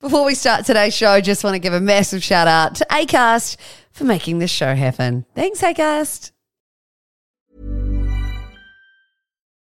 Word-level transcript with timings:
Before 0.00 0.24
we 0.24 0.34
start 0.34 0.64
today's 0.64 0.94
show, 0.94 1.20
just 1.20 1.44
want 1.44 1.52
to 1.56 1.58
give 1.58 1.74
a 1.74 1.80
massive 1.80 2.24
shout 2.24 2.48
out 2.48 2.74
to 2.76 2.86
ACAST 2.90 3.58
for 3.92 4.04
making 4.04 4.38
this 4.38 4.50
show 4.50 4.74
happen. 4.74 5.26
Thanks, 5.34 5.60
ACAST. 5.60 6.32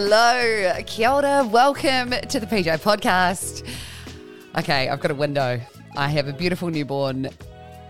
Hello, 0.00 0.72
kia 0.86 1.10
ora. 1.10 1.44
Welcome 1.44 2.10
to 2.10 2.38
the 2.38 2.46
PJ 2.46 2.66
podcast. 2.82 3.68
Okay, 4.56 4.88
I've 4.88 5.00
got 5.00 5.10
a 5.10 5.14
window. 5.16 5.60
I 5.96 6.08
have 6.10 6.28
a 6.28 6.32
beautiful 6.32 6.70
newborn 6.70 7.28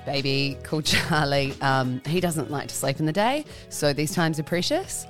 baby 0.06 0.56
called 0.62 0.84
Charlie. 0.86 1.54
Um, 1.60 2.00
he 2.06 2.20
doesn't 2.20 2.50
like 2.50 2.68
to 2.68 2.74
sleep 2.74 2.98
in 2.98 3.04
the 3.04 3.12
day, 3.12 3.44
so 3.68 3.92
these 3.92 4.14
times 4.14 4.40
are 4.40 4.42
precious. 4.42 5.06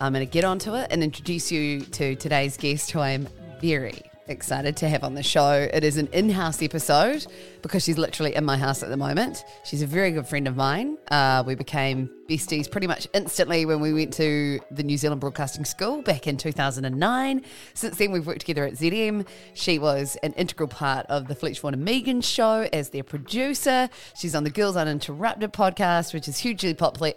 I'm 0.00 0.12
going 0.12 0.26
to 0.26 0.32
get 0.32 0.42
onto 0.42 0.74
it 0.74 0.88
and 0.90 1.04
introduce 1.04 1.52
you 1.52 1.82
to 1.82 2.16
today's 2.16 2.56
guest, 2.56 2.90
who 2.90 2.98
I 2.98 3.10
am 3.10 3.28
very 3.60 4.09
excited 4.28 4.76
to 4.78 4.88
have 4.88 5.04
on 5.04 5.14
the 5.14 5.22
show. 5.22 5.68
It 5.72 5.84
is 5.84 5.96
an 5.96 6.08
in 6.12 6.30
house 6.30 6.62
episode 6.62 7.26
because 7.62 7.82
she's 7.82 7.98
literally 7.98 8.34
in 8.34 8.44
my 8.44 8.56
house 8.56 8.82
at 8.82 8.88
the 8.88 8.96
moment. 8.96 9.44
She's 9.64 9.82
a 9.82 9.86
very 9.86 10.12
good 10.12 10.26
friend 10.26 10.46
of 10.46 10.56
mine. 10.56 10.96
Uh, 11.10 11.42
we 11.46 11.54
became 11.54 12.10
besties 12.28 12.70
pretty 12.70 12.86
much 12.86 13.08
instantly 13.12 13.66
when 13.66 13.80
we 13.80 13.92
went 13.92 14.12
to 14.14 14.60
the 14.70 14.82
New 14.82 14.96
Zealand 14.96 15.20
Broadcasting 15.20 15.64
School 15.64 16.02
back 16.02 16.26
in 16.26 16.36
2009. 16.36 17.42
Since 17.74 17.98
then, 17.98 18.12
we've 18.12 18.26
worked 18.26 18.40
together 18.40 18.64
at 18.64 18.74
ZM. 18.74 19.26
She 19.54 19.78
was 19.78 20.16
an 20.22 20.32
integral 20.34 20.68
part 20.68 21.06
of 21.06 21.26
the 21.26 21.34
Fletch 21.34 21.60
Vaughan 21.60 21.74
and 21.74 21.84
Megan 21.84 22.20
show 22.20 22.68
as 22.72 22.90
their 22.90 23.04
producer. 23.04 23.88
She's 24.16 24.34
on 24.34 24.44
the 24.44 24.50
Girls 24.50 24.76
Uninterrupted 24.76 25.52
podcast, 25.52 26.14
which 26.14 26.28
is 26.28 26.38
hugely 26.38 26.74
popular. 26.74 27.12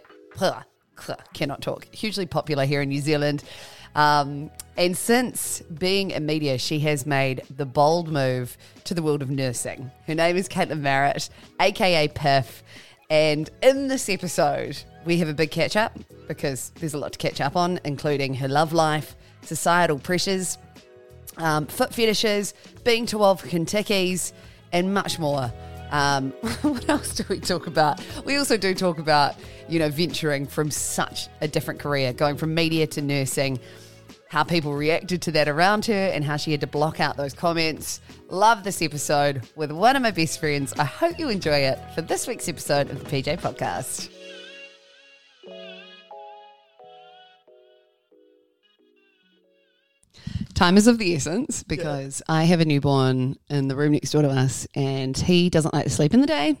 Cannot 1.32 1.60
talk. 1.60 1.92
Hugely 1.94 2.26
popular 2.26 2.64
here 2.64 2.82
in 2.82 2.88
New 2.88 3.00
Zealand. 3.00 3.44
Um, 3.94 4.50
and 4.76 4.96
since 4.96 5.60
being 5.78 6.10
in 6.10 6.26
media, 6.26 6.58
she 6.58 6.80
has 6.80 7.06
made 7.06 7.42
the 7.56 7.64
bold 7.66 8.08
move 8.10 8.56
to 8.84 8.94
the 8.94 9.02
world 9.02 9.22
of 9.22 9.30
nursing. 9.30 9.90
Her 10.06 10.14
name 10.14 10.36
is 10.36 10.48
Caitlin 10.48 10.80
Marett, 10.80 11.30
aka 11.60 12.08
Piff. 12.08 12.62
And 13.08 13.48
in 13.62 13.88
this 13.88 14.08
episode, 14.08 14.82
we 15.04 15.18
have 15.18 15.28
a 15.28 15.34
big 15.34 15.50
catch 15.50 15.76
up 15.76 15.96
because 16.26 16.72
there's 16.80 16.94
a 16.94 16.98
lot 16.98 17.12
to 17.12 17.18
catch 17.18 17.40
up 17.40 17.54
on, 17.54 17.78
including 17.84 18.34
her 18.34 18.48
love 18.48 18.72
life, 18.72 19.14
societal 19.42 19.98
pressures, 19.98 20.58
um, 21.36 21.66
foot 21.66 21.92
fetishes, 21.92 22.54
being 22.82 23.06
too 23.06 23.22
old 23.22 23.40
for 23.40 23.46
Contikis, 23.46 24.32
and 24.72 24.92
much 24.92 25.18
more. 25.18 25.52
Um, 25.90 26.30
what 26.62 26.88
else 26.88 27.14
do 27.14 27.24
we 27.28 27.38
talk 27.38 27.66
about? 27.66 28.00
We 28.24 28.36
also 28.36 28.56
do 28.56 28.74
talk 28.74 28.98
about, 28.98 29.36
you 29.68 29.78
know, 29.78 29.90
venturing 29.90 30.46
from 30.46 30.70
such 30.70 31.28
a 31.40 31.46
different 31.46 31.78
career, 31.78 32.12
going 32.12 32.36
from 32.36 32.54
media 32.54 32.86
to 32.88 33.02
nursing, 33.02 33.60
how 34.34 34.42
people 34.42 34.74
reacted 34.74 35.22
to 35.22 35.30
that 35.30 35.46
around 35.46 35.86
her, 35.86 36.08
and 36.08 36.24
how 36.24 36.36
she 36.36 36.50
had 36.50 36.60
to 36.60 36.66
block 36.66 36.98
out 36.98 37.16
those 37.16 37.32
comments. 37.32 38.00
Love 38.30 38.64
this 38.64 38.82
episode 38.82 39.48
with 39.54 39.70
one 39.70 39.94
of 39.94 40.02
my 40.02 40.10
best 40.10 40.40
friends. 40.40 40.72
I 40.76 40.82
hope 40.82 41.20
you 41.20 41.28
enjoy 41.28 41.58
it 41.58 41.78
for 41.94 42.02
this 42.02 42.26
week's 42.26 42.48
episode 42.48 42.90
of 42.90 42.98
the 42.98 43.08
PJ 43.08 43.38
Podcast. 43.38 44.10
Time 50.54 50.76
is 50.78 50.88
of 50.88 50.98
the 50.98 51.14
essence 51.14 51.62
because 51.62 52.20
I 52.28 52.42
have 52.42 52.58
a 52.58 52.64
newborn 52.64 53.36
in 53.48 53.68
the 53.68 53.76
room 53.76 53.92
next 53.92 54.10
door 54.10 54.22
to 54.22 54.30
us 54.30 54.66
and 54.74 55.16
he 55.16 55.48
doesn't 55.48 55.72
like 55.72 55.84
to 55.84 55.90
sleep 55.90 56.12
in 56.12 56.20
the 56.20 56.26
day. 56.26 56.56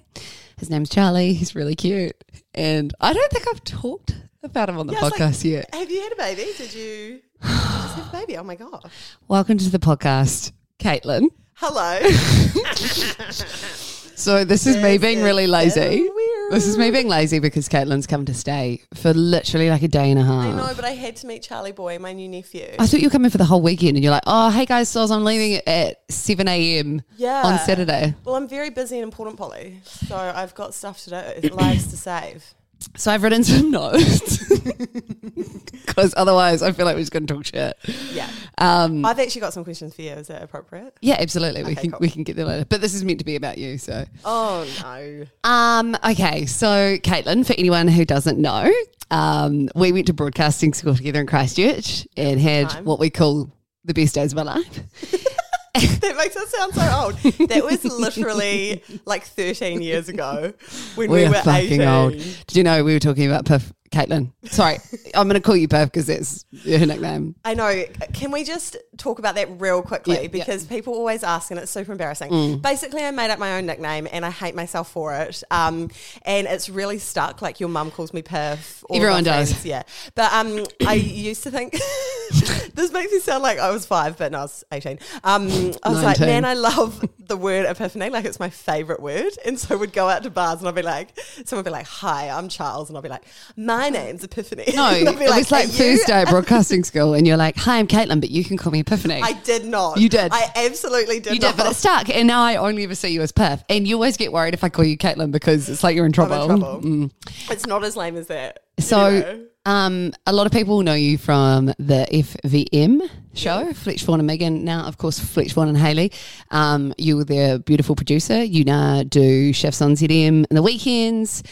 His 0.58 0.70
name's 0.70 0.90
Charlie. 0.90 1.32
He's 1.32 1.56
really 1.56 1.74
cute. 1.74 2.14
And 2.54 2.94
I 3.00 3.12
don't 3.12 3.32
think 3.32 3.48
I've 3.48 3.64
talked 3.64 4.14
about 4.44 4.68
him 4.68 4.78
on 4.78 4.86
the 4.86 4.92
Yeah, 4.92 5.00
podcast 5.00 5.42
like, 5.42 5.44
yet. 5.44 5.74
Have 5.74 5.90
you 5.90 6.00
had 6.02 6.12
a 6.12 6.16
baby? 6.16 6.52
Did 6.56 6.72
you 6.72 7.20
just 7.44 7.96
have 7.96 8.08
a 8.08 8.18
baby? 8.18 8.36
Oh 8.36 8.42
my 8.42 8.54
gosh. 8.56 8.82
Welcome 9.28 9.58
to 9.58 9.70
the 9.70 9.78
podcast, 9.78 10.52
Caitlin. 10.78 11.28
Hello. 11.54 12.00
So 14.16 14.44
this 14.44 14.66
is 14.66 14.76
me 14.76 14.96
being 14.96 15.22
really 15.22 15.48
lazy. 15.48 16.08
This 16.50 16.66
is 16.68 16.78
me 16.78 16.90
being 16.92 17.08
lazy 17.08 17.40
because 17.40 17.68
Caitlin's 17.68 18.06
come 18.06 18.24
to 18.26 18.32
stay 18.34 18.80
for 18.94 19.12
literally 19.12 19.70
like 19.70 19.82
a 19.82 19.88
day 19.88 20.08
and 20.10 20.20
a 20.20 20.22
half. 20.22 20.54
I 20.54 20.56
know, 20.56 20.72
but 20.76 20.84
I 20.84 20.90
had 20.90 21.16
to 21.16 21.26
meet 21.26 21.42
Charlie 21.42 21.72
Boy, 21.72 21.98
my 21.98 22.12
new 22.12 22.28
nephew. 22.28 22.76
I 22.78 22.86
thought 22.86 23.00
you 23.00 23.08
were 23.08 23.12
coming 23.12 23.30
for 23.30 23.38
the 23.38 23.44
whole 23.44 23.60
weekend, 23.60 23.96
and 23.96 24.04
you're 24.04 24.12
like, 24.12 24.22
"Oh, 24.26 24.50
hey 24.50 24.66
guys, 24.66 24.88
so 24.88 25.02
I'm 25.02 25.24
leaving 25.24 25.60
at 25.66 26.02
seven 26.10 26.46
a.m. 26.46 27.02
Yeah. 27.16 27.42
on 27.44 27.58
Saturday." 27.58 28.14
Well, 28.24 28.36
I'm 28.36 28.46
very 28.46 28.70
busy 28.70 28.98
and 28.98 29.04
important, 29.04 29.36
Polly. 29.36 29.80
So 29.84 30.16
I've 30.16 30.54
got 30.54 30.74
stuff 30.74 31.02
to 31.04 31.40
do, 31.40 31.48
lives 31.48 31.88
to 31.88 31.96
save. 31.96 32.54
So 32.96 33.10
I've 33.10 33.22
written 33.22 33.42
some 33.44 33.70
notes 33.72 34.46
because 35.86 36.14
otherwise 36.16 36.62
I 36.62 36.72
feel 36.72 36.86
like 36.86 36.94
we're 36.94 37.02
just 37.02 37.12
going 37.12 37.26
to 37.26 37.34
talk 37.34 37.44
shit. 37.46 37.76
Yeah. 38.12 38.30
Um, 38.58 39.04
I've 39.04 39.18
actually 39.18 39.40
got 39.40 39.52
some 39.52 39.64
questions 39.64 39.94
for 39.94 40.02
you. 40.02 40.10
Is 40.12 40.28
that 40.28 40.42
appropriate? 40.42 40.96
yeah, 41.02 41.16
absolutely. 41.18 41.64
we 41.64 41.72
Okay, 41.72 41.80
can 41.82 41.90
cool. 41.90 42.00
we 42.00 42.08
can 42.08 42.22
get 42.22 42.36
there 42.36 42.44
later. 42.46 42.64
But 42.68 42.80
this 42.80 42.94
is 42.94 43.04
meant 43.04 43.18
to 43.18 43.24
be 43.24 43.36
about 43.36 43.58
you, 43.58 43.78
so. 43.78 44.04
Oh, 44.24 44.66
no. 44.82 45.26
Um, 45.42 45.96
okay, 46.08 46.46
so 46.46 46.96
Caitlin, 46.98 47.44
for 47.46 47.54
anyone 47.58 47.88
who 47.88 48.04
doesn't 48.04 48.38
know, 48.38 48.72
um, 49.10 49.68
we 49.74 49.92
went 49.92 50.06
to 50.06 50.12
broadcasting 50.12 50.72
school 50.72 50.94
together 50.94 51.20
in 51.20 51.26
Christchurch 51.26 52.06
and 52.16 52.40
had 52.40 52.70
Time. 52.70 52.84
what 52.84 52.98
we 53.00 53.10
call 53.10 53.50
the 53.84 53.94
best 53.94 54.14
days 54.14 54.32
of 54.32 54.38
our 54.38 54.44
life. 54.44 54.80
that 56.00 56.14
makes 56.16 56.36
us 56.36 56.50
sound 56.50 56.74
so 56.74 57.02
old. 57.02 57.48
That 57.48 57.64
was 57.64 57.84
literally 57.84 58.82
like 59.06 59.24
13 59.24 59.82
years 59.82 60.08
ago 60.08 60.52
when 60.94 61.10
we, 61.10 61.22
We, 61.24 61.28
were 61.28 61.34
fucking 61.34 61.80
18. 61.80 61.82
old. 61.82 62.12
Did 62.12 62.56
you 62.56 62.62
know 62.62 62.84
we 62.84 62.92
were 62.94 63.00
talking 63.00 63.26
about 63.26 63.44
Piff, 63.44 63.72
Caitlin? 63.94 64.32
Sorry, 64.44 64.78
I'm 65.14 65.28
going 65.28 65.40
to 65.40 65.46
call 65.46 65.56
you 65.56 65.68
Piff 65.68 65.90
because 65.90 66.06
that's 66.06 66.44
her 66.64 66.86
nickname. 66.86 67.34
I 67.44 67.54
know. 67.54 67.84
Can 68.12 68.30
we 68.30 68.44
just 68.44 68.76
talk 68.98 69.18
about 69.18 69.34
that 69.36 69.48
real 69.60 69.82
quickly? 69.82 70.16
Yeah, 70.16 70.20
yeah. 70.22 70.28
because 70.28 70.66
people 70.66 70.94
always 70.94 71.22
ask, 71.22 71.50
and 71.50 71.58
it's 71.58 71.70
super 71.70 71.92
embarrassing. 71.92 72.58
Basically, 72.58 73.04
I 73.04 73.10
made 73.10 73.30
up 73.30 73.38
my 73.38 73.56
own 73.56 73.66
nickname, 73.66 74.06
and 74.12 74.24
I 74.24 74.30
hate 74.30 74.54
myself 74.54 74.90
for 74.90 75.14
it. 75.14 75.42
Um, 75.50 75.90
and 76.22 76.46
it's 76.46 76.68
really 76.68 76.98
stuck. 76.98 77.40
Like 77.40 77.60
your 77.60 77.68
mum 77.68 77.90
calls 77.90 78.12
me 78.12 78.22
of 78.34 78.84
Everyone 78.92 79.24
does. 79.24 79.64
Yeah, 79.64 79.82
but 80.14 80.32
um, 80.32 80.64
I 80.86 80.94
used 80.94 81.42
to 81.44 81.50
think 81.50 81.72
this 82.74 82.92
makes 82.92 83.12
me 83.12 83.20
sound 83.20 83.42
like 83.42 83.58
I 83.58 83.70
was 83.70 83.86
five, 83.86 84.18
but 84.18 84.32
no, 84.32 84.38
I 84.38 84.42
was 84.42 84.64
18. 84.72 84.98
Um, 85.22 85.46
I 85.82 85.88
was 85.88 86.02
19. 86.02 86.04
like, 86.04 86.20
man, 86.20 86.44
I 86.44 86.54
love 86.54 87.08
the 87.18 87.36
word 87.36 87.66
epiphany. 87.66 88.10
Like, 88.10 88.24
it's 88.24 88.40
my 88.40 88.50
favorite 88.50 89.00
word. 89.00 89.32
And 89.44 89.58
so 89.58 89.76
we'd 89.76 89.92
go 89.92 90.08
out 90.08 90.22
to 90.24 90.30
bars 90.30 90.58
and 90.58 90.68
I'd 90.68 90.74
be 90.74 90.82
like, 90.82 91.18
someone 91.44 91.64
would 91.64 91.70
be 91.70 91.70
like, 91.70 91.86
hi, 91.86 92.28
I'm 92.28 92.48
Charles. 92.48 92.88
And 92.88 92.98
I'd 92.98 93.02
be 93.02 93.08
like, 93.08 93.24
my 93.56 93.83
name's 93.90 94.24
Epiphany. 94.24 94.64
No, 94.74 94.90
it 94.90 95.08
I'd 95.08 95.18
was 95.18 95.50
like 95.50 95.66
"Are 95.66 95.68
you?" 95.68 95.96
first 95.96 96.06
day 96.06 96.22
at 96.22 96.28
broadcasting 96.28 96.84
school, 96.84 97.14
and 97.14 97.26
you're 97.26 97.36
like, 97.36 97.56
"Hi, 97.56 97.78
I'm 97.78 97.86
Caitlin, 97.86 98.20
but 98.20 98.30
you 98.30 98.44
can 98.44 98.56
call 98.56 98.72
me 98.72 98.80
Epiphany." 98.80 99.20
I 99.22 99.32
did 99.32 99.64
not. 99.64 99.98
You 99.98 100.08
did. 100.08 100.32
I 100.32 100.50
absolutely 100.56 101.20
did 101.20 101.34
you 101.34 101.40
not. 101.40 101.56
did, 101.56 101.56
but 101.56 101.70
it 101.70 101.74
stuck, 101.74 102.08
and 102.10 102.26
now 102.28 102.42
I 102.42 102.56
only 102.56 102.84
ever 102.84 102.94
see 102.94 103.08
you 103.08 103.22
as 103.22 103.32
Piff. 103.32 103.62
And 103.68 103.86
you 103.86 103.94
always 103.94 104.16
get 104.16 104.32
worried 104.32 104.54
if 104.54 104.64
I 104.64 104.68
call 104.68 104.84
you 104.84 104.96
Caitlin 104.96 105.30
because 105.30 105.68
it's 105.68 105.82
like 105.82 105.96
you're 105.96 106.06
in 106.06 106.12
trouble. 106.12 106.42
in 106.42 106.60
trouble. 106.60 106.80
Mm. 106.94 107.10
It's 107.50 107.66
not 107.66 107.82
as 107.84 107.96
lame 107.96 108.16
as 108.16 108.26
that. 108.28 108.60
So, 108.78 109.46
um, 109.64 110.12
a 110.26 110.32
lot 110.32 110.46
of 110.46 110.52
people 110.52 110.82
know 110.82 110.94
you 110.94 111.16
from 111.16 111.66
the 111.66 112.06
FVM 112.10 113.08
show, 113.34 113.72
Fletch 113.72 114.02
Vaughan 114.04 114.20
and 114.20 114.26
Megan. 114.26 114.64
Now, 114.64 114.84
of 114.86 114.98
course, 114.98 115.18
Fletch 115.18 115.52
Vaughan 115.52 115.68
and 115.68 115.78
Hayley. 115.78 116.12
Um, 116.50 116.92
you 116.98 117.16
were 117.16 117.24
their 117.24 117.58
beautiful 117.58 117.96
producer. 117.96 118.42
You 118.42 118.64
now 118.64 119.02
do 119.02 119.52
Chefs 119.52 119.80
on 119.80 119.94
ZM 119.94 120.44
in 120.44 120.54
the 120.54 120.62
weekends, 120.62 121.42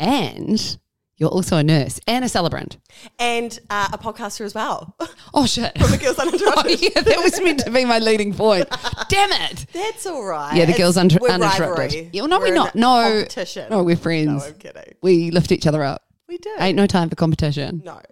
and 0.00 0.78
you're 1.18 1.28
also 1.30 1.56
a 1.56 1.62
nurse 1.62 2.00
and 2.06 2.24
a 2.24 2.28
celebrant. 2.28 2.78
and 3.18 3.58
uh, 3.70 3.88
a 3.92 3.98
podcaster 3.98 4.42
as 4.44 4.54
well. 4.54 4.96
Oh 5.34 5.46
shit! 5.46 5.76
From 5.78 5.90
the 5.90 5.98
Girls 5.98 6.16
oh, 6.18 6.26
Uninterrupted. 6.26 6.80
yeah, 6.80 7.00
that 7.02 7.20
was 7.22 7.40
meant 7.42 7.60
to 7.60 7.70
be 7.70 7.84
my 7.84 7.98
leading 7.98 8.32
point. 8.34 8.66
Damn 9.08 9.32
it! 9.32 9.66
That's 9.72 10.06
all 10.06 10.24
right. 10.24 10.54
Yeah, 10.56 10.64
the 10.64 10.70
It's- 10.72 10.78
girls 10.78 10.96
under, 10.96 11.18
we're 11.20 11.28
uninterrupted. 11.30 11.78
rivalry. 11.92 12.10
Yeah, 12.12 12.22
well, 12.22 12.28
no, 12.30 12.38
we're, 12.38 12.46
in 12.46 12.54
not. 12.54 12.74
No, 12.74 13.02
competition. 13.02 13.66
no, 13.70 13.82
we're 13.82 13.96
friends. 13.96 14.42
No. 14.42 14.48
I'm 14.48 14.54
kidding. 14.54 14.94
we 15.02 15.30
lift 15.30 15.52
each 15.52 15.66
other 15.66 15.82
up. 15.82 16.02
We 16.28 16.36
do. 16.36 16.54
Ain't 16.58 16.76
no 16.76 16.86
time 16.86 17.08
for 17.08 17.16
competition. 17.16 17.80
No. 17.86 18.02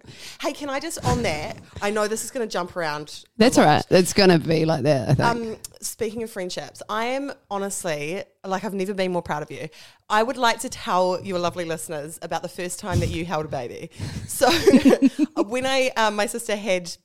Hey, 0.41 0.51
can 0.51 0.69
I 0.69 0.79
just 0.79 1.03
on 1.05 1.21
that? 1.21 1.57
I 1.83 1.91
know 1.91 2.07
this 2.07 2.23
is 2.23 2.31
going 2.31 2.47
to 2.47 2.51
jump 2.51 2.75
around. 2.75 3.25
That's 3.37 3.59
all 3.59 3.65
right. 3.65 3.85
It's 3.91 4.13
gonna 4.13 4.39
be 4.39 4.65
like 4.65 4.83
that. 4.83 5.09
I 5.09 5.13
think. 5.13 5.49
Um, 5.51 5.57
speaking 5.81 6.23
of 6.23 6.31
friendships, 6.31 6.81
I 6.89 7.05
am 7.05 7.31
honestly 7.51 8.23
like 8.43 8.63
I've 8.63 8.73
never 8.73 8.95
been 8.95 9.11
more 9.11 9.21
proud 9.21 9.43
of 9.43 9.51
you. 9.51 9.69
I 10.09 10.23
would 10.23 10.37
like 10.37 10.59
to 10.61 10.69
tell 10.69 11.23
your 11.23 11.37
lovely 11.37 11.65
listeners 11.65 12.17
about 12.23 12.41
the 12.41 12.49
first 12.49 12.79
time 12.79 12.99
that 13.01 13.09
you 13.09 13.23
held 13.23 13.45
a 13.45 13.49
baby. 13.49 13.91
So 14.27 14.49
when 15.43 15.67
I 15.67 15.91
um, 15.95 16.15
my 16.15 16.25
sister 16.25 16.55
had 16.55 16.95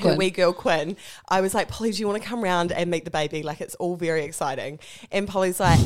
her 0.00 0.16
wee 0.16 0.30
girl 0.30 0.52
Quinn, 0.52 0.96
I 1.28 1.42
was 1.42 1.54
like, 1.54 1.68
Polly, 1.68 1.92
do 1.92 1.98
you 1.98 2.08
want 2.08 2.20
to 2.20 2.28
come 2.28 2.42
round 2.42 2.72
and 2.72 2.90
meet 2.90 3.04
the 3.04 3.10
baby? 3.12 3.44
Like 3.44 3.60
it's 3.60 3.76
all 3.76 3.94
very 3.94 4.24
exciting. 4.24 4.80
And 5.12 5.28
Polly's 5.28 5.60
like. 5.60 5.78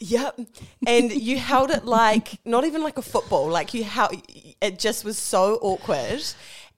Yep. 0.00 0.40
And 0.86 1.12
you 1.12 1.38
held 1.38 1.70
it 1.70 1.84
like 1.84 2.40
not 2.44 2.64
even 2.64 2.82
like 2.82 2.98
a 2.98 3.02
football. 3.02 3.48
Like 3.48 3.74
you 3.74 3.84
how 3.84 4.08
it 4.60 4.78
just 4.78 5.04
was 5.04 5.18
so 5.18 5.58
awkward. 5.62 6.22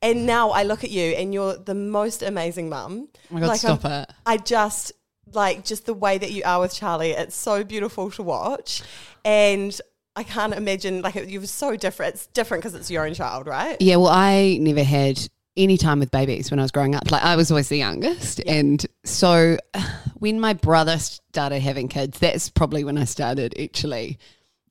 And 0.03 0.27
now 0.27 0.51
I 0.51 0.65
look 0.65 0.83
at 0.83 0.91
you 0.91 1.13
and 1.13 1.33
you're 1.33 1.57
the 1.57 1.75
most 1.77 2.23
amazing 2.23 2.69
mum. 2.69 3.09
Oh 3.31 3.35
my 3.35 3.41
God, 3.41 3.47
like 3.47 3.61
stop 3.61 3.85
I'm- 3.85 4.03
it. 4.03 4.13
I 4.27 4.37
just 4.37 4.93
like 5.33 5.65
just 5.65 5.87
the 5.87 5.95
way 5.95 6.19
that 6.19 6.33
you 6.33 6.43
are 6.45 6.61
with 6.61 6.75
Charlie. 6.75 7.13
It's 7.13 7.37
so 7.37 7.63
beautiful 7.65 8.11
to 8.11 8.23
watch, 8.23 8.83
and 9.25 9.81
I 10.17 10.25
can't 10.25 10.53
imagine 10.53 11.01
like 11.01 11.17
it, 11.17 11.29
you 11.29 11.41
were 11.41 11.47
so 11.47 11.77
different. 11.77 12.17
It's 12.17 12.27
different 12.27 12.63
because 12.65 12.75
it's 12.75 12.91
your 12.91 13.07
own 13.07 13.15
child, 13.15 13.47
right? 13.47 13.81
Yeah, 13.81 13.97
well, 13.97 14.09
I 14.11 14.59
never 14.61 14.83
had 14.83 15.27
any 15.57 15.77
time 15.77 15.99
with 15.99 16.11
babies 16.11 16.51
when 16.51 16.59
I 16.59 16.63
was 16.63 16.71
growing 16.71 16.95
up. 16.95 17.11
Like, 17.11 17.23
I 17.23 17.37
was 17.37 17.51
always 17.51 17.69
the 17.69 17.77
youngest. 17.77 18.41
And 18.47 18.85
so 19.05 19.59
when 20.15 20.41
my 20.41 20.55
brother 20.55 20.99
started 20.99 21.61
having 21.61 21.89
kids, 21.89 22.19
that's 22.19 22.49
probably 22.49 22.85
when 22.85 22.99
I 22.99 23.05
started 23.05 23.55
actually 23.61 24.19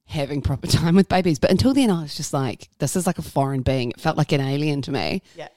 having 0.05 0.41
proper 0.41 0.67
time 0.67 0.95
with 0.95 1.09
babies. 1.09 1.39
But 1.39 1.51
until 1.51 1.73
then, 1.73 1.89
I 1.89 2.01
was 2.01 2.15
just 2.15 2.33
like, 2.33 2.69
this 2.79 2.95
is 2.95 3.07
like 3.07 3.17
a 3.17 3.23
foreign 3.23 3.61
being. 3.61 3.91
It 3.91 3.99
felt 3.99 4.17
like 4.17 4.31
an 4.31 4.41
alien 4.41 4.81
to 4.83 4.91
me. 4.91 5.21
Yeah. 5.35 5.49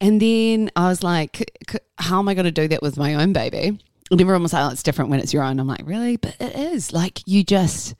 And 0.00 0.20
then 0.20 0.70
I 0.76 0.88
was 0.88 1.02
like, 1.02 1.50
how 1.98 2.20
am 2.20 2.28
I 2.28 2.34
going 2.34 2.44
to 2.44 2.52
do 2.52 2.68
that 2.68 2.82
with 2.82 2.96
my 2.96 3.14
own 3.14 3.32
baby? 3.32 3.78
And 4.10 4.20
everyone 4.20 4.42
was 4.42 4.52
like, 4.52 4.64
oh, 4.64 4.70
it's 4.70 4.82
different 4.82 5.10
when 5.10 5.20
it's 5.20 5.34
your 5.34 5.42
own. 5.42 5.58
I'm 5.58 5.66
like, 5.66 5.82
really? 5.84 6.16
But 6.16 6.36
it 6.40 6.54
is. 6.54 6.92
Like, 6.92 7.20
you 7.26 7.42
just, 7.42 7.94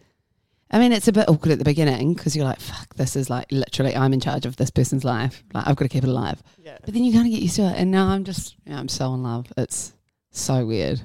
I 0.70 0.78
mean, 0.78 0.92
it's 0.92 1.08
a 1.08 1.12
bit 1.12 1.28
awkward 1.28 1.52
at 1.52 1.58
the 1.58 1.64
beginning 1.64 2.14
because 2.14 2.36
you're 2.36 2.44
like, 2.44 2.60
fuck, 2.60 2.94
this 2.96 3.16
is 3.16 3.30
like 3.30 3.50
literally, 3.50 3.96
I'm 3.96 4.12
in 4.12 4.20
charge 4.20 4.44
of 4.44 4.56
this 4.56 4.70
person's 4.70 5.04
life. 5.04 5.42
Like, 5.54 5.66
I've 5.66 5.76
got 5.76 5.84
to 5.84 5.88
keep 5.88 6.04
it 6.04 6.08
alive. 6.08 6.42
Yeah. 6.62 6.76
But 6.84 6.92
then 6.92 7.04
you 7.04 7.12
kind 7.12 7.26
of 7.26 7.32
get 7.32 7.40
used 7.40 7.56
to 7.56 7.62
it. 7.62 7.76
And 7.76 7.90
now 7.90 8.08
I'm 8.08 8.24
just, 8.24 8.56
yeah, 8.66 8.78
I'm 8.78 8.88
so 8.88 9.14
in 9.14 9.22
love. 9.22 9.46
It's 9.56 9.94
so 10.30 10.66
weird. 10.66 11.00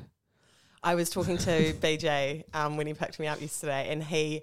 I 0.83 0.95
was 0.95 1.09
talking 1.09 1.37
to 1.37 1.73
BJ 1.81 2.43
um, 2.53 2.77
when 2.77 2.87
he 2.87 2.93
picked 2.93 3.19
me 3.19 3.27
up 3.27 3.39
yesterday, 3.39 3.87
and 3.89 4.03
he 4.03 4.41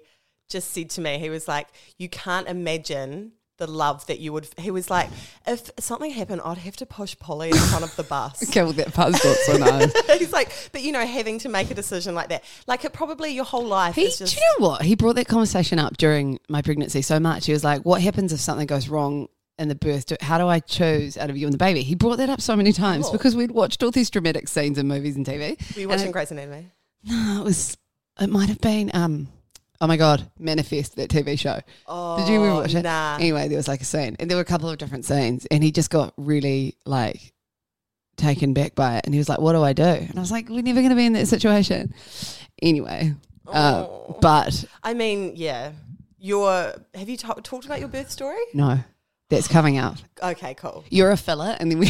just 0.49 0.71
said 0.71 0.89
to 0.91 1.01
me, 1.01 1.17
he 1.19 1.29
was 1.29 1.47
like, 1.47 1.67
"You 1.97 2.09
can't 2.09 2.47
imagine." 2.47 3.33
The 3.61 3.67
love 3.67 4.03
that 4.07 4.17
you 4.19 4.33
would, 4.33 4.47
he 4.57 4.71
was 4.71 4.89
like, 4.89 5.07
if 5.45 5.69
something 5.79 6.09
happened, 6.09 6.41
I'd 6.43 6.57
have 6.57 6.75
to 6.77 6.85
push 6.87 7.15
Polly 7.19 7.49
in 7.51 7.55
front 7.57 7.83
of 7.83 7.95
the 7.95 8.01
bus. 8.01 8.41
Okay, 8.49 8.63
well, 8.63 8.73
that 8.73 8.91
part's 8.91 9.23
not 9.23 9.35
so 9.37 9.57
nice. 9.57 9.93
He's 10.19 10.33
like, 10.33 10.51
but 10.71 10.81
you 10.81 10.91
know, 10.91 11.05
having 11.05 11.37
to 11.39 11.47
make 11.49 11.69
a 11.69 11.75
decision 11.75 12.15
like 12.15 12.29
that, 12.29 12.43
like 12.65 12.83
it 12.85 12.91
probably 12.91 13.29
your 13.35 13.43
whole 13.45 13.63
life 13.63 13.93
He, 13.93 14.05
is 14.05 14.17
just. 14.17 14.33
do 14.33 14.41
you 14.41 14.47
know 14.59 14.67
what? 14.67 14.81
He 14.81 14.95
brought 14.95 15.15
that 15.17 15.27
conversation 15.27 15.77
up 15.77 15.97
during 15.97 16.39
my 16.49 16.63
pregnancy 16.63 17.03
so 17.03 17.19
much. 17.19 17.45
He 17.45 17.53
was 17.53 17.63
like, 17.63 17.83
"What 17.83 18.01
happens 18.01 18.33
if 18.33 18.39
something 18.39 18.65
goes 18.65 18.89
wrong 18.89 19.27
in 19.59 19.67
the 19.67 19.75
birth? 19.75 20.07
Do- 20.07 20.17
How 20.21 20.39
do 20.39 20.47
I 20.47 20.59
choose 20.59 21.15
out 21.17 21.29
of 21.29 21.37
you 21.37 21.45
and 21.45 21.53
the 21.53 21.59
baby?" 21.59 21.83
He 21.83 21.93
brought 21.93 22.17
that 22.17 22.29
up 22.29 22.41
so 22.41 22.55
many 22.55 22.73
times 22.73 23.05
Cool. 23.05 23.11
because 23.13 23.35
we'd 23.35 23.51
watched 23.51 23.83
all 23.83 23.91
these 23.91 24.09
dramatic 24.09 24.47
scenes 24.47 24.79
in 24.79 24.87
movies 24.87 25.15
and 25.15 25.23
TV. 25.23 25.49
Were 25.75 25.81
you 25.81 25.83
And 25.83 25.91
watching 25.91 26.09
it- 26.09 26.13
Grey's 26.13 26.31
Anatomy? 26.31 26.71
No, 27.03 27.41
it 27.41 27.43
was. 27.43 27.77
It 28.19 28.31
might 28.31 28.49
have 28.49 28.59
been. 28.59 28.89
Um, 28.95 29.27
oh 29.81 29.87
my 29.87 29.97
god, 29.97 30.29
Manifest 30.39 30.95
that 30.95 31.09
TV 31.09 31.37
show. 31.37 31.59
Oh, 31.87 32.17
Did 32.19 32.29
you 32.29 32.35
ever 32.43 32.53
watch 32.53 32.73
it? 32.75 32.83
Nah. 32.83 33.15
Anyway, 33.19 33.49
there 33.49 33.57
was 33.57 33.67
like 33.67 33.81
a 33.81 33.85
scene, 33.85 34.15
and 34.19 34.29
there 34.29 34.37
were 34.37 34.41
a 34.41 34.45
couple 34.45 34.69
of 34.69 34.77
different 34.77 35.03
scenes, 35.05 35.45
and 35.47 35.61
he 35.63 35.71
just 35.71 35.89
got 35.89 36.13
really 36.17 36.75
like 36.85 37.33
taken 38.15 38.53
back 38.53 38.75
by 38.75 38.97
it, 38.97 39.05
and 39.05 39.13
he 39.13 39.17
was 39.17 39.27
like, 39.27 39.39
"What 39.39 39.53
do 39.53 39.63
I 39.63 39.73
do?" 39.73 39.83
And 39.83 40.13
I 40.15 40.19
was 40.21 40.31
like, 40.31 40.47
"We're 40.47 40.61
never 40.61 40.79
going 40.79 40.91
to 40.91 40.95
be 40.95 41.05
in 41.05 41.13
that 41.13 41.27
situation." 41.27 41.93
Anyway, 42.61 43.15
uh, 43.47 43.85
Oh. 43.87 44.17
but 44.21 44.63
I 44.83 44.93
mean, 44.93 45.33
yeah. 45.35 45.71
Your 46.23 46.75
have 46.93 47.09
you 47.09 47.17
ta- 47.17 47.33
talked 47.41 47.65
about 47.65 47.79
your 47.79 47.89
birth 47.89 48.11
story? 48.11 48.37
no, 48.53 48.77
that's 49.29 49.47
coming 49.47 49.77
out. 49.77 50.03
Okay, 50.21 50.53
cool. 50.53 50.83
You're 50.91 51.09
a 51.09 51.17
filler, 51.17 51.57
and 51.59 51.71
then 51.71 51.79
we. 51.79 51.89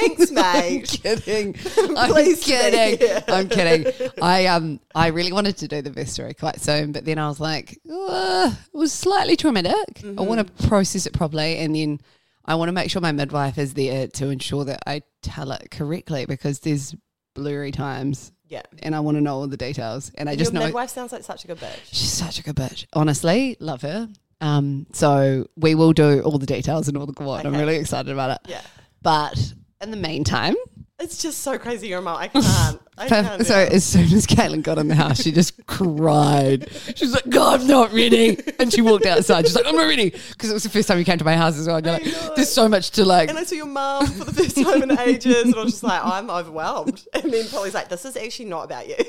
Thanks, 0.00 0.28
I'm 0.30 0.34
mate. 0.34 1.00
kidding. 1.02 1.56
I'm 1.96 2.10
Pleased 2.12 2.44
to 2.44 2.48
be 2.50 2.56
kidding. 2.56 2.98
here. 2.98 3.24
I'm 3.28 3.48
kidding. 3.48 4.10
I 4.22 4.46
um 4.46 4.80
I 4.94 5.08
really 5.08 5.32
wanted 5.32 5.56
to 5.58 5.68
do 5.68 5.82
the 5.82 6.06
story 6.06 6.34
quite 6.34 6.60
soon, 6.60 6.92
but 6.92 7.04
then 7.04 7.18
I 7.18 7.28
was 7.28 7.40
like, 7.40 7.78
"Uh, 7.90 8.52
it 8.72 8.76
was 8.76 8.92
slightly 8.92 9.36
traumatic. 9.36 10.02
I 10.04 10.22
want 10.22 10.40
Mm-hmm. 10.46 10.56
to 10.62 10.68
process 10.68 11.06
it 11.06 11.12
properly, 11.12 11.58
and 11.58 11.74
then 11.74 12.00
I 12.44 12.54
want 12.54 12.68
to 12.68 12.72
make 12.72 12.90
sure 12.90 13.00
my 13.02 13.12
midwife 13.12 13.58
is 13.58 13.74
there 13.74 14.08
to 14.08 14.28
ensure 14.30 14.64
that 14.64 14.80
I 14.86 15.02
tell 15.22 15.52
it 15.52 15.70
correctly 15.70 16.26
because 16.26 16.60
there's 16.60 16.94
blurry 17.34 17.70
times, 17.70 18.32
Yeah. 18.48 18.62
and 18.82 18.94
I 18.94 19.00
want 19.00 19.16
to 19.16 19.20
know 19.20 19.36
all 19.36 19.46
the 19.46 19.56
details. 19.56 20.10
And 20.16 20.28
I 20.28 20.34
just 20.36 20.52
your 20.52 20.60
know 20.60 20.66
midwife 20.66 20.90
sounds 20.90 21.12
like 21.12 21.22
such 21.22 21.44
a 21.44 21.46
good 21.46 21.58
bitch. 21.58 21.78
she's 21.92 22.10
such 22.12 22.38
a 22.38 22.42
good 22.42 22.56
bitch. 22.56 22.86
Honestly, 22.92 23.56
love 23.60 23.82
her. 23.82 24.08
Um, 24.40 24.86
so 24.94 25.46
we 25.56 25.74
will 25.74 25.92
do 25.92 26.22
all 26.22 26.38
the 26.38 26.46
details 26.46 26.88
and 26.88 26.96
all 26.96 27.06
the 27.06 27.12
what. 27.22 27.44
I'm 27.44 27.52
Okay. 27.52 27.60
really 27.60 27.76
excited 27.76 28.10
about 28.10 28.30
it. 28.30 28.50
Yeah. 28.50 28.62
But 29.02 29.52
in 29.80 29.90
the 29.90 29.96
meantime, 29.96 30.54
It's 30.98 31.22
just 31.22 31.40
so 31.40 31.58
crazy 31.58 31.88
you're 31.88 32.00
a 32.00 32.02
mum. 32.02 32.18
I 32.18 32.28
can't. 32.28 32.80
I 32.98 33.08
So, 33.08 33.22
can't. 33.22 33.46
so 33.46 33.54
as 33.54 33.84
soon 33.84 34.12
as 34.12 34.26
Caitlin 34.26 34.62
got 34.62 34.76
in 34.76 34.88
the 34.88 34.94
house, 34.94 35.22
she 35.22 35.32
just 35.32 35.64
cried. 35.66 36.68
She's 36.94 37.12
like, 37.14 37.26
"God, 37.30 37.62
I'm 37.62 37.66
not 37.66 37.90
ready," 37.94 38.38
and 38.58 38.70
she 38.70 38.82
walked 38.82 39.06
outside. 39.06 39.46
She's 39.46 39.56
like, 39.56 39.64
"I'm 39.66 39.74
not 39.76 39.86
ready," 39.88 40.10
because 40.10 40.50
it 40.50 40.52
was 40.52 40.62
the 40.64 40.68
first 40.68 40.86
time 40.88 40.98
you 40.98 41.06
came 41.06 41.16
to 41.16 41.24
my 41.24 41.34
house 41.36 41.56
as 41.58 41.66
well. 41.66 41.76
And 41.76 41.86
you're 41.86 41.94
like, 41.94 42.36
"There's 42.36 42.52
so 42.52 42.68
much 42.68 42.90
to 42.92 43.06
like." 43.06 43.30
and 43.30 43.38
I 43.38 43.44
saw 43.44 43.54
your 43.54 43.64
mum 43.64 44.06
for 44.06 44.24
the 44.24 44.32
first 44.34 44.56
time 44.62 44.82
in 44.82 44.98
ages, 44.98 45.44
and 45.44 45.54
I 45.54 45.62
was 45.64 45.72
just 45.72 45.82
like, 45.82 46.04
I'm 46.04 46.28
overwhelmed. 46.28 47.02
And 47.14 47.32
then 47.32 47.48
Polly's 47.48 47.72
like, 47.72 47.88
"This 47.88 48.04
is 48.04 48.16
actually 48.16 48.46
not 48.50 48.64
about 48.64 48.86
you." 48.88 48.96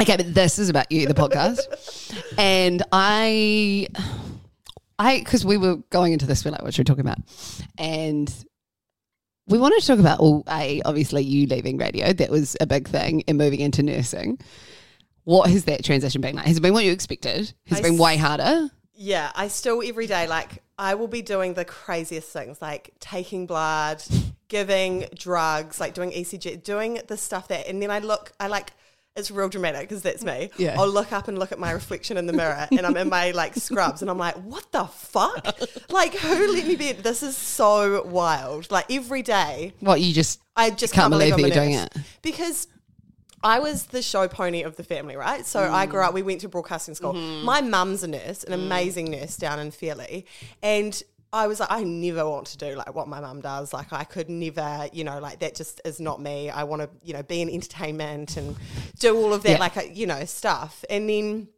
Okay, 0.00 0.16
but 0.16 0.32
this 0.34 0.58
is 0.58 0.70
about 0.70 0.90
you, 0.90 1.06
the 1.06 1.12
podcast, 1.12 1.60
and 2.38 2.82
I, 2.90 3.86
I, 4.98 5.18
because 5.18 5.44
we 5.44 5.58
were 5.58 5.76
going 5.90 6.14
into 6.14 6.24
this, 6.24 6.42
we're 6.42 6.52
like, 6.52 6.62
what 6.62 6.72
should 6.72 6.88
we 6.88 6.90
talking 6.90 7.02
about? 7.06 7.18
And 7.76 8.32
we 9.50 9.58
wanted 9.58 9.80
to 9.80 9.86
talk 9.86 9.98
about, 9.98 10.20
all 10.20 10.44
a 10.48 10.80
obviously 10.84 11.22
you 11.22 11.46
leaving 11.46 11.76
radio, 11.76 12.12
that 12.12 12.30
was 12.30 12.56
a 12.60 12.66
big 12.66 12.88
thing, 12.88 13.24
and 13.28 13.36
moving 13.36 13.60
into 13.60 13.82
nursing. 13.82 14.38
What 15.24 15.50
has 15.50 15.64
that 15.64 15.84
transition 15.84 16.20
been 16.20 16.36
like? 16.36 16.46
Has 16.46 16.56
it 16.56 16.60
been 16.60 16.72
what 16.72 16.84
you 16.84 16.92
expected? 16.92 17.52
Has 17.66 17.80
it 17.80 17.82
been 17.82 17.98
way 17.98 18.16
harder? 18.16 18.70
Yeah, 18.94 19.30
I 19.34 19.48
still 19.48 19.82
every 19.84 20.06
day 20.06 20.26
like 20.26 20.62
I 20.78 20.94
will 20.94 21.08
be 21.08 21.22
doing 21.22 21.54
the 21.54 21.64
craziest 21.64 22.28
things 22.28 22.60
like 22.60 22.92
taking 23.00 23.46
blood, 23.46 24.02
giving 24.48 25.06
drugs, 25.14 25.80
like 25.80 25.94
doing 25.94 26.10
ECG, 26.10 26.62
doing 26.62 27.00
the 27.06 27.16
stuff 27.16 27.48
that 27.48 27.66
and 27.66 27.82
then 27.82 27.90
I 27.90 28.00
look 28.00 28.32
I 28.38 28.46
like 28.46 28.72
it's 29.16 29.30
real 29.30 29.48
dramatic 29.48 29.82
because 29.82 30.02
that's 30.02 30.24
me. 30.24 30.50
Yeah. 30.56 30.76
I'll 30.78 30.88
look 30.88 31.12
up 31.12 31.28
and 31.28 31.38
look 31.38 31.52
at 31.52 31.58
my 31.58 31.72
reflection 31.72 32.16
in 32.16 32.26
the 32.26 32.32
mirror 32.32 32.68
and 32.70 32.86
I'm 32.86 32.96
in 32.96 33.08
my 33.08 33.32
like 33.32 33.54
scrubs 33.56 34.02
and 34.02 34.10
I'm 34.10 34.18
like, 34.18 34.36
what 34.36 34.70
the 34.72 34.84
fuck? 34.84 35.44
like 35.90 36.14
who 36.14 36.52
let 36.52 36.66
me 36.66 36.76
be 36.76 36.92
this 36.92 37.22
is 37.22 37.36
so 37.36 38.02
wild. 38.04 38.70
Like 38.70 38.90
every 38.90 39.22
day 39.22 39.72
What 39.80 40.00
you 40.00 40.14
just 40.14 40.40
I 40.56 40.70
just 40.70 40.94
Can't 40.94 41.04
can't, 41.04 41.12
believe 41.12 41.36
believe, 41.36 41.54
that 41.54 41.60
I'm 41.62 41.70
you're 41.70 41.86
doing 41.86 42.04
because 42.22 42.68
I 43.42 43.58
was 43.58 43.86
the 43.86 44.02
show 44.02 44.28
pony 44.28 44.62
of 44.62 44.76
the 44.76 44.84
family, 44.84 45.16
right? 45.16 45.46
So 45.46 45.60
I 45.60 45.86
grew 45.86 46.02
up. 46.02 46.12
We 46.12 46.22
went 46.22 46.42
to 46.42 46.48
broadcasting 46.48 46.94
school. 46.94 47.14
Mm-hmm. 47.14 47.44
My 47.46 47.62
mum's 47.62 48.02
a 48.02 48.08
nurse, 48.08 48.44
an 48.44 48.52
amazing 48.52 49.10
nurse 49.10 49.36
down 49.36 49.58
in 49.58 49.70
Fairlie, 49.70 50.26
and 50.62 51.02
I 51.32 51.46
was 51.46 51.60
like, 51.60 51.70
I 51.70 51.84
never 51.84 52.28
want 52.28 52.46
to 52.48 52.58
do 52.58 52.74
like 52.74 52.94
what 52.94 53.06
my 53.06 53.20
mum 53.20 53.40
does. 53.40 53.72
Like, 53.72 53.92
I 53.92 54.02
could 54.04 54.28
never, 54.28 54.88
you 54.92 55.04
know, 55.04 55.20
like 55.20 55.38
that 55.40 55.54
just 55.54 55.80
is 55.84 56.00
not 56.00 56.20
me. 56.20 56.50
I 56.50 56.64
want 56.64 56.82
to, 56.82 56.90
you 57.04 57.12
know, 57.12 57.22
be 57.22 57.40
in 57.40 57.48
entertainment 57.48 58.36
and 58.36 58.56
do 58.98 59.16
all 59.16 59.32
of 59.32 59.42
that, 59.44 59.50
Yeah. 59.52 59.58
like, 59.58 59.76
uh, 59.76 59.82
you 59.82 60.06
know, 60.06 60.24
stuff. 60.24 60.84
And 60.90 61.08
then 61.08 61.48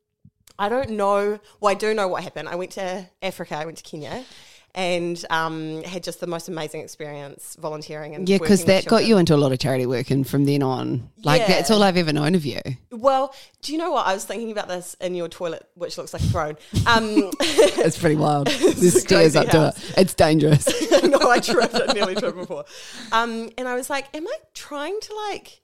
I 0.59 0.69
don't 0.69 0.91
know. 0.91 1.41
Well, 1.61 1.71
I 1.71 1.75
do 1.75 1.95
know 1.95 2.07
what 2.07 2.23
happened. 2.23 2.49
I 2.51 2.55
went 2.57 2.73
to 2.73 3.09
Africa. 3.23 3.57
I 3.57 3.65
went 3.65 3.79
to 3.79 3.83
Kenya. 3.83 4.25
And 4.75 5.23
um, 5.29 5.83
had 5.83 6.03
just 6.03 6.21
the 6.21 6.27
most 6.27 6.49
amazing 6.49 6.81
experience 6.81 7.59
volunteering 7.61 8.15
and 8.15 8.27
Yeah, 8.27 8.39
because 8.39 8.65
that 8.65 8.87
got 8.87 9.05
you 9.05 9.19
into 9.19 9.35
a 9.35 9.37
lot 9.37 9.53
of 9.53 9.59
charity 9.59 9.85
work, 9.85 10.11
and 10.11 10.27
from 10.27 10.47
then 10.47 10.63
on, 10.63 11.11
like 11.23 11.41
Yeah. 11.43 11.49
that's 11.49 11.71
all 11.71 11.83
I've 11.83 11.99
ever 11.99 12.11
known 12.11 12.35
of 12.35 12.47
you. 12.47 12.61
Well, 12.91 13.35
do 13.61 13.73
you 13.73 13.79
know 13.79 13.91
what 13.91 14.07
I 14.07 14.15
was 14.15 14.25
thinking 14.25 14.51
about 14.51 14.69
this 14.69 14.97
in 14.99 15.15
your 15.15 15.29
toilet, 15.29 15.69
which 15.75 15.99
looks 15.99 16.15
like 16.15 16.23
a 16.23 16.27
throne? 16.27 16.57
Um, 16.87 17.31
It's 17.41 17.99
pretty 17.99 18.17
wild. 18.17 18.47
There's 18.61 18.83
a 18.83 18.91
stairs 19.01 19.37
up 19.37 19.49
to 19.49 19.69
it. 19.77 19.95
It's 19.99 20.15
dangerous. 20.15 20.67
no, 21.03 21.19
I 21.31 21.39
tripped. 21.41 21.75
I 21.75 21.93
nearly 21.93 22.15
tripped 22.15 22.39
before. 22.39 22.65
Um, 23.11 23.51
and 23.59 23.69
I 23.69 23.75
was 23.75 23.91
like, 23.91 24.07
am 24.15 24.27
I 24.27 24.37
trying 24.55 24.99
to 25.01 25.15
like 25.29 25.61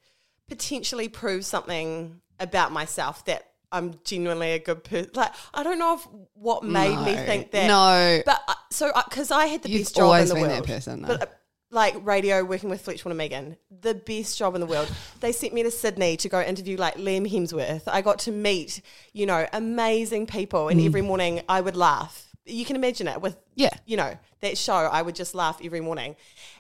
potentially 0.49 1.09
prove 1.09 1.45
something 1.45 2.21
about 2.41 2.73
myself 2.73 3.25
that 3.25 3.48
I'm 3.71 3.95
genuinely 4.05 4.53
a 4.53 4.59
good 4.59 4.83
person? 4.85 5.11
Like, 5.15 5.33
I 5.53 5.63
don't 5.63 5.79
know 5.79 5.95
if 5.97 6.07
what 6.35 6.65
made 6.65 6.97
me 7.05 7.15
think 7.15 7.51
that. 7.53 7.67
No. 7.67 8.23
But 8.25 8.41
uh, 8.49 8.55
so, 8.71 8.91
because 9.09 9.31
I 9.31 9.47
had 9.47 9.63
the 9.63 9.69
You've 9.71 9.81
best 9.83 9.97
job 9.97 10.03
in 10.03 10.07
always 10.07 10.29
the 10.31 10.35
been 10.37 10.49
that 10.49 10.65
person, 10.65 11.03
though. 11.03 11.09
But, 11.09 11.23
uh, 11.23 11.27
like 11.71 11.95
radio, 12.07 12.43
working 12.45 12.71
with 12.71 12.81
Fletch 12.81 13.03
Vaughan 13.03 13.13
and 13.13 13.19
Megan, 13.19 13.57
the 13.71 13.93
best 13.95 14.39
job 14.39 14.55
in 14.55 14.63
the 14.63 14.67
world. 14.67 14.91
They 15.21 15.33
sent 15.33 15.53
me 15.53 15.63
to 15.65 15.71
Sydney 15.71 16.17
to 16.17 16.29
go 16.31 16.41
interview 16.41 16.79
like 16.79 16.95
Liam 16.95 17.31
Hemsworth. 17.31 17.83
I 17.87 18.01
got 18.01 18.21
to 18.21 18.33
meet, 18.33 18.81
you 19.13 19.27
know, 19.27 19.47
amazing 19.53 20.27
people, 20.29 20.69
and 20.69 20.81
every 20.81 21.03
morning 21.03 21.43
I 21.47 21.61
would 21.61 21.77
laugh. 21.77 22.25
You 22.47 22.65
can 22.65 22.75
imagine 22.77 23.07
it 23.07 23.21
with, 23.21 23.37
Mm. 23.37 23.43
Yeah. 23.57 23.71
you 23.85 23.99
know, 23.99 24.17
that 24.41 24.57
show. 24.57 24.73
I 24.73 25.03
would 25.03 25.15
just 25.15 25.35
laugh 25.35 25.61
every 25.63 25.83
morning, 25.83 26.17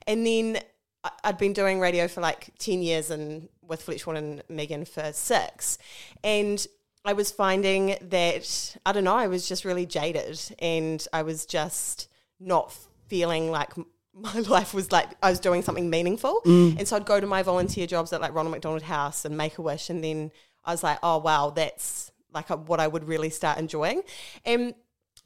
and 0.06 0.26
then 0.26 0.58
I- 1.02 1.10
I'd 1.24 1.38
been 1.38 1.54
doing 1.54 1.80
radio 1.80 2.06
for 2.06 2.20
like 2.20 2.50
ten 2.58 2.82
years, 2.82 3.10
and 3.10 3.48
with 3.62 3.80
Fletch 3.80 4.02
Vaughan 4.02 4.16
and 4.18 4.42
Megan 4.50 4.84
for 4.84 5.10
six, 5.14 5.78
and 6.22 6.66
I 7.08 7.14
was 7.14 7.30
finding 7.30 7.96
that 8.02 8.76
I 8.84 8.92
don't 8.92 9.04
know. 9.04 9.16
I 9.16 9.28
was 9.28 9.48
just 9.48 9.64
really 9.64 9.86
jaded, 9.86 10.38
and 10.58 11.02
I 11.10 11.22
was 11.22 11.46
just 11.46 12.06
not 12.38 12.76
feeling 13.06 13.50
like 13.50 13.72
my 14.14 14.40
life 14.40 14.74
was 14.74 14.92
like 14.92 15.08
I 15.22 15.30
was 15.30 15.40
doing 15.40 15.62
something 15.62 15.88
meaningful. 15.88 16.42
And 16.44 16.86
so 16.86 16.96
I'd 16.96 17.06
go 17.06 17.18
to 17.18 17.26
my 17.26 17.42
volunteer 17.42 17.86
jobs 17.86 18.12
at 18.12 18.20
like 18.20 18.34
Ronald 18.34 18.52
McDonald 18.52 18.82
House 18.82 19.24
and 19.24 19.38
Make 19.38 19.56
a 19.56 19.62
Wish, 19.62 19.88
and 19.88 20.04
then 20.04 20.30
I 20.66 20.72
was 20.72 20.82
like, 20.82 20.98
oh 21.02 21.16
wow, 21.16 21.48
that's 21.48 22.12
like 22.34 22.50
a, 22.50 22.58
what 22.58 22.78
I 22.78 22.86
would 22.86 23.08
really 23.08 23.30
start 23.30 23.56
enjoying. 23.56 24.02
And 24.44 24.74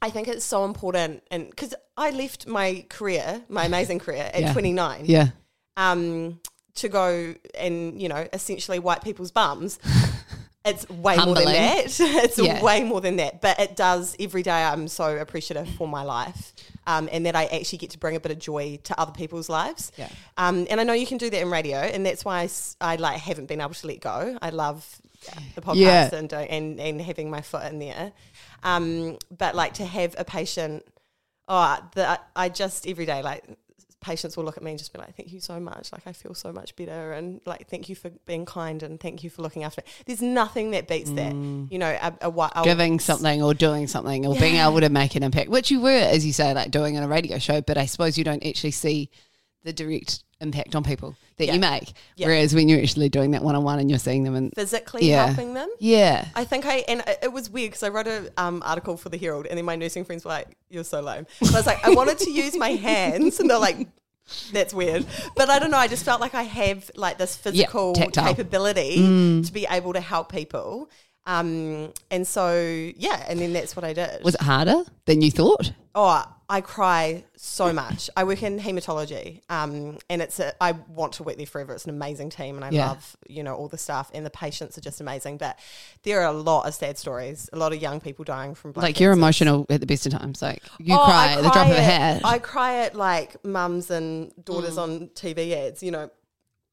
I 0.01 0.09
think 0.09 0.29
it's 0.29 0.45
so 0.45 0.63
important, 0.63 1.21
and 1.31 1.49
because 1.49 1.75
I 1.97 2.11
left 2.11 2.47
my 2.47 2.85
career, 2.87 3.41
my 3.49 3.65
amazing 3.65 3.99
career 3.99 4.31
at 4.33 4.39
Yeah. 4.39 4.53
29, 4.53 5.03
yeah. 5.03 5.27
um, 5.75 6.39
to 6.75 6.87
go 6.87 7.35
and 7.55 8.01
you 8.01 8.07
know 8.07 8.25
essentially 8.31 8.79
wipe 8.79 9.03
people's 9.03 9.31
bums. 9.31 9.79
It's 10.65 10.87
way 10.89 11.17
Humbling. 11.17 11.43
more 11.45 11.53
than 11.53 11.61
that. 11.61 11.99
It's 12.23 12.37
Yeah. 12.39 12.63
way 12.63 12.83
more 12.83 13.01
than 13.01 13.17
that. 13.17 13.41
But 13.41 13.59
it 13.59 13.75
does 13.75 14.15
every 14.19 14.43
day. 14.43 14.63
I'm 14.63 14.87
so 14.87 15.17
appreciative 15.17 15.67
for 15.75 15.87
my 15.89 16.03
life, 16.03 16.53
um, 16.87 17.09
and 17.11 17.25
that 17.25 17.35
I 17.35 17.45
actually 17.45 17.79
get 17.79 17.89
to 17.91 17.97
bring 17.99 18.15
a 18.15 18.19
bit 18.21 18.31
of 18.31 18.39
joy 18.39 18.79
to 18.83 18.97
other 18.99 19.11
people's 19.11 19.49
lives. 19.49 19.91
Yeah. 19.97 20.07
Um, 20.37 20.65
and 20.69 20.79
I 20.79 20.83
know 20.85 20.93
you 20.93 21.05
can 21.05 21.17
do 21.17 21.29
that 21.29 21.41
in 21.41 21.49
radio, 21.51 21.77
and 21.79 22.05
that's 22.05 22.23
why 22.23 22.47
I 22.79 22.95
like 22.95 23.17
haven't 23.19 23.47
been 23.47 23.59
able 23.59 23.73
to 23.73 23.87
let 23.87 23.99
go. 23.99 24.37
I 24.41 24.51
love 24.51 25.01
the 25.55 25.61
podcast 25.61 25.75
Yeah. 25.75 26.15
and, 26.15 26.31
and 26.33 26.79
and 26.79 27.01
having 27.01 27.29
my 27.29 27.41
foot 27.41 27.65
in 27.71 27.79
there. 27.79 28.13
Um, 28.63 29.17
but 29.37 29.55
like 29.55 29.73
to 29.75 29.85
have 29.85 30.15
a 30.17 30.23
patient, 30.23 30.85
oh, 31.49 31.77
the, 31.95 32.19
I 32.37 32.47
just 32.47 32.87
every 32.87 33.05
day 33.05 33.21
like 33.21 33.43
patients 34.03 34.37
will 34.37 34.43
look 34.43 34.57
at 34.57 34.63
me 34.63 34.71
and 34.71 34.77
just 34.77 34.93
be 34.93 34.99
like, 34.99 35.15
"Thank 35.15 35.31
you 35.31 35.39
so 35.39 35.59
much. 35.59 35.91
Like 35.91 36.05
I 36.05 36.13
feel 36.13 36.33
so 36.33 36.51
much 36.51 36.75
better, 36.75 37.13
and 37.13 37.41
like 37.45 37.67
thank 37.69 37.89
you 37.89 37.95
for 37.95 38.11
being 38.25 38.45
kind 38.45 38.83
and 38.83 38.99
thank 38.99 39.23
you 39.23 39.29
for 39.29 39.41
looking 39.41 39.63
after 39.63 39.81
me." 39.81 39.91
There's 40.05 40.21
nothing 40.21 40.71
that 40.71 40.87
beats 40.87 41.09
that. 41.11 41.33
Mm. 41.33 41.71
You 41.71 41.79
know, 41.79 41.89
a, 41.89 42.13
a, 42.21 42.29
a 42.29 42.63
Giving 42.63 42.99
something 42.99 43.41
or 43.41 43.53
doing 43.53 43.87
something 43.87 44.25
or 44.25 44.35
being 44.35 44.57
able 44.57 44.81
to 44.81 44.89
make 44.89 45.15
an 45.15 45.23
impact, 45.23 45.49
which 45.49 45.71
you 45.71 45.81
were, 45.81 45.89
as 45.89 46.25
you 46.25 46.33
say, 46.33 46.53
like 46.53 46.71
doing 46.71 46.97
on 46.97 47.03
a 47.03 47.07
radio 47.07 47.39
show, 47.39 47.61
but 47.61 47.77
I 47.77 47.85
suppose 47.85 48.17
you 48.17 48.23
don't 48.23 48.45
actually 48.45 48.71
see 48.71 49.09
the 49.63 49.73
direct 49.73 50.23
impact 50.43 50.75
on 50.75 50.83
people 50.83 51.15
that 51.37 51.47
Yeah. 51.47 51.53
you 51.53 51.59
make. 51.59 51.93
Yeah. 52.15 52.27
Whereas 52.27 52.53
when 52.53 52.69
you're 52.69 52.79
actually 52.81 53.09
doing 53.09 53.31
that 53.31 53.41
one 53.43 53.55
on 53.55 53.63
one 53.63 53.79
and 53.79 53.89
you're 53.89 53.97
seeing 53.97 54.23
them 54.23 54.35
and 54.35 54.51
physically 54.53 55.09
yeah. 55.09 55.25
helping 55.25 55.55
them. 55.55 55.69
Yeah. 55.79 56.27
I 56.35 56.43
think 56.43 56.65
I 56.67 56.83
and 56.87 57.03
it- 57.07 57.33
was 57.33 57.49
weird 57.49 57.71
because 57.71 57.83
I 57.83 57.89
wrote 57.89 58.07
a 58.07 58.31
um, 58.37 58.61
article 58.63 58.95
for 58.97 59.09
the 59.09 59.17
Herald, 59.17 59.47
and 59.47 59.57
then 59.57 59.65
my 59.65 59.75
nursing 59.75 60.05
friends 60.05 60.23
were 60.25 60.29
like, 60.29 60.49
"You're 60.69 60.83
so 60.83 60.99
lame." 61.01 61.25
I 61.41 61.51
was 61.51 61.65
like, 61.65 61.83
I 61.87 61.89
wanted 61.95 62.19
to 62.19 62.29
use 62.31 62.55
my 62.55 62.69
hands, 62.89 63.39
and 63.39 63.49
they're 63.49 63.57
like, 63.57 63.87
"That's 64.51 64.73
weird." 64.73 65.05
But 65.35 65.49
I 65.49 65.57
don't 65.59 65.71
know. 65.71 65.77
I 65.77 65.87
just 65.87 66.05
felt 66.05 66.21
like 66.21 66.35
I 66.35 66.43
have 66.43 66.91
like 66.95 67.17
this 67.17 67.35
physical 67.35 67.93
capability 67.95 68.97
Mm. 68.99 69.45
to 69.47 69.51
be 69.53 69.65
able 69.69 69.93
to 69.93 70.01
help 70.01 70.31
people, 70.31 70.89
um, 71.25 71.91
and 72.11 72.27
so 72.27 72.53
yeah, 72.97 73.25
and 73.27 73.39
then 73.39 73.53
that's 73.53 73.75
what 73.75 73.83
I 73.85 73.93
did. 73.93 74.23
Was 74.23 74.35
it 74.35 74.41
harder 74.41 74.83
than 75.05 75.21
you 75.21 75.31
thought? 75.31 75.71
Oh, 75.95 76.23
I 76.49 76.61
cry 76.61 77.23
so 77.37 77.71
much. 77.73 78.09
I 78.17 78.25
work 78.25 78.43
in 78.43 78.59
hematology, 78.59 79.41
um, 79.49 79.97
and 80.09 80.21
it's 80.21 80.39
a, 80.39 80.53
I 80.61 80.73
want 80.89 81.13
to 81.13 81.23
work 81.23 81.37
there 81.37 81.45
forever. 81.45 81.73
It's 81.73 81.85
an 81.85 81.89
amazing 81.91 82.29
team, 82.29 82.55
and 82.55 82.65
I 82.65 82.69
Yeah. 82.69 82.89
love 82.89 83.15
you 83.27 83.43
know 83.43 83.55
all 83.55 83.67
the 83.69 83.77
staff 83.77 84.11
and 84.13 84.25
the 84.25 84.29
patients 84.29 84.77
are 84.77 84.81
just 84.81 84.99
amazing. 85.01 85.37
But 85.37 85.57
there 86.03 86.21
are 86.21 86.25
a 86.27 86.33
lot 86.33 86.67
of 86.67 86.73
sad 86.73 86.97
stories, 86.97 87.49
a 87.53 87.57
lot 87.57 87.71
of 87.73 87.81
young 87.81 87.99
people 88.01 88.25
dying 88.25 88.55
from 88.55 88.73
blood 88.73 88.83
Like 88.83 88.99
you're 88.99 89.13
emotional 89.13 89.65
at 89.69 89.79
the 89.79 89.85
best 89.87 90.05
of 90.05 90.11
times. 90.11 90.41
Like 90.41 90.61
you 90.79 90.93
Oh, 90.95 91.03
cry 91.05 91.27
I 91.27 91.31
at 91.33 91.35
the 91.37 91.49
drop 91.49 91.67
of 91.67 91.71
a 91.73 91.77
at- 91.79 91.83
hat. 91.83 92.21
I 92.25 92.39
cry 92.39 92.75
at 92.85 92.95
like 92.95 93.43
mums 93.45 93.89
and 93.89 94.31
Mm. 94.31 94.45
daughters 94.45 94.77
on 94.77 95.09
TV 95.15 95.53
ads. 95.55 95.81
You 95.81 95.91
know, 95.91 96.09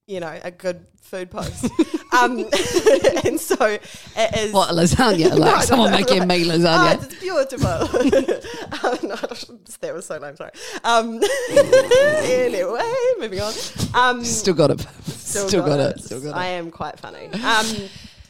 you 0.06 0.20
know 0.20 0.38
a 0.42 0.50
good 0.50 0.84
food 1.00 1.30
post. 1.30 1.66
um, 2.12 2.38
and 3.24 3.38
so 3.40 3.64
it 3.66 3.82
is. 4.38 4.52
what 4.52 4.70
a 4.70 4.74
lasagna? 4.74 5.30
Like 5.38 5.56
no, 5.56 5.60
someone 5.62 5.90
no, 5.90 5.96
making 5.98 6.18
like, 6.20 6.28
me 6.28 6.50
Oh, 6.50 6.56
lasagna. 6.58 7.02
it's 7.04 7.20
beautiful. 7.20 7.68
um, 8.90 8.98
no, 9.08 9.16
that 9.80 9.94
was 9.94 10.06
so 10.06 10.18
lame. 10.18 10.36
Sorry. 10.36 10.50
Um, 10.84 11.20
anyway, 12.24 12.92
moving 13.18 13.40
on. 13.40 13.52
Um, 13.94 14.24
Still 14.24 14.54
got 14.54 14.70
it. 14.70 14.80
Still, 15.06 15.62
got, 15.64 15.80
it. 15.80 16.00
Still 16.00 16.20
got 16.20 16.36
I 16.36 16.46
it. 16.48 16.58
am 16.58 16.70
quite 16.70 16.98
funny. 16.98 17.28
Um, 17.32 17.66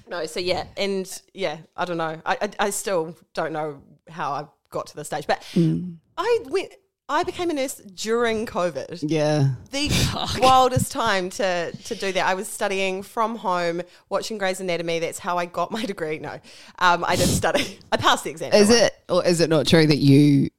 no, 0.08 0.26
so 0.26 0.40
yeah, 0.40 0.64
and 0.76 1.10
yeah, 1.34 1.58
I 1.76 1.84
don't 1.84 1.96
know. 1.98 2.20
I, 2.26 2.36
I, 2.42 2.50
I 2.66 2.70
still 2.70 3.16
don't 3.34 3.52
know 3.52 3.80
how 4.08 4.32
I 4.32 4.44
got 4.70 4.86
to 4.88 4.96
this 4.96 5.06
stage, 5.06 5.26
but 5.26 5.40
Mm. 5.54 5.96
I 6.16 6.40
went. 6.48 6.72
I 7.10 7.24
became 7.24 7.50
a 7.50 7.52
nurse 7.54 7.74
during 7.74 8.46
COVID 8.46 9.02
Yeah. 9.02 9.48
the 9.72 9.90
wildest 10.40 10.92
time 10.92 11.28
to 11.30 11.72
to 11.72 11.94
do 11.96 12.12
that. 12.12 12.24
I 12.24 12.34
was 12.34 12.46
studying 12.46 13.02
from 13.02 13.36
home, 13.36 13.82
watching 14.08 14.38
Grey's 14.38 14.60
Anatomy. 14.60 15.00
That's 15.00 15.18
how 15.18 15.36
I 15.36 15.46
got 15.46 15.72
my 15.72 15.84
degree. 15.84 16.20
No, 16.20 16.38
um, 16.78 17.04
I 17.04 17.16
didn't 17.16 17.34
study. 17.34 17.80
I 17.90 17.96
passed 17.96 18.22
the 18.24 18.30
exam. 18.30 18.52
Is 18.52 18.70
it 18.70 18.94
or 19.08 19.26
is 19.26 19.40
it 19.40 19.50
not 19.50 19.66
true 19.66 19.86
that 19.86 19.98
you 19.98 20.50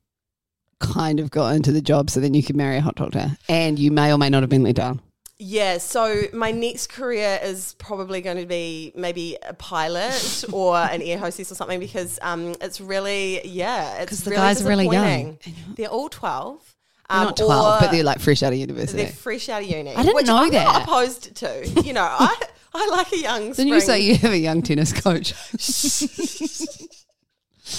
kind 0.81 1.19
of 1.21 1.31
got 1.31 1.55
into 1.55 1.71
the 1.71 1.81
job 1.81 2.09
so 2.09 2.19
then 2.19 2.33
you 2.33 2.43
could 2.43 2.55
marry 2.57 2.75
a 2.77 2.81
hot 2.81 2.95
doctor 2.95 3.37
and 3.47 3.79
you 3.79 3.89
may 3.91 4.11
or 4.11 4.17
may 4.17 4.29
not 4.29 4.43
have 4.43 4.49
been 4.49 4.63
let 4.63 4.75
down? 4.75 4.99
Yeah. 5.43 5.79
So 5.79 6.25
my 6.33 6.51
next 6.51 6.87
career 6.87 7.39
is 7.41 7.73
probably 7.79 8.21
going 8.21 8.37
to 8.37 8.45
be 8.45 8.91
maybe 8.95 9.37
a 9.41 9.55
pilot 9.55 10.45
or 10.53 10.77
an 10.77 11.01
air 11.01 11.17
hostess 11.17 11.51
or 11.51 11.55
something 11.55 11.79
because 11.79 12.19
um, 12.21 12.53
it's 12.61 12.79
really 12.79 13.45
yeah. 13.47 13.97
It's 14.01 14.09
'Cause 14.11 14.23
the 14.23 14.29
really 14.29 14.41
guys 14.41 14.61
are 14.63 14.69
really 14.69 14.87
young. 14.87 15.39
They're 15.75 15.87
all 15.87 16.09
twelve. 16.09 16.75
Um, 17.09 17.25
not 17.25 17.37
twelve, 17.37 17.81
but 17.81 17.91
they're 17.91 18.03
like 18.03 18.19
fresh 18.19 18.43
out 18.43 18.53
of 18.53 18.59
university. 18.59 19.03
they're 19.03 19.11
fresh 19.11 19.49
out 19.49 19.63
of 19.63 19.67
uni. 19.67 19.95
I 19.95 20.03
didn't 20.03 20.27
know 20.27 20.37
I'm 20.37 20.51
that. 20.51 20.63
Not 20.63 20.83
opposed 20.83 21.35
to. 21.37 21.67
You 21.83 21.93
know, 21.93 22.03
I 22.07 22.35
I 22.75 22.87
like 22.89 23.11
a 23.11 23.17
young. 23.17 23.51
Didn't 23.51 23.67
you 23.67 23.81
say 23.81 23.99
you 23.99 24.15
have 24.17 24.31
a 24.31 24.37
young 24.37 24.61
tennis 24.61 24.93
coach? 24.93 25.33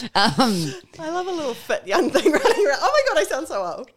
um, 0.14 0.72
I 0.98 1.10
love 1.10 1.26
a 1.28 1.32
little 1.32 1.54
fit 1.54 1.86
young 1.86 2.10
thing 2.10 2.24
running 2.32 2.66
around. 2.66 2.78
Oh 2.80 3.02
my 3.08 3.14
god, 3.14 3.20
I 3.20 3.24
sound 3.24 3.46
so 3.46 3.64
old. 3.64 3.90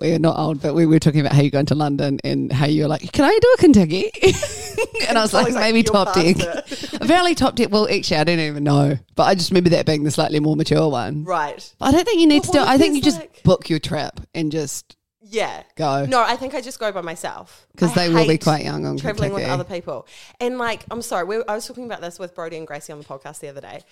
We 0.00 0.12
are 0.14 0.18
not 0.18 0.38
old, 0.38 0.62
but 0.62 0.74
we 0.74 0.86
were 0.86 0.98
talking 0.98 1.20
about 1.20 1.32
how 1.32 1.42
you're 1.42 1.50
going 1.50 1.66
to 1.66 1.74
London 1.74 2.18
and 2.24 2.50
how 2.50 2.66
you're 2.66 2.88
like, 2.88 3.12
can 3.12 3.24
I 3.24 3.38
do 3.40 3.54
a 3.58 3.62
Contiki? 3.62 5.04
and 5.08 5.18
I 5.18 5.22
was 5.22 5.34
like, 5.34 5.52
like, 5.52 5.54
maybe 5.54 5.82
Topdeck. 5.82 6.94
Apparently 7.02 7.34
Topdeck. 7.34 7.70
Well, 7.70 7.86
actually, 7.88 8.16
I 8.16 8.24
don't 8.24 8.38
even 8.40 8.64
know, 8.64 8.98
but 9.14 9.24
I 9.24 9.34
just 9.34 9.50
remember 9.50 9.70
that 9.70 9.84
being 9.84 10.04
the 10.04 10.10
slightly 10.10 10.40
more 10.40 10.56
mature 10.56 10.88
one. 10.88 11.24
Right. 11.24 11.74
I 11.80 11.92
don't 11.92 12.04
think 12.04 12.20
you 12.20 12.26
need 12.26 12.42
But 12.42 12.52
to 12.52 12.58
do. 12.58 12.64
I 12.64 12.78
think 12.78 12.94
you 12.96 13.02
just 13.02 13.20
like- 13.20 13.42
book 13.42 13.68
your 13.68 13.78
trip 13.78 14.20
and 14.34 14.50
just 14.50 14.96
Yeah. 15.22 15.62
go 15.76 16.06
No, 16.06 16.22
I 16.22 16.36
think 16.36 16.54
I 16.54 16.62
just 16.62 16.78
go 16.80 16.90
by 16.92 17.02
myself 17.02 17.66
because 17.72 17.92
they 17.94 18.08
will 18.08 18.26
be 18.26 18.38
quite 18.38 18.64
young 18.64 18.86
on 18.86 18.96
traveling 18.96 19.34
with 19.34 19.46
other 19.48 19.64
people. 19.64 20.06
And 20.40 20.56
like, 20.56 20.82
I'm 20.90 21.02
sorry, 21.02 21.24
we, 21.24 21.42
I 21.46 21.54
was 21.54 21.66
talking 21.66 21.84
about 21.84 22.00
this 22.00 22.18
with 22.18 22.34
Brody 22.34 22.56
and 22.56 22.66
Gracie 22.66 22.92
on 22.92 22.98
the 22.98 23.04
podcast 23.04 23.40
the 23.40 23.48
other 23.48 23.60
day. 23.60 23.82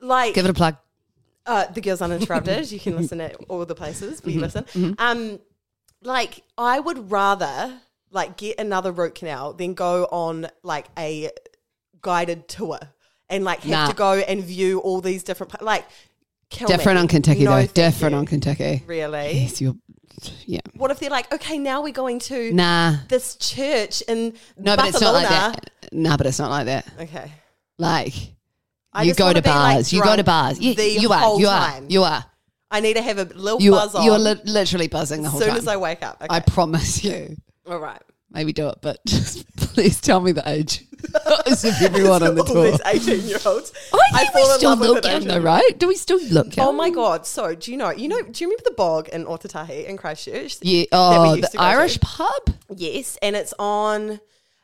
Like, 0.00 0.34
give 0.34 0.44
it 0.44 0.50
a 0.50 0.54
plug. 0.54 0.76
Uh, 1.46 1.66
the 1.72 1.80
girls 1.80 2.00
uninterrupted. 2.02 2.70
you 2.72 2.80
can 2.80 2.96
listen 2.96 3.20
at 3.20 3.36
all 3.48 3.64
the 3.66 3.74
places 3.74 4.20
Mm-hmm. 4.20 4.30
we 4.30 4.38
listen. 4.38 4.94
Um, 4.98 5.38
like 6.02 6.42
I 6.56 6.80
would 6.80 7.10
rather 7.10 7.80
like 8.10 8.36
get 8.36 8.58
another 8.60 8.92
root 8.92 9.14
canal 9.14 9.52
than 9.52 9.74
go 9.74 10.04
on 10.06 10.48
like 10.62 10.86
a 10.98 11.30
guided 12.00 12.48
tour 12.48 12.78
and 13.28 13.44
like 13.44 13.60
have 13.60 13.70
Nah. 13.70 13.86
to 13.88 13.94
go 13.94 14.12
and 14.14 14.42
view 14.42 14.78
all 14.80 15.00
these 15.00 15.22
different 15.22 15.52
pla- 15.52 15.64
like. 15.64 15.84
Kill 16.50 16.68
Different 16.68 16.96
me. 16.96 17.00
on 17.00 17.08
Contiki 17.08 17.40
No, 17.40 17.50
though. 17.52 17.56
thank 17.62 17.72
Different 17.74 18.12
you. 18.12 18.18
on 18.18 18.26
Contiki. 18.26 18.86
Really? 18.86 19.32
Yes, 19.40 19.60
you're. 19.60 19.74
Yeah. 20.46 20.60
What 20.74 20.92
if 20.92 21.00
they're 21.00 21.10
like, 21.10 21.32
okay, 21.34 21.58
now 21.58 21.82
we're 21.82 21.92
going 21.92 22.20
to 22.20 22.52
Nah. 22.52 22.96
this 23.08 23.34
church 23.36 24.02
in 24.02 24.34
No, 24.56 24.76
but 24.76 24.86
it's 24.88 25.00
not 25.00 25.14
like 25.14 25.28
Barcelona. 25.28 25.56
that. 25.80 25.92
Nah, 25.92 26.16
but 26.16 26.26
it's 26.26 26.38
not 26.38 26.50
like 26.50 26.66
that. 26.66 26.86
Okay. 27.00 27.32
Like 27.78 28.33
I 28.94 29.02
you 29.02 29.14
go 29.14 29.32
to 29.32 29.42
be, 29.42 29.48
like, 29.48 29.74
bars. 29.76 29.92
you 29.92 30.02
go 30.02 30.16
to 30.16 30.24
bars. 30.24 30.58
The 30.58 30.96
you 31.00 31.10
are. 31.12 31.38
You 31.38 31.46
time. 31.46 31.84
are. 31.84 31.86
You 31.90 32.02
are. 32.04 32.24
I 32.70 32.80
need 32.80 32.94
to 32.94 33.02
have 33.02 33.18
a 33.18 33.24
little 33.24 33.60
You 33.60 33.72
buzz 33.72 33.94
on 33.94 34.04
You're 34.04 34.18
li- 34.18 34.40
literally 34.44 34.88
buzzing 34.88 35.22
the 35.22 35.30
whole 35.30 35.40
time. 35.40 35.50
as 35.50 35.54
soon 35.54 35.62
as 35.62 35.68
I 35.68 35.76
wake 35.76 36.02
up. 36.02 36.16
Okay. 36.20 36.26
I 36.34 36.40
promise 36.40 37.04
you. 37.04 37.36
All 37.68 37.78
right. 37.78 38.00
Maybe 38.30 38.52
do 38.52 38.68
it, 38.68 38.78
but 38.82 38.98
just 39.06 39.46
please 39.56 40.00
tell 40.00 40.20
me 40.20 40.32
the 40.32 40.48
age. 40.48 40.84
As 41.46 41.64
if 41.64 41.80
everyone 41.82 42.22
on 42.22 42.34
the 42.34 42.40
All 42.46 42.46
tour. 42.46 42.70
these 42.70 42.80
18 42.84 43.28
year 43.28 43.38
olds. 43.46 43.72
I 43.92 44.24
think 44.24 44.34
we 44.34 44.42
still 44.56 44.74
look 44.76 45.04
young, 45.04 45.24
though, 45.24 45.38
right? 45.38 45.78
Do 45.78 45.86
we 45.86 45.94
still 45.96 46.18
look 46.30 46.46
oh 46.46 46.52
young? 46.56 46.68
Oh 46.68 46.72
my 46.72 46.88
god! 46.90 47.26
So 47.26 47.54
do 47.54 47.70
you 47.70 47.76
know? 47.76 47.90
You 47.90 48.08
know? 48.08 48.22
Do 48.22 48.42
you 48.42 48.48
remember 48.48 48.62
the 48.64 48.74
bog 48.74 49.08
in 49.10 49.24
Ōtautahi 49.26 49.84
in 49.84 49.96
Christchurch? 49.98 50.56
Yeah. 50.62 50.84
Oh, 50.92 51.36
the 51.36 51.42
go 51.42 51.48
to? 51.48 51.60
Irish 51.60 52.00
pub. 52.00 52.54
Yes, 52.74 53.18
and 53.22 53.36
it's 53.36 53.52
on 53.58 54.18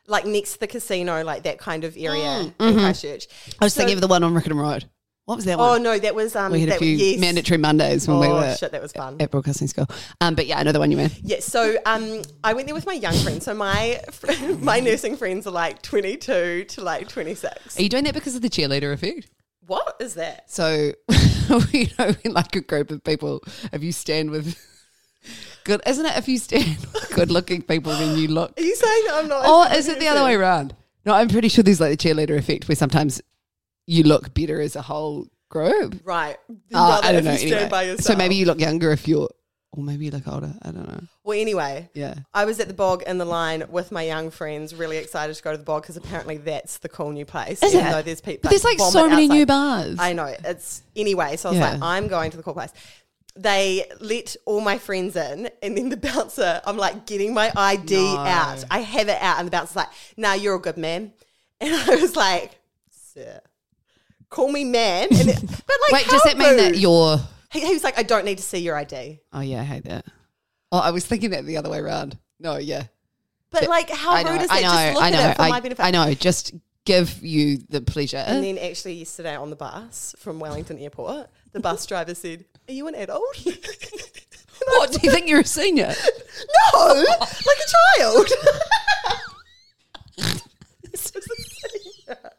like 0.07 0.25
next 0.25 0.53
to 0.53 0.59
the 0.61 0.67
casino, 0.67 1.23
like 1.23 1.43
that 1.43 1.57
kind 1.59 1.83
of 1.83 1.95
area 1.97 2.51
Mm, 2.59 2.69
in 2.69 2.79
Christchurch. 2.79 3.27
mm-hmm. 3.27 3.51
I 3.61 3.65
was 3.65 3.73
So- 3.73 3.79
thinking 3.79 3.95
of 3.97 4.01
the 4.01 4.07
one 4.07 4.23
on 4.23 4.33
Rickham 4.33 4.59
Road. 4.59 4.85
What 5.25 5.35
was 5.35 5.45
that 5.45 5.59
Oh 5.59 5.69
one? 5.73 5.83
no, 5.83 5.97
that 5.99 6.15
was 6.15 6.35
um. 6.35 6.51
we 6.51 6.61
had 6.61 6.69
a 6.69 6.77
few 6.77 6.89
yes. 6.93 7.19
mandatory 7.19 7.57
Mondays 7.59 8.07
when 8.07 8.17
Oh 8.17 8.21
we 8.21 8.27
were 8.27 8.55
shit, 8.55 8.71
that 8.71 8.81
was 8.81 8.91
fun. 8.91 9.17
at 9.21 9.29
broadcasting 9.31 9.67
school. 9.67 9.87
Um, 10.19 10.33
but 10.35 10.47
yeah, 10.47 10.57
I 10.59 10.63
know 10.63 10.71
the 10.71 10.79
one 10.79 10.89
you 10.91 10.97
mean. 10.97 11.11
Yeah, 11.21 11.39
so 11.39 11.77
um, 11.85 12.23
I 12.43 12.53
went 12.53 12.67
there 12.67 12.73
with 12.75 12.87
my 12.87 12.93
young 12.93 13.13
friends. 13.13 13.45
So 13.45 13.53
my 13.53 14.01
my 14.59 14.79
nursing 14.79 15.15
friends 15.15 15.45
are 15.47 15.51
like 15.51 15.81
twenty 15.83 16.17
two 16.17 16.65
to 16.69 16.81
like 16.81 17.07
twenty 17.07 17.35
six. 17.35 17.77
Are 17.79 17.81
you 17.83 17.87
doing 17.87 18.03
that 18.05 18.15
because 18.15 18.35
of 18.35 18.41
the 18.41 18.49
cheerleader 18.49 18.91
effect? 18.91 19.27
What 19.67 19.95
is 20.01 20.15
that? 20.15 20.49
So, 20.51 20.91
you 21.71 21.87
know, 21.97 22.13
like 22.25 22.55
a 22.55 22.61
group 22.61 22.89
of 22.91 23.03
people, 23.03 23.43
if 23.71 23.83
you 23.83 23.91
stand 23.91 24.31
with 24.31 24.57
good, 25.63 25.81
isn't 25.85 26.05
it? 26.05 26.17
If 26.17 26.27
you 26.27 26.37
stand 26.37 26.77
good 27.15 27.31
looking 27.31 27.61
people, 27.61 27.91
then 27.93 28.17
you 28.17 28.27
look. 28.27 28.59
Are 28.59 28.63
you 28.63 28.75
saying 28.75 29.03
that 29.07 29.13
I'm 29.15 29.27
not? 29.27 29.45
Or 29.47 29.75
is 29.77 29.87
it 29.87 29.99
the 29.99 30.07
other 30.07 30.23
way 30.23 30.35
around? 30.35 30.75
No, 31.05 31.13
I'm 31.13 31.29
pretty 31.29 31.47
sure 31.47 31.63
there's 31.63 31.81
like 31.81 31.97
the 31.97 32.09
cheerleader 32.09 32.37
effect 32.37 32.67
where 32.67 32.75
sometimes 32.75 33.21
you 33.87 34.03
look 34.03 34.33
better 34.33 34.61
as 34.61 34.75
a 34.75 34.81
whole 34.81 35.27
group. 35.49 35.99
Right. 36.03 36.37
Uh, 36.73 37.01
I 37.03 37.11
don't 37.11 37.23
know. 37.25 37.31
Anyway. 37.31 37.97
So 37.97 38.15
maybe 38.15 38.35
you 38.35 38.45
look 38.45 38.59
younger 38.59 38.91
if 38.91 39.07
you're, 39.07 39.29
or 39.73 39.83
maybe 39.83 40.05
you 40.05 40.11
look 40.11 40.27
older. 40.27 40.53
I 40.61 40.71
don't 40.71 40.87
know. 40.87 41.01
Well, 41.23 41.39
anyway, 41.39 41.89
Yeah. 41.93 42.15
I 42.33 42.45
was 42.45 42.59
at 42.59 42.67
the 42.67 42.73
bog 42.73 43.03
in 43.03 43.17
the 43.17 43.25
line 43.25 43.63
with 43.69 43.91
my 43.91 44.03
young 44.03 44.29
friends, 44.31 44.73
really 44.75 44.97
excited 44.97 45.35
to 45.35 45.41
go 45.43 45.51
to 45.51 45.57
the 45.57 45.63
bog 45.63 45.81
because 45.83 45.97
apparently 45.97 46.37
that's 46.37 46.77
the 46.79 46.89
cool 46.89 47.11
new 47.11 47.25
place. 47.25 47.61
Is 47.63 47.73
even 47.73 47.87
it? 47.87 47.91
Though 47.91 48.01
there's 48.01 48.21
people, 48.21 48.41
But 48.43 48.49
there's 48.49 48.63
like 48.63 48.79
so 48.79 49.09
many 49.09 49.27
new 49.27 49.45
bars. 49.45 49.97
I 49.99 50.13
know. 50.13 50.33
It's 50.43 50.83
anyway. 50.95 51.35
So 51.37 51.49
I 51.49 51.51
was 51.51 51.59
Yeah. 51.59 51.71
like, 51.73 51.81
I'm 51.81 52.07
going 52.07 52.31
to 52.31 52.37
the 52.37 52.43
cool 52.43 52.53
place. 52.53 52.71
They 53.35 53.85
let 53.99 54.35
all 54.45 54.59
my 54.61 54.77
friends 54.77 55.15
in, 55.15 55.49
and 55.63 55.77
then 55.77 55.89
the 55.89 55.97
bouncer, 55.97 56.61
I'm 56.65 56.77
like 56.77 57.05
getting 57.05 57.33
my 57.33 57.51
ID 57.55 57.95
No. 57.95 58.17
out. 58.17 58.65
I 58.69 58.79
have 58.79 59.07
it 59.07 59.21
out, 59.21 59.39
and 59.39 59.47
the 59.47 59.51
bouncer's 59.51 59.75
like, 59.75 59.89
"Nah, 60.17 60.33
you're 60.33 60.55
a 60.55 60.59
good 60.59 60.77
man." 60.77 61.13
And 61.61 61.73
I 61.75 61.95
was 61.95 62.15
like, 62.15 62.59
"Sir, 62.89 63.39
call 64.29 64.51
me 64.51 64.63
man." 64.63 65.07
And 65.11 65.29
it, 65.29 65.41
but 65.41 65.77
like, 65.91 65.93
Wait, 65.93 66.07
does 66.07 66.23
that 66.23 66.37
mean 66.37 66.57
that 66.57 66.77
you're? 66.77 67.19
He, 67.51 67.61
he 67.67 67.73
was 67.73 67.83
like, 67.83 67.97
"I 67.99 68.03
don't 68.03 68.25
need 68.25 68.37
to 68.37 68.43
see 68.43 68.57
your 68.57 68.75
ID." 68.75 69.19
Oh 69.31 69.41
yeah, 69.41 69.61
I 69.61 69.63
hate 69.63 69.83
that. 69.85 70.05
Oh, 70.71 70.79
I 70.79 70.91
was 70.91 71.05
thinking 71.05 71.29
that 71.31 71.45
the 71.45 71.57
other 71.57 71.69
way 71.69 71.79
around. 71.79 72.17
No, 72.39 72.57
yeah. 72.57 72.83
But 73.51 73.67
like, 73.67 73.89
how 73.89 74.13
I 74.13 74.23
know, 74.23 74.31
rude 74.31 74.41
is 74.41 74.47
that? 74.47 74.57
I 74.57 74.61
know, 74.61 74.67
Just 74.69 74.93
look 74.95 75.03
I 75.03 75.09
know, 75.11 75.17
at 75.19 75.31
it 75.31 75.35
for 75.35 75.41
I, 75.43 75.49
my 75.49 75.59
benefit. 75.59 75.83
I 75.85 75.91
know. 75.91 76.13
Just 76.13 76.53
give 76.85 77.21
you 77.21 77.57
the 77.69 77.81
pleasure. 77.81 78.17
And 78.17 78.43
then 78.43 78.57
actually 78.57 78.93
yesterday 78.93 79.35
on 79.35 79.49
the 79.49 79.55
bus 79.55 80.15
from 80.17 80.39
Wellington 80.39 80.79
Airport, 80.79 81.29
the 81.51 81.59
bus 81.59 81.85
driver 81.85 82.15
said, 82.15 82.45
"Are 82.71 82.73
you 82.73 82.87
an 82.87 82.95
adult?" 82.95 83.37
what 84.67 84.91
do 84.93 84.99
you 85.03 85.11
think 85.11 85.27
you're 85.27 85.41
a 85.41 85.45
senior? 85.45 85.93
no, 86.73 87.03
like 87.03 87.57
a 87.57 87.99
child. 87.99 88.27
This 90.89 91.11
was 91.13 91.25
a 91.25 91.69
senior. 91.69 92.31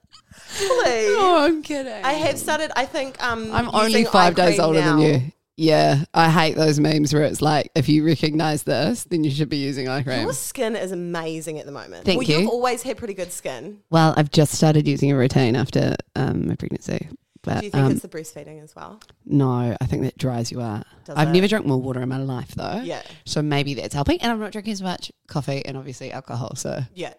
Please. 0.56 1.16
Oh, 1.18 1.44
I'm 1.44 1.62
kidding. 1.62 2.04
I 2.04 2.12
have 2.12 2.38
started. 2.38 2.70
I 2.76 2.86
think 2.86 3.22
um, 3.22 3.52
I'm 3.52 3.68
only 3.74 4.00
using 4.00 4.06
five 4.06 4.32
eye 4.38 4.46
days 4.46 4.56
cream 4.56 4.66
older 4.66 4.80
than 4.80 4.98
you. 5.00 5.32
Yeah, 5.58 6.04
I 6.14 6.30
hate 6.30 6.56
those 6.56 6.80
memes 6.80 7.12
where 7.12 7.24
it's 7.24 7.42
like, 7.42 7.70
if 7.74 7.86
you 7.86 8.06
recognize 8.06 8.62
this, 8.62 9.04
then 9.04 9.22
you 9.22 9.30
should 9.30 9.50
be 9.50 9.58
using 9.58 9.86
eye 9.86 10.02
cream. 10.02 10.22
Your 10.22 10.32
skin 10.32 10.74
is 10.74 10.92
amazing 10.92 11.58
at 11.58 11.66
the 11.66 11.72
moment. 11.72 12.06
Thank 12.06 12.20
well, 12.20 12.28
you. 12.28 12.38
You've 12.38 12.48
always 12.48 12.82
had 12.82 12.96
pretty 12.96 13.12
good 13.12 13.30
skin. 13.30 13.80
Well, 13.90 14.14
I've 14.16 14.30
just 14.30 14.54
started 14.54 14.88
using 14.88 15.12
a 15.12 15.16
routine 15.16 15.54
after 15.54 15.94
um, 16.16 16.48
my 16.48 16.54
pregnancy. 16.54 17.08
But 17.42 17.58
Do 17.60 17.64
you 17.66 17.70
think 17.72 17.84
um, 17.84 17.92
it's 17.92 18.02
the 18.02 18.08
breastfeeding 18.08 18.62
as 18.62 18.74
well? 18.76 19.00
no, 19.26 19.76
I 19.80 19.86
think 19.86 20.02
that 20.02 20.16
dries 20.16 20.52
you 20.52 20.60
out. 20.60 20.86
Does 21.04 21.16
I've 21.16 21.28
it? 21.28 21.32
never 21.32 21.48
drunk 21.48 21.66
more 21.66 21.80
water 21.80 22.00
in 22.00 22.08
my 22.08 22.18
life 22.18 22.54
though. 22.54 22.80
Yeah. 22.84 23.02
So 23.24 23.42
maybe 23.42 23.74
that's 23.74 23.94
helping. 23.94 24.20
And 24.22 24.30
I'm 24.30 24.38
not 24.40 24.52
drinking 24.52 24.74
as 24.74 24.82
much 24.82 25.10
coffee 25.26 25.64
and 25.66 25.76
obviously 25.76 26.12
alcohol. 26.12 26.54
So 26.54 26.82
Yeah. 26.94 27.14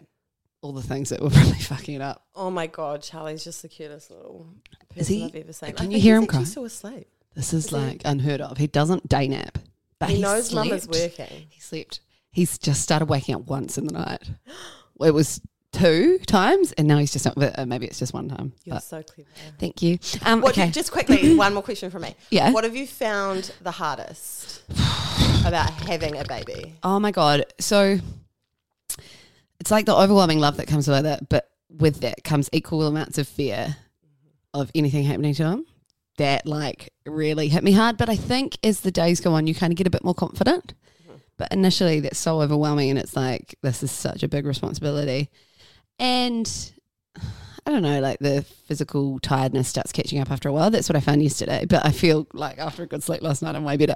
all 0.61 0.71
the 0.71 0.81
things 0.81 1.09
that 1.09 1.21
were 1.21 1.29
probably 1.31 1.59
fucking 1.59 1.95
it 1.95 2.01
up. 2.01 2.25
Oh 2.35 2.49
my 2.49 2.67
god, 2.67 3.01
Charlie's 3.01 3.43
just 3.43 3.61
the 3.63 3.67
cutest 3.67 4.11
little 4.11 4.47
person 4.89 5.01
Is 5.01 5.07
he? 5.09 5.25
I've 5.25 5.35
ever 5.35 5.51
seen. 5.53 5.73
Can 5.73 5.87
I 5.87 5.89
you 5.91 5.99
hear 5.99 6.15
he's 6.15 6.23
him 6.23 6.27
cry? 6.27 6.43
Still 6.45 6.65
asleep. 6.65 7.07
This 7.35 7.51
is 7.53 7.65
Is 7.65 7.69
he? 7.71 7.75
like 7.75 8.01
unheard 8.05 8.39
of. 8.41 8.57
He 8.57 8.67
doesn't 8.67 9.09
day 9.09 9.27
nap. 9.27 9.57
But 9.99 10.09
He 10.09 10.15
he, 10.17 10.21
knows 10.21 10.47
slept. 10.49 10.69
mum 10.69 10.77
is 10.77 10.87
working. 10.87 11.47
He 11.49 11.59
slept. 11.59 11.99
He's 12.31 12.57
just 12.57 12.81
started 12.81 13.09
waking 13.09 13.35
up 13.35 13.41
once 13.47 13.77
in 13.77 13.87
the 13.87 13.93
night. 13.93 14.21
It 15.01 15.13
was 15.13 15.41
two 15.73 16.19
times, 16.19 16.71
and 16.73 16.87
now 16.87 16.97
he's 16.97 17.11
just 17.11 17.25
not. 17.25 17.35
but, 17.35 17.57
uh, 17.59 17.65
Maybe 17.65 17.85
it's 17.85 17.99
just 17.99 18.13
one 18.13 18.29
time. 18.29 18.53
You're 18.63 18.79
so 18.79 19.03
clever. 19.03 19.29
thank 19.59 19.81
you. 19.81 19.99
Um, 20.25 20.39
What, 20.41 20.57
okay. 20.57 20.69
Just 20.71 20.91
quickly, 20.91 21.35
one 21.37 21.53
more 21.53 21.63
question 21.63 21.89
from 21.91 22.03
me. 22.03 22.15
Yeah. 22.29 22.51
What 22.51 22.63
have 22.63 22.75
you 22.75 22.87
found 22.87 23.51
the 23.61 23.71
hardest 23.71 24.61
about 25.45 25.71
having 25.71 26.17
a 26.17 26.23
baby? 26.23 26.75
Oh 26.83 26.99
my 26.99 27.11
god! 27.11 27.45
So 27.59 27.99
it's 29.59 29.71
like 29.71 29.85
the 29.85 29.95
overwhelming 29.95 30.39
love 30.39 30.57
that 30.57 30.67
comes 30.67 30.87
with 30.87 31.05
it, 31.05 31.27
but 31.29 31.49
with 31.69 32.01
that 32.01 32.23
comes 32.23 32.49
equal 32.53 32.85
amounts 32.87 33.17
of 33.17 33.27
fear 33.27 33.75
of 34.53 34.71
anything 34.75 35.03
happening 35.03 35.33
to 35.35 35.43
him. 35.49 35.65
That 36.17 36.45
like 36.45 36.93
really 37.07 37.47
hit 37.47 37.63
me 37.63 37.71
hard. 37.71 37.97
But 37.97 38.07
I 38.09 38.15
think 38.15 38.57
as 38.63 38.81
the 38.81 38.91
days 38.91 39.19
go 39.19 39.33
on, 39.33 39.47
you 39.47 39.55
kind 39.55 39.73
of 39.73 39.77
get 39.77 39.87
a 39.87 39.89
bit 39.89 40.03
more 40.03 40.13
confident. 40.13 40.73
But 41.37 41.51
initially, 41.51 41.99
that's 42.01 42.19
so 42.19 42.41
overwhelming, 42.41 42.91
and 42.91 42.99
it's 42.99 43.15
like 43.15 43.55
this 43.63 43.81
is 43.81 43.89
such 43.91 44.21
a 44.21 44.27
big 44.27 44.45
responsibility, 44.45 45.31
and. 45.99 46.71
I 47.65 47.71
don't 47.71 47.81
know, 47.81 48.01
like 48.01 48.19
the 48.19 48.41
physical 48.67 49.19
tiredness 49.19 49.69
starts 49.69 49.93
catching 49.93 50.19
up 50.19 50.29
after 50.29 50.49
a 50.49 50.51
while. 50.51 50.69
That's 50.69 50.89
what 50.89 50.97
I 50.97 50.99
found 50.99 51.23
yesterday. 51.23 51.63
But 51.65 51.85
I 51.85 51.91
feel 51.93 52.27
like 52.33 52.57
after 52.59 52.83
a 52.83 52.85
good 52.85 53.01
sleep 53.01 53.21
last 53.21 53.41
night, 53.41 53.55
I'm 53.55 53.63
way 53.63 53.77
better. 53.77 53.95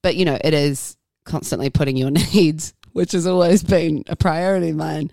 But 0.00 0.16
you 0.16 0.24
know, 0.24 0.38
it 0.42 0.54
is 0.54 0.96
constantly 1.26 1.68
putting 1.68 1.98
your 1.98 2.10
needs, 2.34 2.72
which 2.92 3.12
has 3.12 3.26
always 3.26 3.62
been 3.62 4.02
a 4.08 4.16
priority 4.16 4.70
of 4.70 4.76
mine, 4.76 5.10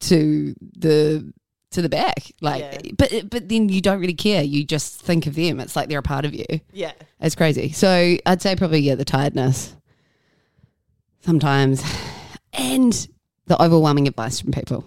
to 0.00 0.56
the 0.76 1.32
to 1.70 1.82
the 1.82 1.88
back. 1.88 2.32
Like, 2.40 2.62
Yeah. 2.62 2.92
but 2.98 3.30
but 3.30 3.48
then 3.48 3.68
you 3.68 3.80
don't 3.80 4.00
really 4.00 4.12
care. 4.12 4.42
You 4.42 4.64
just 4.64 5.00
think 5.00 5.28
of 5.28 5.36
them. 5.36 5.60
It's 5.60 5.76
like 5.76 5.88
they're 5.88 6.00
a 6.00 6.02
part 6.02 6.24
of 6.24 6.34
you. 6.34 6.46
Yeah. 6.72 6.90
It's 7.20 7.36
crazy. 7.36 7.70
So 7.70 8.16
I'd 8.26 8.42
say 8.42 8.56
probably 8.56 8.80
yeah, 8.80 8.96
the 8.96 9.04
tiredness 9.04 9.76
sometimes, 11.24 11.84
and 12.52 13.06
the 13.46 13.62
overwhelming 13.62 14.08
advice 14.08 14.40
from 14.40 14.50
people. 14.50 14.84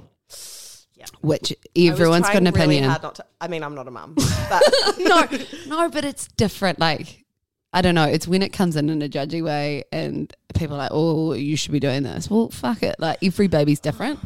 Yeah. 1.11 1.17
Which 1.21 1.53
everyone's 1.75 2.27
got 2.27 2.37
an 2.37 2.45
really 2.45 2.77
opinion. 2.79 2.87
not 2.87 3.15
to, 3.15 3.25
I 3.41 3.47
mean, 3.47 3.63
I'm 3.63 3.75
not 3.75 3.87
a 3.87 3.91
mum, 3.91 4.15
but 4.15 4.63
no, 4.99 5.27
no, 5.67 5.89
but 5.89 6.05
it's 6.05 6.27
different. 6.29 6.79
Like, 6.79 7.25
I 7.73 7.81
don't 7.81 7.95
know. 7.95 8.05
It's 8.05 8.27
when 8.27 8.41
it 8.41 8.53
comes 8.53 8.75
in 8.75 8.89
in 8.89 9.01
a 9.01 9.09
judgy 9.09 9.43
way, 9.43 9.83
and 9.91 10.33
people 10.53 10.75
are 10.75 10.79
like, 10.79 10.91
"Oh, 10.93 11.33
you 11.33 11.57
should 11.57 11.71
be 11.71 11.79
doing 11.79 12.03
this." 12.03 12.29
Well, 12.29 12.49
fuck 12.49 12.83
it. 12.83 12.95
Like, 12.99 13.17
every 13.23 13.47
baby's 13.47 13.79
different. 13.79 14.19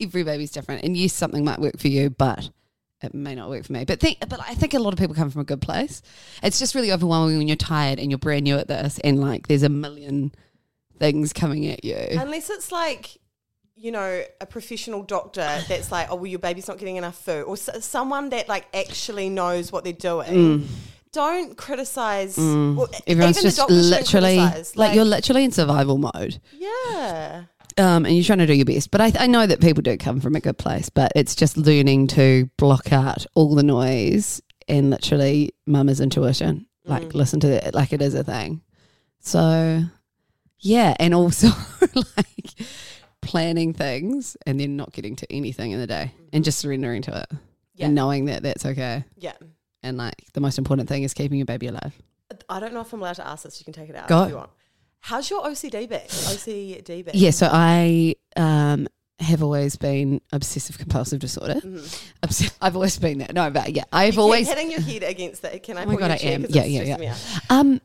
Every 0.00 0.22
baby's 0.24 0.50
different, 0.50 0.84
and 0.84 0.96
yes, 0.96 1.12
something 1.12 1.44
might 1.44 1.58
work 1.60 1.78
for 1.78 1.88
you, 1.88 2.10
but 2.10 2.50
it 3.02 3.14
may 3.14 3.34
not 3.34 3.48
work 3.48 3.64
for 3.64 3.72
me. 3.72 3.84
But 3.84 4.00
think, 4.00 4.18
but 4.28 4.40
I 4.40 4.54
think 4.54 4.74
a 4.74 4.78
lot 4.78 4.92
of 4.92 4.98
people 4.98 5.14
come 5.14 5.30
from 5.30 5.42
a 5.42 5.44
good 5.44 5.60
place. 5.60 6.02
It's 6.42 6.58
just 6.58 6.74
really 6.74 6.92
overwhelming 6.92 7.38
when 7.38 7.48
you're 7.48 7.56
tired 7.56 7.98
and 7.98 8.10
you're 8.10 8.18
brand 8.18 8.44
new 8.44 8.56
at 8.56 8.68
this, 8.68 8.98
and 9.00 9.20
like, 9.20 9.46
there's 9.48 9.62
a 9.62 9.68
million 9.68 10.32
things 10.98 11.32
coming 11.32 11.66
at 11.66 11.84
you. 11.84 11.96
unless 12.10 12.50
it's 12.50 12.70
like, 12.72 13.18
you 13.80 13.90
know, 13.92 14.22
a 14.40 14.46
professional 14.46 15.02
doctor 15.02 15.48
that's 15.68 15.90
like, 15.90 16.08
oh, 16.10 16.16
well, 16.16 16.26
your 16.26 16.38
baby's 16.38 16.68
not 16.68 16.78
getting 16.78 16.96
enough 16.96 17.16
food, 17.16 17.44
or 17.44 17.54
s- 17.54 17.70
someone 17.84 18.28
that 18.30 18.48
like 18.48 18.66
actually 18.74 19.28
knows 19.30 19.72
what 19.72 19.84
they're 19.84 19.92
doing. 19.94 20.68
Don't 21.12 21.56
criticize. 21.56 22.36
Well, 22.38 22.46
Mm. 22.46 23.00
Everyone's 23.06 23.38
even 23.38 23.50
just 23.50 23.70
literally 23.70 24.36
criticise. 24.36 24.76
like, 24.76 24.94
you're 24.94 25.04
literally 25.04 25.44
in 25.44 25.50
survival 25.50 25.98
mode. 25.98 26.40
yeah. 26.52 27.44
um, 27.78 28.04
and 28.04 28.14
you're 28.14 28.22
trying 28.24 28.38
to 28.38 28.46
do 28.46 28.52
your 28.54 28.64
best. 28.66 28.90
But 28.90 29.00
I, 29.00 29.12
I 29.18 29.26
know 29.26 29.46
that 29.46 29.60
people 29.60 29.82
do 29.82 29.96
come 29.96 30.20
from 30.20 30.36
a 30.36 30.40
good 30.40 30.58
place, 30.58 30.88
but 30.90 31.10
it's 31.16 31.34
just 31.34 31.56
learning 31.56 32.08
to 32.08 32.48
block 32.58 32.92
out 32.92 33.24
all 33.34 33.54
the 33.54 33.62
noise 33.62 34.40
and 34.68 34.90
literally 34.90 35.52
mama's 35.66 36.00
intuition. 36.00 36.66
Like 36.84 37.14
listen 37.14 37.40
to 37.40 37.48
it 37.66 37.74
like 37.74 37.92
it 37.92 38.02
is 38.02 38.14
a 38.14 38.22
thing. 38.24 38.60
So 39.20 39.82
yeah, 40.60 40.94
and 41.00 41.14
also 41.14 41.48
like 41.94 42.52
planning 43.22 43.72
things 43.72 44.36
and 44.46 44.58
then 44.58 44.76
not 44.76 44.92
getting 44.92 45.16
to 45.16 45.30
anything 45.32 45.72
in 45.72 45.78
the 45.80 45.86
day 45.86 46.12
and 46.32 46.42
just 46.44 46.58
surrendering 46.58 47.02
to 47.02 47.16
it 47.20 47.38
Yeah. 47.74 47.86
and 47.86 47.94
knowing 47.94 48.26
that 48.26 48.42
that's 48.42 48.64
okay. 48.64 49.04
Yeah. 49.16 49.34
And 49.82 49.96
like 49.96 50.14
the 50.32 50.40
most 50.40 50.58
important 50.58 50.88
thing 50.88 51.02
is 51.02 51.14
keeping 51.14 51.38
your 51.38 51.46
baby 51.46 51.66
alive. 51.66 51.94
I 52.48 52.60
don't 52.60 52.72
know 52.72 52.80
if 52.80 52.92
I'm 52.92 53.00
allowed 53.00 53.16
to 53.16 53.26
ask 53.26 53.44
this. 53.44 53.60
You 53.60 53.64
can 53.64 53.72
take 53.74 53.88
it 53.90 53.96
out 53.96 54.08
Go. 54.08 54.22
if 54.24 54.28
you 54.30 54.36
want. 54.36 54.50
How's 55.00 55.30
your 55.30 55.42
OCD 55.44 55.88
been? 55.88 56.00
OCD 56.06 57.04
been? 57.04 57.14
Yeah, 57.14 57.30
so 57.30 57.48
I 57.50 58.14
um, 58.36 58.86
have 59.18 59.42
always 59.42 59.76
been 59.76 60.20
obsessive 60.32 60.78
compulsive 60.78 61.18
disorder. 61.20 61.60
Obs- 62.22 62.50
I've 62.60 62.74
always 62.76 62.98
been 62.98 63.18
that. 63.18 63.34
No, 63.34 63.50
but 63.50 63.74
yeah, 63.74 63.84
I've 63.92 64.14
You 64.14 64.20
always 64.20 64.48
hitting 64.48 64.70
your 64.70 64.80
head 64.80 65.02
against 65.02 65.42
that. 65.42 65.62
Can 65.62 65.78
I 65.78 65.84
Oh 65.84 65.86
my 65.86 65.96
God, 65.96 66.10
I 66.10 66.16
am. 66.16 66.44
Yeah, 66.48 66.64
yeah, 66.64 66.96
yeah. 67.00 67.16
Um, 67.48 67.80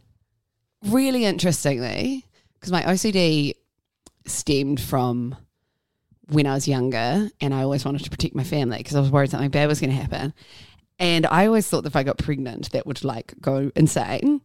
really 0.85 1.25
interestingly, 1.25 2.25
because 2.55 2.71
my 2.71 2.83
OCD 2.83 3.53
stemmed 4.25 4.79
from 4.79 5.35
when 6.29 6.47
I 6.47 6.53
was 6.53 6.67
younger, 6.67 7.29
and 7.39 7.53
I 7.53 7.61
always 7.61 7.85
wanted 7.85 8.03
to 8.03 8.09
protect 8.09 8.35
my 8.35 8.43
family 8.43 8.77
because 8.77 8.95
I 8.95 8.99
was 8.99 9.11
worried 9.11 9.29
something 9.29 9.49
bad 9.51 9.67
was 9.67 9.79
going 9.79 9.91
to 9.91 9.95
happen, 9.95 10.33
and 10.99 11.25
I 11.25 11.45
always 11.45 11.67
thought 11.67 11.81
that 11.81 11.89
if 11.89 11.95
I 11.95 12.03
got 12.03 12.17
pregnant, 12.17 12.71
that 12.71 12.85
would 12.87 13.03
like 13.03 13.33
go 13.41 13.71
insane. 13.75 14.41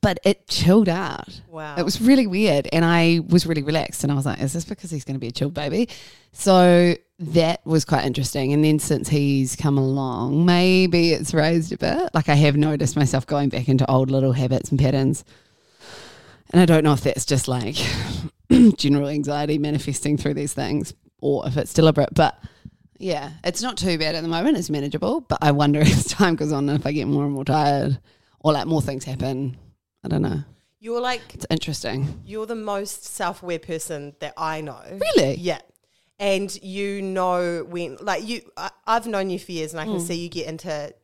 But 0.00 0.18
it 0.24 0.48
chilled 0.48 0.88
out. 0.88 1.40
Wow. 1.48 1.76
It 1.78 1.84
was 1.84 2.00
really 2.00 2.26
weird, 2.26 2.68
and 2.72 2.84
I 2.84 3.20
was 3.28 3.46
really 3.46 3.62
relaxed, 3.62 4.02
and 4.02 4.10
I 4.10 4.16
was 4.16 4.26
like, 4.26 4.40
"Is 4.40 4.52
this 4.52 4.64
because 4.64 4.90
he's 4.90 5.04
going 5.04 5.14
to 5.14 5.20
be 5.20 5.28
a 5.28 5.32
chilled 5.32 5.54
baby?" 5.54 5.88
So 6.32 6.96
that 7.20 7.64
was 7.64 7.84
quite 7.84 8.04
interesting. 8.04 8.52
And 8.52 8.64
then 8.64 8.80
since 8.80 9.08
he's 9.08 9.54
come 9.54 9.78
along, 9.78 10.44
maybe 10.44 11.12
it's 11.12 11.32
raised 11.32 11.72
a 11.72 11.78
bit. 11.78 12.10
Like 12.14 12.28
I 12.28 12.34
have 12.34 12.56
noticed 12.56 12.96
myself 12.96 13.26
going 13.26 13.48
back 13.48 13.68
into 13.68 13.88
old 13.88 14.10
little 14.10 14.32
habits 14.32 14.70
and 14.70 14.80
patterns, 14.80 15.24
and 16.50 16.60
I 16.60 16.66
don't 16.66 16.82
know 16.82 16.92
if 16.92 17.02
that's 17.02 17.24
just 17.24 17.46
like 17.46 17.76
general 18.76 19.08
anxiety 19.08 19.58
manifesting 19.58 20.16
through 20.16 20.34
these 20.34 20.52
things, 20.52 20.94
or 21.20 21.46
if 21.46 21.56
it's 21.56 21.72
deliberate. 21.72 22.14
But 22.14 22.38
yeah, 22.98 23.32
it's 23.44 23.62
not 23.62 23.76
too 23.76 23.98
bad 23.98 24.14
at 24.14 24.22
the 24.22 24.28
moment. 24.28 24.56
It's 24.56 24.70
manageable, 24.70 25.20
but 25.22 25.38
I 25.42 25.52
wonder 25.52 25.80
as 25.82 26.06
time 26.06 26.36
goes 26.36 26.52
on 26.52 26.68
if 26.68 26.86
I 26.86 26.92
get 26.92 27.06
more 27.06 27.24
and 27.24 27.32
more 27.32 27.44
tired, 27.44 28.00
or 28.40 28.52
like 28.52 28.66
more 28.66 28.82
things 28.82 29.04
happen. 29.04 29.56
I 30.04 30.08
don't 30.08 30.22
know. 30.22 30.42
You're 30.78 31.00
like 31.00 31.34
It's 31.34 31.46
interesting. 31.50 32.22
you're 32.24 32.46
the 32.46 32.54
most 32.54 33.04
self-aware 33.04 33.58
person 33.58 34.14
that 34.20 34.34
I 34.36 34.60
know. 34.60 34.82
Really? 35.16 35.36
Yeah. 35.36 35.58
And 36.18 36.54
you 36.62 37.02
know 37.02 37.64
when, 37.68 37.96
like 38.00 38.26
you, 38.26 38.42
I, 38.56 38.70
I've 38.86 39.06
known 39.06 39.28
you 39.28 39.38
for 39.38 39.52
years, 39.52 39.72
and 39.72 39.80
I 39.80 39.84
can 39.84 39.94
hmm. 39.94 40.00
see 40.00 40.14
you 40.14 40.28
get 40.28 40.46
into 40.46 40.94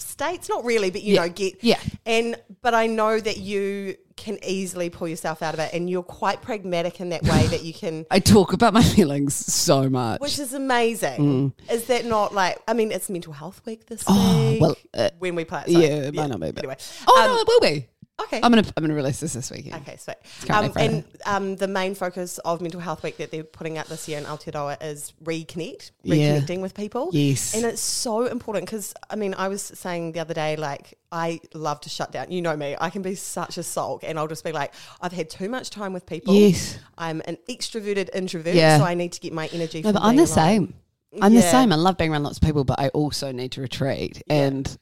states. 0.00 0.48
Not 0.48 0.64
really, 0.64 0.90
but 0.90 1.02
you 1.02 1.14
Mm. 1.14 1.16
Yeah. 1.16 1.22
know, 1.26 1.28
get 1.30 1.54
Yeah. 1.62 1.80
And 2.06 2.36
but 2.62 2.74
I 2.74 2.86
know 2.86 3.18
that 3.20 3.38
you 3.38 3.96
can 4.16 4.38
easily 4.44 4.90
pull 4.90 5.08
yourself 5.08 5.40
out 5.42 5.54
of 5.54 5.60
it, 5.60 5.72
and 5.72 5.88
you're 5.88 6.02
quite 6.02 6.42
pragmatic 6.42 7.00
in 7.00 7.08
that 7.08 7.22
way 7.22 7.46
that 7.46 7.62
you 7.62 7.72
can. 7.72 8.04
I 8.10 8.18
talk 8.18 8.52
about 8.52 8.74
my 8.74 8.82
feelings 8.82 9.34
so 9.34 9.88
much. 9.88 10.20
Which 10.20 10.38
is 10.38 10.52
amazing. 10.52 11.54
Is 11.70 11.84
that 11.86 12.04
not 12.04 12.34
like? 12.34 12.58
I 12.68 12.74
mean, 12.74 12.92
it's 12.92 13.08
Mental 13.08 13.32
Health 13.32 13.62
Week 13.64 13.86
this 13.86 14.02
Mm. 14.04 14.06
Oh, 14.10 14.50
week. 14.50 14.60
well, 14.60 14.76
uh, 14.94 15.10
when 15.18 15.34
we 15.36 15.44
play, 15.44 15.62
it, 15.66 15.72
so, 15.72 15.78
yeah, 15.78 15.86
it 16.08 16.14
might 16.14 16.28
not 16.28 16.40
be, 16.40 16.50
but- 16.50 16.58
Anyway, 16.64 16.76
oh 17.06 17.22
Um, 17.22 17.30
no, 17.30 17.40
it 17.40 17.46
will 17.48 17.60
be. 17.60 17.86
Okay. 18.24 18.40
I'm 18.42 18.50
gonna 18.50 18.64
I'm 18.76 18.82
gonna 18.82 18.94
release 18.94 19.20
this 19.20 19.32
this 19.34 19.50
weekend. 19.50 19.76
Okay, 19.82 19.96
sweet. 19.96 20.16
Um, 20.50 20.72
and 20.76 21.04
um, 21.26 21.56
the 21.56 21.68
main 21.68 21.94
focus 21.94 22.38
of 22.38 22.60
Mental 22.60 22.80
Health 22.80 23.02
Week 23.02 23.16
that 23.18 23.30
they're 23.30 23.44
putting 23.44 23.78
out 23.78 23.86
this 23.86 24.08
year 24.08 24.18
in 24.18 24.24
Aotearoa 24.24 24.82
is 24.82 25.12
reconnect, 25.24 25.90
Yeah. 26.02 26.38
reconnecting 26.40 26.60
with 26.60 26.74
people. 26.74 27.10
Yes. 27.12 27.54
And 27.54 27.64
it's 27.64 27.80
so 27.80 28.26
important 28.26 28.66
because, 28.66 28.94
I 29.08 29.16
mean, 29.16 29.34
I 29.34 29.48
was 29.48 29.62
saying 29.62 30.12
the 30.12 30.20
other 30.20 30.34
day, 30.34 30.56
like, 30.56 30.98
I 31.12 31.40
love 31.54 31.80
to 31.82 31.88
shut 31.88 32.12
down. 32.12 32.30
You 32.30 32.42
know 32.42 32.56
me, 32.56 32.76
I 32.80 32.90
can 32.90 33.02
be 33.02 33.14
such 33.14 33.58
a 33.58 33.62
sulk 33.62 34.04
and 34.04 34.18
I'll 34.18 34.28
just 34.28 34.44
be 34.44 34.52
like, 34.52 34.72
I've 35.00 35.12
had 35.12 35.28
too 35.30 35.48
much 35.48 35.70
time 35.70 35.92
with 35.92 36.06
people. 36.06 36.34
Yes. 36.34 36.78
I'm 36.98 37.20
an 37.26 37.36
extroverted 37.48 38.10
introvert, 38.14 38.54
Yeah. 38.54 38.78
so 38.78 38.84
I 38.84 38.94
need 38.94 39.12
to 39.12 39.20
get 39.20 39.32
my 39.32 39.48
energy 39.48 39.78
No, 39.82 39.88
from 39.88 39.94
but 39.94 40.02
I'm 40.02 40.16
the 40.16 40.22
alone. 40.22 40.34
same. 40.34 40.74
I'm 41.20 41.34
the 41.34 41.42
same. 41.42 41.72
I 41.72 41.76
love 41.76 41.96
being 41.98 42.12
around 42.12 42.22
lots 42.22 42.36
of 42.38 42.42
people, 42.42 42.62
but 42.62 42.78
I 42.78 42.88
also 42.90 43.32
need 43.32 43.50
to 43.52 43.60
retreat. 43.60 44.22
And 44.30 44.78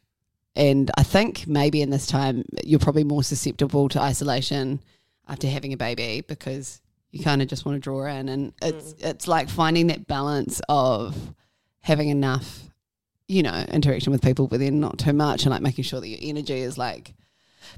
and 0.56 0.90
I 0.96 1.02
think 1.02 1.46
maybe 1.46 1.82
in 1.82 1.90
this 1.90 2.06
time 2.06 2.44
you're 2.64 2.78
probably 2.80 3.04
more 3.04 3.22
susceptible 3.22 3.88
to 3.90 4.00
isolation 4.00 4.80
after 5.28 5.46
having 5.48 5.72
a 5.72 5.76
baby 5.76 6.22
because 6.26 6.80
you 7.10 7.22
kind 7.22 7.40
of 7.42 7.48
just 7.48 7.64
want 7.64 7.76
to 7.76 7.80
draw 7.80 8.06
in 8.06 8.28
and 8.28 8.52
it's 8.62 8.94
Mm. 8.94 9.04
it's 9.04 9.28
like 9.28 9.48
finding 9.48 9.86
that 9.88 10.06
balance 10.06 10.60
of 10.68 11.14
having 11.80 12.08
enough, 12.08 12.64
you 13.28 13.42
know, 13.42 13.64
interaction 13.70 14.10
with 14.12 14.22
people 14.22 14.46
but 14.48 14.58
then 14.60 14.80
not 14.80 14.98
too 14.98 15.12
much 15.12 15.44
and 15.44 15.50
like 15.52 15.62
making 15.62 15.84
sure 15.84 16.00
that 16.00 16.08
your 16.08 16.18
energy 16.22 16.58
is 16.60 16.76
like 16.78 17.14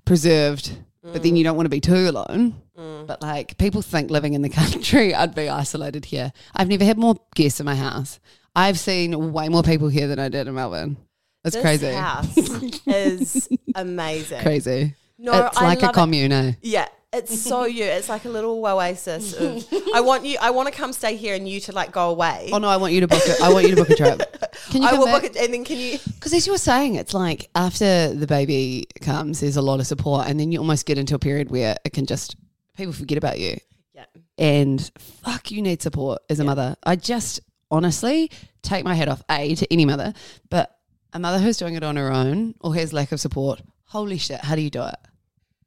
preserved. 0.05 0.73
But 1.03 1.23
then 1.23 1.35
you 1.35 1.45
don't 1.45 1.57
want 1.57 1.65
to 1.65 1.71
be 1.71 1.81
too 1.81 2.11
alone. 2.11 2.61
But 3.07 3.23
like 3.23 3.57
people 3.59 3.81
think 3.83 4.11
living 4.11 4.35
in 4.35 4.43
the 4.43 4.49
country, 4.61 5.15
I'd 5.15 5.35
be 5.35 5.49
isolated 5.49 6.05
here. 6.07 6.33
I've 6.55 6.69
never 6.69 6.85
had 6.85 6.99
more 6.99 7.17
guests 7.35 7.59
in 7.61 7.67
my 7.67 7.75
house. 7.75 8.21
I've 8.55 8.79
seen 8.79 9.33
way 9.33 9.49
more 9.49 9.63
people 9.63 9.89
here 9.89 10.07
than 10.09 10.19
I 10.19 10.29
did 10.29 10.47
in 10.47 10.55
Melbourne. 10.55 10.97
It's 11.45 11.55
This 11.55 11.63
crazy. 11.63 11.87
house 11.93 12.37
is 12.87 13.49
amazing. 13.75 14.43
Crazy. 14.43 14.95
No, 15.19 15.47
it's 15.47 15.57
I 15.59 15.65
like 15.65 15.83
a 15.83 15.89
commune. 15.93 16.33
eh? 16.33 16.53
Yeah, 16.63 16.87
it's 17.13 17.39
so 17.41 17.65
you. 17.77 17.85
It's 17.85 18.09
like 18.09 18.25
a 18.25 18.29
little 18.29 18.65
oasis. 18.67 19.33
Of, 19.35 19.67
I 19.95 20.01
want 20.01 20.25
you. 20.25 20.37
I 20.41 20.51
want 20.51 20.69
to 20.69 20.75
come 20.75 20.93
stay 20.93 21.17
here 21.17 21.35
and 21.35 21.49
you 21.49 21.61
to 21.61 21.73
like 21.73 21.93
go 21.93 22.11
away. 22.11 22.51
Oh 22.53 22.59
no, 22.59 22.69
I 22.69 22.77
want 22.77 22.93
you 22.93 23.01
to 23.01 23.09
book 23.09 23.23
it. 23.25 23.41
I 23.43 23.53
want 23.53 23.67
you 23.69 23.75
to 23.75 23.83
book 23.83 23.91
a 23.91 23.97
trip. 23.97 24.47
Can 24.71 24.83
you 24.83 24.89
I 24.89 24.93
will 24.95 25.07
back? 25.07 25.23
book 25.23 25.31
it, 25.31 25.37
and 25.37 25.53
then 25.55 25.65
can 25.65 25.79
you? 25.79 25.99
Because 26.15 26.33
as 26.35 26.47
you 26.47 26.53
were 26.53 26.59
saying, 26.59 26.95
it's 26.97 27.15
like 27.15 27.49
after 27.55 28.13
the 28.15 28.27
baby 28.27 28.87
comes, 29.01 29.41
there's 29.41 29.57
a 29.57 29.63
lot 29.63 29.81
of 29.81 29.87
support, 29.87 30.29
and 30.29 30.39
then 30.39 30.53
you 30.53 30.59
almost 30.59 30.85
get 30.87 30.99
into 30.99 31.15
a 31.15 31.19
period 31.19 31.51
where 31.51 31.77
it 31.85 31.93
can 31.95 32.05
just 32.07 32.37
people 32.77 32.93
forget 32.93 33.19
about 33.19 33.39
you, 33.41 33.57
Yeah, 33.95 34.05
and 34.39 34.91
fuck, 34.99 35.51
you 35.51 35.61
need 35.63 35.81
support 35.83 36.21
as 36.29 36.39
a 36.41 36.45
mother. 36.45 36.77
I 36.85 36.97
just 36.97 37.41
honestly 37.71 38.31
take 38.63 38.85
my 38.85 38.95
hat 38.95 39.09
off 39.09 39.23
a 39.31 39.55
to 39.57 39.73
any 39.73 39.85
mother, 39.87 40.13
but 40.51 40.77
a 41.13 41.19
mother 41.19 41.39
who's 41.39 41.57
doing 41.57 41.75
it 41.75 41.83
on 41.83 41.97
her 41.97 42.11
own 42.13 42.55
or 42.61 42.75
has 42.75 42.93
lack 42.93 43.13
of 43.13 43.21
support. 43.21 43.61
Holy 43.87 44.19
shit, 44.19 44.41
how 44.41 44.55
do 44.55 44.63
you 44.63 44.71
do 44.71 44.83
it? 44.85 44.95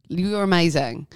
You're 0.09 0.43
amazing. 0.43 1.07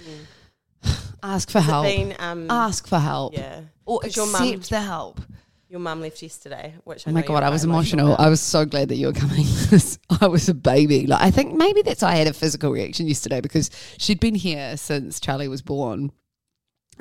Ask 1.22 1.50
for 1.50 1.60
has 1.60 1.70
help. 1.70 1.86
been? 1.86 2.14
Um, 2.18 2.50
Ask 2.50 2.86
for 2.86 2.98
help. 2.98 3.34
yeah, 3.34 3.62
Or 3.84 4.00
'Cause 4.00 4.10
accept 4.16 4.26
your 4.44 4.52
mum- 4.52 4.60
the 4.68 4.80
help. 4.80 5.20
your 5.68 5.80
mum 5.80 6.00
left 6.00 6.22
yesterday. 6.22 6.74
Which 6.84 7.06
I 7.06 7.10
Oh 7.10 7.14
my 7.14 7.20
know 7.22 7.26
god, 7.26 7.42
I 7.42 7.50
was 7.50 7.64
emotional. 7.64 8.12
about. 8.14 8.24
I 8.24 8.28
was 8.28 8.40
so 8.40 8.64
glad 8.64 8.88
that 8.90 8.96
you 8.96 9.06
were 9.08 9.12
coming. 9.12 9.44
I 10.20 10.26
was 10.26 10.48
a 10.48 10.54
baby. 10.54 11.06
Like 11.06 11.20
I 11.22 11.30
think 11.30 11.54
maybe 11.54 11.82
that's 11.82 12.02
why 12.02 12.12
I 12.12 12.16
had 12.16 12.26
a 12.28 12.32
physical 12.32 12.70
reaction 12.70 13.06
yesterday 13.08 13.40
because 13.40 13.70
she'd 13.98 14.20
been 14.20 14.34
here 14.34 14.76
since 14.76 15.18
Charlie 15.20 15.48
was 15.48 15.62
born, 15.62 16.12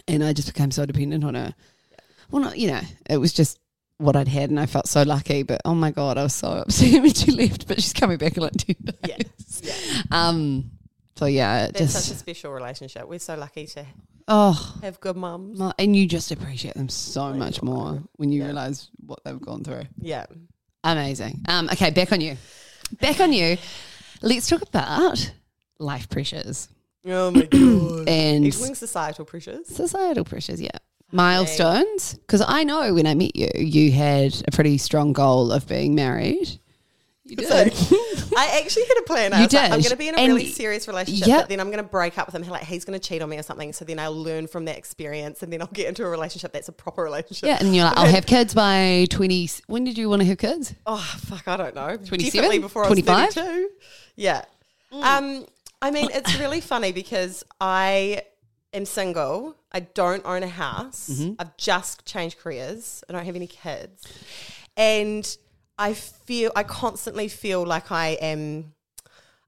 and 0.07 0.23
I 0.23 0.33
just 0.33 0.47
became 0.47 0.71
so 0.71 0.85
dependent 0.85 1.23
on 1.23 1.35
her. 1.35 1.53
Well, 2.31 2.41
not 2.41 2.57
you 2.57 2.67
know, 2.69 2.81
it 3.09 3.17
was 3.17 3.33
just 3.33 3.59
what 3.97 4.15
I'd 4.15 4.27
had, 4.27 4.49
and 4.49 4.59
I 4.59 4.65
felt 4.65 4.87
so 4.87 5.03
lucky. 5.03 5.43
But 5.43 5.61
oh 5.65 5.75
my 5.75 5.91
god, 5.91 6.17
I 6.17 6.23
was 6.23 6.33
so 6.33 6.47
upset 6.67 7.01
when 7.01 7.13
she 7.13 7.31
left. 7.31 7.67
But 7.67 7.81
she's 7.81 7.93
coming 7.93 8.17
back 8.17 8.37
in 8.37 8.43
like 8.43 8.53
Yeah, 8.67 9.17
days. 9.17 9.61
yeah. 9.63 10.01
Um. 10.11 10.71
So 11.15 11.25
yeah, 11.25 11.65
it 11.65 11.75
just 11.75 11.93
such 12.05 12.15
a 12.15 12.17
special 12.19 12.51
relationship. 12.51 13.07
We're 13.07 13.17
so 13.19 13.35
lucky 13.35 13.65
to 13.67 13.85
oh, 14.27 14.75
have 14.83 14.99
good 14.99 15.15
mums. 15.17 15.59
and 15.79 15.95
you 15.95 16.05
just 16.07 16.31
appreciate 16.31 16.75
them 16.75 16.89
so 16.89 17.33
much 17.33 17.63
more 17.63 18.03
when 18.17 18.31
you 18.31 18.39
Yeah. 18.41 18.45
realize 18.47 18.89
what 19.05 19.23
they've 19.23 19.41
gone 19.41 19.63
through. 19.63 19.85
Yeah, 19.99 20.27
Amazing. 20.83 21.41
Um, 21.47 21.69
okay, 21.69 21.89
back 21.89 22.11
on 22.11 22.21
you. 22.21 22.37
Back 23.01 23.19
on 23.19 23.33
you. 23.33 23.57
Let's 24.21 24.47
talk 24.47 24.61
about 24.61 25.31
life 25.79 26.07
pressures 26.09 26.69
Oh 27.05 27.31
my 27.31 27.41
god. 27.51 28.07
and 28.07 28.45
Equaling 28.45 28.75
societal 28.75 29.25
pressures. 29.25 29.67
societal 29.67 30.23
pressures. 30.23 30.61
Yeah. 30.61 30.76
Milestones. 31.11 32.13
Because 32.15 32.43
I 32.45 32.63
know 32.63 32.93
when 32.93 33.07
I 33.07 33.15
met 33.15 33.35
you, 33.35 33.49
you 33.55 33.91
had 33.91 34.35
a 34.47 34.51
pretty 34.51 34.77
strong 34.77 35.13
goal 35.13 35.51
of 35.51 35.67
being 35.67 35.95
married. 35.95 36.59
You 37.25 37.35
did. 37.35 37.49
I 38.37 38.61
actually 38.63 38.85
had 38.85 38.97
a 38.99 39.01
plan. 39.01 39.33
I 39.33 39.39
You 39.39 39.43
was 39.45 39.53
like, 39.53 39.63
I'm 39.65 39.69
going 39.71 39.83
to 39.83 39.95
be 39.97 40.07
in 40.07 40.15
a 40.15 40.17
And- 40.19 40.33
really 40.33 40.47
serious 40.49 40.87
relationship, 40.87 41.27
Yep. 41.27 41.41
but 41.41 41.49
then 41.49 41.59
I'm 41.59 41.67
going 41.67 41.83
to 41.83 41.89
break 41.89 42.17
up 42.17 42.27
with 42.31 42.35
him. 42.35 42.47
Like 42.49 42.63
he's 42.63 42.85
going 42.85 42.97
to 42.97 43.05
cheat 43.05 43.21
on 43.21 43.29
me 43.29 43.37
or 43.37 43.43
something. 43.43 43.73
So 43.73 43.83
then 43.83 43.99
I'll 43.99 44.15
learn 44.15 44.47
from 44.47 44.63
that 44.65 44.77
experience, 44.77 45.43
and 45.43 45.51
then 45.51 45.59
I'll 45.61 45.67
get 45.67 45.87
into 45.89 46.05
a 46.05 46.09
relationship 46.09 46.53
that's 46.53 46.69
a 46.69 46.71
proper 46.71 47.03
relationship. 47.03 47.47
yeah, 47.47 47.57
and 47.59 47.75
you're 47.75 47.83
like, 47.83 47.97
I'll 47.97 48.05
have 48.05 48.25
kids 48.25 48.53
by 48.53 49.07
20. 49.09 49.49
When 49.67 49.83
did 49.83 49.97
you 49.97 50.07
want 50.07 50.21
to 50.21 50.25
have 50.27 50.37
kids? 50.37 50.73
Oh 50.85 50.97
fuck, 51.19 51.47
I 51.49 51.57
don't 51.57 51.75
know. 51.75 51.97
27? 51.97 52.23
Definitely 52.25 52.59
before 52.59 52.83
I 52.83 52.87
25? 52.87 53.25
was 53.25 53.35
32. 53.35 53.69
Yeah. 54.15 54.45
Um, 54.93 55.45
I 55.81 55.91
mean, 55.91 56.07
it's 56.13 56.39
really 56.39 56.61
funny 56.61 56.93
because 56.93 57.43
I 57.59 58.21
am 58.73 58.85
single. 58.85 59.55
I 59.71 59.81
don't 59.81 60.25
own 60.25 60.43
a 60.43 60.47
house. 60.47 61.09
Mm-hmm. 61.11 61.33
I've 61.39 61.55
just 61.57 62.05
changed 62.05 62.39
careers. 62.39 63.03
I 63.09 63.13
don't 63.13 63.25
have 63.25 63.35
any 63.35 63.47
kids, 63.47 64.03
and 64.75 65.37
I 65.77 65.93
feel 65.93 66.51
I 66.55 66.63
constantly 66.63 67.27
feel 67.27 67.65
like 67.65 67.91
I 67.91 68.09
am. 68.21 68.73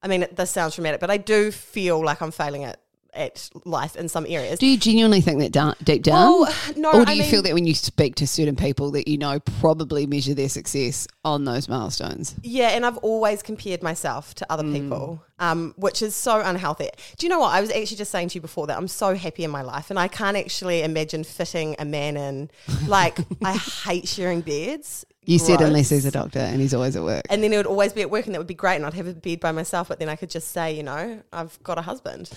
I 0.02 0.08
mean, 0.08 0.26
this 0.32 0.52
sounds 0.52 0.76
dramatic, 0.76 1.02
but 1.02 1.12
I 1.12 1.18
do 1.18 1.52
feel 1.52 2.04
like 2.04 2.22
I'm 2.22 2.32
failing 2.32 2.64
at 2.64 2.80
at 3.14 3.50
life 3.66 3.96
in 3.96 4.08
some 4.10 4.26
areas. 4.28 4.60
Do 4.60 4.66
you 4.68 4.78
genuinely 4.78 5.22
think 5.22 5.40
that 5.40 5.52
down, 5.52 5.76
deep 5.84 6.04
down? 6.04 6.42
Well, 6.42 6.54
no, 6.76 6.90
Or 6.92 7.06
do 7.06 7.12
I 7.12 7.14
you 7.14 7.22
mean- 7.24 7.32
feel 7.32 7.42
that 7.44 7.54
when 7.54 7.66
you 7.66 7.74
speak 7.74 8.16
to 8.16 8.28
certain 8.28 8.56
people 8.56 8.92
that 8.92 9.08
you 9.08 9.18
know 9.18 9.40
probably 9.40 10.06
measure 10.06 10.34
their 10.34 10.50
success 10.50 11.08
on 11.26 11.46
those 11.46 11.68
milestones? 11.70 12.36
Yeah, 12.42 12.70
and 12.70 12.86
I've 12.86 12.98
always 12.98 13.42
compared 13.42 13.82
myself 13.84 14.34
to 14.36 14.52
other 14.52 14.64
people, 14.64 15.22
um, 15.40 15.74
which 15.78 16.02
is 16.02 16.16
so 16.16 16.40
unhealthy. 16.42 16.90
Do 17.18 17.26
you 17.26 17.30
know 17.30 17.40
what? 17.40 17.54
I 17.54 17.62
was 17.62 17.70
actually 17.72 17.98
just 17.98 18.12
saying 18.12 18.30
to 18.30 18.36
you 18.36 18.42
before 18.42 18.68
that 18.68 18.78
I'm 18.78 18.88
so 18.88 19.16
happy 19.16 19.44
in 19.44 19.52
my 19.52 19.62
life, 19.62 19.90
and 19.90 19.98
I 20.00 20.08
can't 20.08 20.38
actually 20.38 20.84
imagine 20.84 21.24
fitting 21.24 21.76
a 21.80 21.86
man 21.86 22.18
in. 22.18 22.52
Like, 22.88 23.20
I 23.44 23.54
hate 23.54 24.08
sharing 24.08 24.42
beds. 24.42 25.06
You 25.26 25.38
said 25.38 25.62
unless 25.62 25.90
he's 25.90 26.06
a 26.06 26.12
doctor 26.12 26.40
and 26.40 26.60
he's 26.60 26.74
always 26.74 26.96
at 26.96 27.04
work. 27.04 27.24
And 27.30 27.44
then 27.44 27.54
it 27.54 27.58
would 27.58 27.68
always 27.68 27.94
be 27.94 28.02
at 28.02 28.10
work, 28.10 28.26
and 28.26 28.34
that 28.34 28.40
would 28.40 28.48
be 28.48 28.56
great. 28.56 28.78
And 28.78 28.86
I'd 28.86 28.96
have 28.96 29.06
a 29.06 29.14
bed 29.14 29.40
by 29.40 29.52
myself, 29.52 29.88
but 29.90 30.00
then 30.00 30.10
I 30.10 30.16
could 30.16 30.30
just 30.32 30.50
say, 30.52 30.76
you 30.76 30.82
know, 30.82 31.22
I've 31.32 31.62
got 31.62 31.78
a 31.78 31.82
husband. 31.84 32.32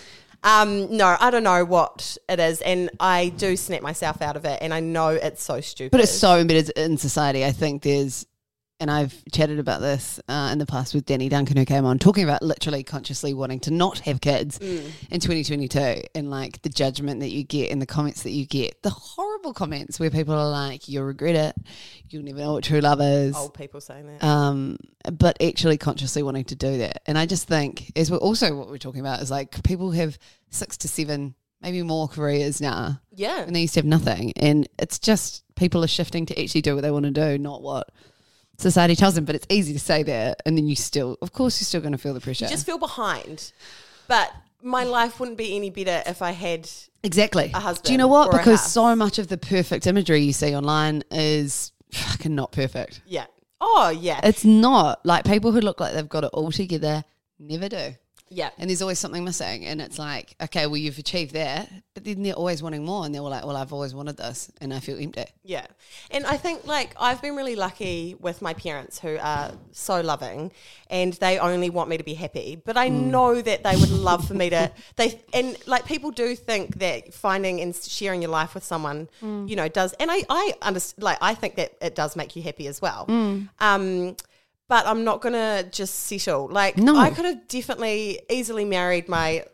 Um, 0.44 0.96
no, 0.96 1.16
I 1.20 1.31
don't 1.31 1.44
know 1.44 1.64
what 1.64 2.16
it 2.28 2.40
is, 2.40 2.61
and 2.62 2.90
I 2.98 3.28
do 3.28 3.57
snap 3.57 3.83
myself 3.83 4.20
out 4.20 4.37
of 4.37 4.44
it, 4.44 4.59
and 4.61 4.74
I 4.74 4.81
know 4.81 5.11
it's 5.11 5.42
so 5.42 5.61
stupid. 5.61 5.92
But 5.92 6.00
it's 6.00 6.11
so 6.12 6.38
embedded 6.38 6.70
in 6.70 6.98
society. 6.98 7.44
I 7.44 7.52
think 7.52 7.83
there's, 7.83 8.26
and 8.83 8.90
I've 8.90 9.14
chatted 9.33 9.59
about 9.61 9.81
this 9.81 10.18
uh, 10.29 10.51
in 10.53 10.59
the 10.59 10.66
past 10.66 10.92
with 10.92 11.07
Danny 11.07 11.29
Duncan, 11.29 11.57
who 11.57 11.64
came 11.64 11.85
on, 11.85 11.99
talking 12.01 12.25
about 12.25 12.42
literally 12.42 12.83
consciously 12.83 13.33
wanting 13.33 13.61
to 13.61 13.71
not 13.71 14.01
have 14.01 14.21
kids 14.21 14.59
Mm. 14.59 14.90
in 15.11 15.21
2022, 15.21 16.03
and 16.16 16.29
like 16.31 16.61
the 16.62 16.68
judgment 16.68 17.21
that 17.21 17.31
you 17.31 17.45
get 17.45 17.71
and 17.71 17.81
the 17.81 17.87
comments 17.87 18.25
that 18.25 18.33
you 18.33 18.45
get, 18.45 18.83
the 18.83 18.90
horrible 18.90 19.53
comments 19.55 20.01
where 20.01 20.11
people 20.11 20.35
are 20.35 20.51
like, 20.51 20.88
"You'll 20.88 21.05
regret 21.05 21.37
it, 21.37 21.57
you'll 22.11 22.25
never 22.25 22.40
know 22.40 22.55
what 22.55 22.64
true 22.64 22.81
love 22.81 23.01
is." 23.01 23.37
old 23.37 23.55
people 23.55 23.81
saying 23.81 24.07
that. 24.09 24.25
um, 24.25 24.77
but 25.16 25.40
actually 25.40 25.79
consciously 25.79 26.23
wanting 26.23 26.45
to 26.47 26.55
do 26.57 26.79
that. 26.79 27.03
And 27.07 27.16
I 27.16 27.27
just 27.27 27.47
think, 27.47 27.92
as 27.97 28.11
we're 28.11 28.16
also 28.18 28.57
what 28.57 28.68
we're 28.68 28.79
talking 28.79 29.01
about, 29.01 29.23
is 29.23 29.31
like 29.31 29.62
people 29.62 29.92
have 29.92 30.18
six 30.51 30.77
to 30.79 30.88
seven, 30.88 31.35
maybe 31.61 31.83
more 31.83 32.09
careers 32.09 32.61
now, 32.61 33.01
yeah, 33.14 33.42
and 33.42 33.55
they 33.55 33.61
used 33.61 33.75
to 33.75 33.79
have 33.81 33.87
nothing. 33.87 34.33
And 34.37 34.68
it's 34.79 34.99
just 34.99 35.45
people 35.55 35.85
are 35.85 35.88
shifting 35.88 36.27
to 36.27 36.42
actually 36.42 36.62
do 36.62 36.75
what 36.75 36.81
they 36.83 36.90
want 36.90 37.05
to 37.05 37.11
do, 37.12 37.38
not 37.38 37.62
what 37.62 37.90
society 38.59 38.97
tells 38.97 39.15
them. 39.15 39.25
But 39.25 39.35
it's 39.35 39.47
easy 39.49 39.73
to 39.73 39.79
say 39.79 40.03
that, 40.03 40.43
and 40.47 40.57
then 40.57 40.67
you 40.67 40.77
still, 40.77 41.19
of 41.23 41.33
course, 41.33 41.61
you're 41.61 41.67
still 41.67 41.81
going 41.81 41.93
to 41.93 41.99
feel 41.99 42.15
the 42.15 42.21
pressure. 42.21 42.45
you 42.45 42.51
just 42.51 42.67
feel 42.67 42.79
behind. 42.79 43.53
But 44.09 44.33
my 44.62 44.85
life 44.85 45.19
wouldn't 45.19 45.38
be 45.38 45.57
any 45.57 45.71
better 45.71 46.03
if 46.09 46.23
I 46.23 46.33
had. 46.33 46.69
exactly. 47.03 47.51
a 47.55 47.61
husband 47.61 47.87
Do 47.87 47.93
you 47.93 47.99
know 47.99 48.09
what? 48.09 48.31
Because 48.31 48.65
so 48.65 48.95
much 48.95 49.19
of 49.19 49.29
the 49.29 49.38
perfect 49.38 49.87
imagery 49.87 50.21
you 50.21 50.33
see 50.33 50.55
online 50.55 51.03
is 51.11 51.73
fucking 51.93 52.35
not 52.35 52.53
perfect. 52.53 53.03
Yeah. 53.07 53.27
Oh 53.61 53.91
yeah. 53.91 54.21
It's 54.25 54.45
not 54.45 55.05
like 55.07 55.25
people 55.25 55.53
who 55.53 55.61
look 55.61 55.79
like 55.81 55.95
they've 55.95 56.09
got 56.09 56.25
it 56.25 56.31
all 56.33 56.51
together 56.51 57.05
never 57.38 57.69
do. 57.69 57.95
Yeah. 58.33 58.51
And 58.59 58.71
there's 58.71 58.81
always 58.81 58.99
something 58.99 59.25
missing. 59.25 59.66
And 59.66 59.81
it's 59.81 59.99
like, 59.99 60.35
okay, 60.42 60.66
well, 60.66 60.79
you've 60.79 60.99
achieved 60.99 61.35
that. 61.35 61.71
But 61.95 62.05
then 62.05 62.23
they're 62.23 62.35
always 62.35 62.62
wanting 62.62 62.85
more. 62.85 63.05
And 63.05 63.14
they're 63.14 63.21
all 63.21 63.31
like, 63.31 63.45
well, 63.45 63.57
I've 63.57 63.73
always 63.73 63.95
wanted 63.95 64.16
this. 64.16 64.51
And 64.61 64.73
I 64.73 64.81
feel 64.81 64.99
empty. 64.99 65.27
Yeah. 65.45 65.66
And 66.11 66.25
I 66.25 66.38
think 66.38 66.66
like 66.66 66.95
I've 66.99 67.21
been 67.21 67.37
really 67.37 67.57
lucky 67.57 68.16
with 68.18 68.40
my 68.40 68.55
parents 68.55 68.99
who 68.99 69.18
are 69.21 69.53
so 69.73 70.01
loving 70.01 70.51
and 70.88 71.12
they 71.14 71.38
only 71.38 71.68
want 71.68 71.90
me 71.90 71.99
to 71.99 72.05
be 72.05 72.14
happy. 72.14 72.61
But 72.64 72.77
I 72.77 72.88
mm. 72.88 73.05
know 73.05 73.42
that 73.42 73.62
they 73.62 73.77
would 73.77 73.90
love 73.90 74.27
for 74.27 74.35
me 74.35 74.49
to 74.51 74.73
they 74.97 75.21
and 75.35 75.57
like 75.66 75.85
people 75.85 76.11
do 76.11 76.35
think 76.35 76.79
that 76.79 77.12
finding 77.12 77.61
and 77.61 77.77
sharing 77.77 78.23
your 78.23 78.31
life 78.31 78.55
with 78.55 78.64
someone, 78.64 79.09
mm. 79.23 79.49
you 79.49 79.57
know, 79.57 79.68
does 79.68 79.92
and 79.95 80.11
I 80.11 80.25
I 80.31 80.55
understand 80.62 81.05
like 81.05 81.18
I 81.21 81.35
think 81.35 81.57
that 81.57 81.73
it 81.83 81.95
does 81.95 82.16
make 82.16 82.35
you 82.35 82.42
happy 82.42 82.66
as 82.66 82.81
well. 82.81 83.07
Mm. 83.09 83.49
Um 83.61 84.16
but 84.72 84.87
I'm 84.87 85.04
not 85.04 85.20
gonna 85.20 85.64
just 85.64 85.94
settle. 86.06 86.48
Like 86.48 86.78
No. 86.78 86.96
I 86.96 87.11
could 87.11 87.26
have 87.26 87.46
definitely 87.46 88.20
easily 88.30 88.64
married 88.64 89.06
my 89.06 89.44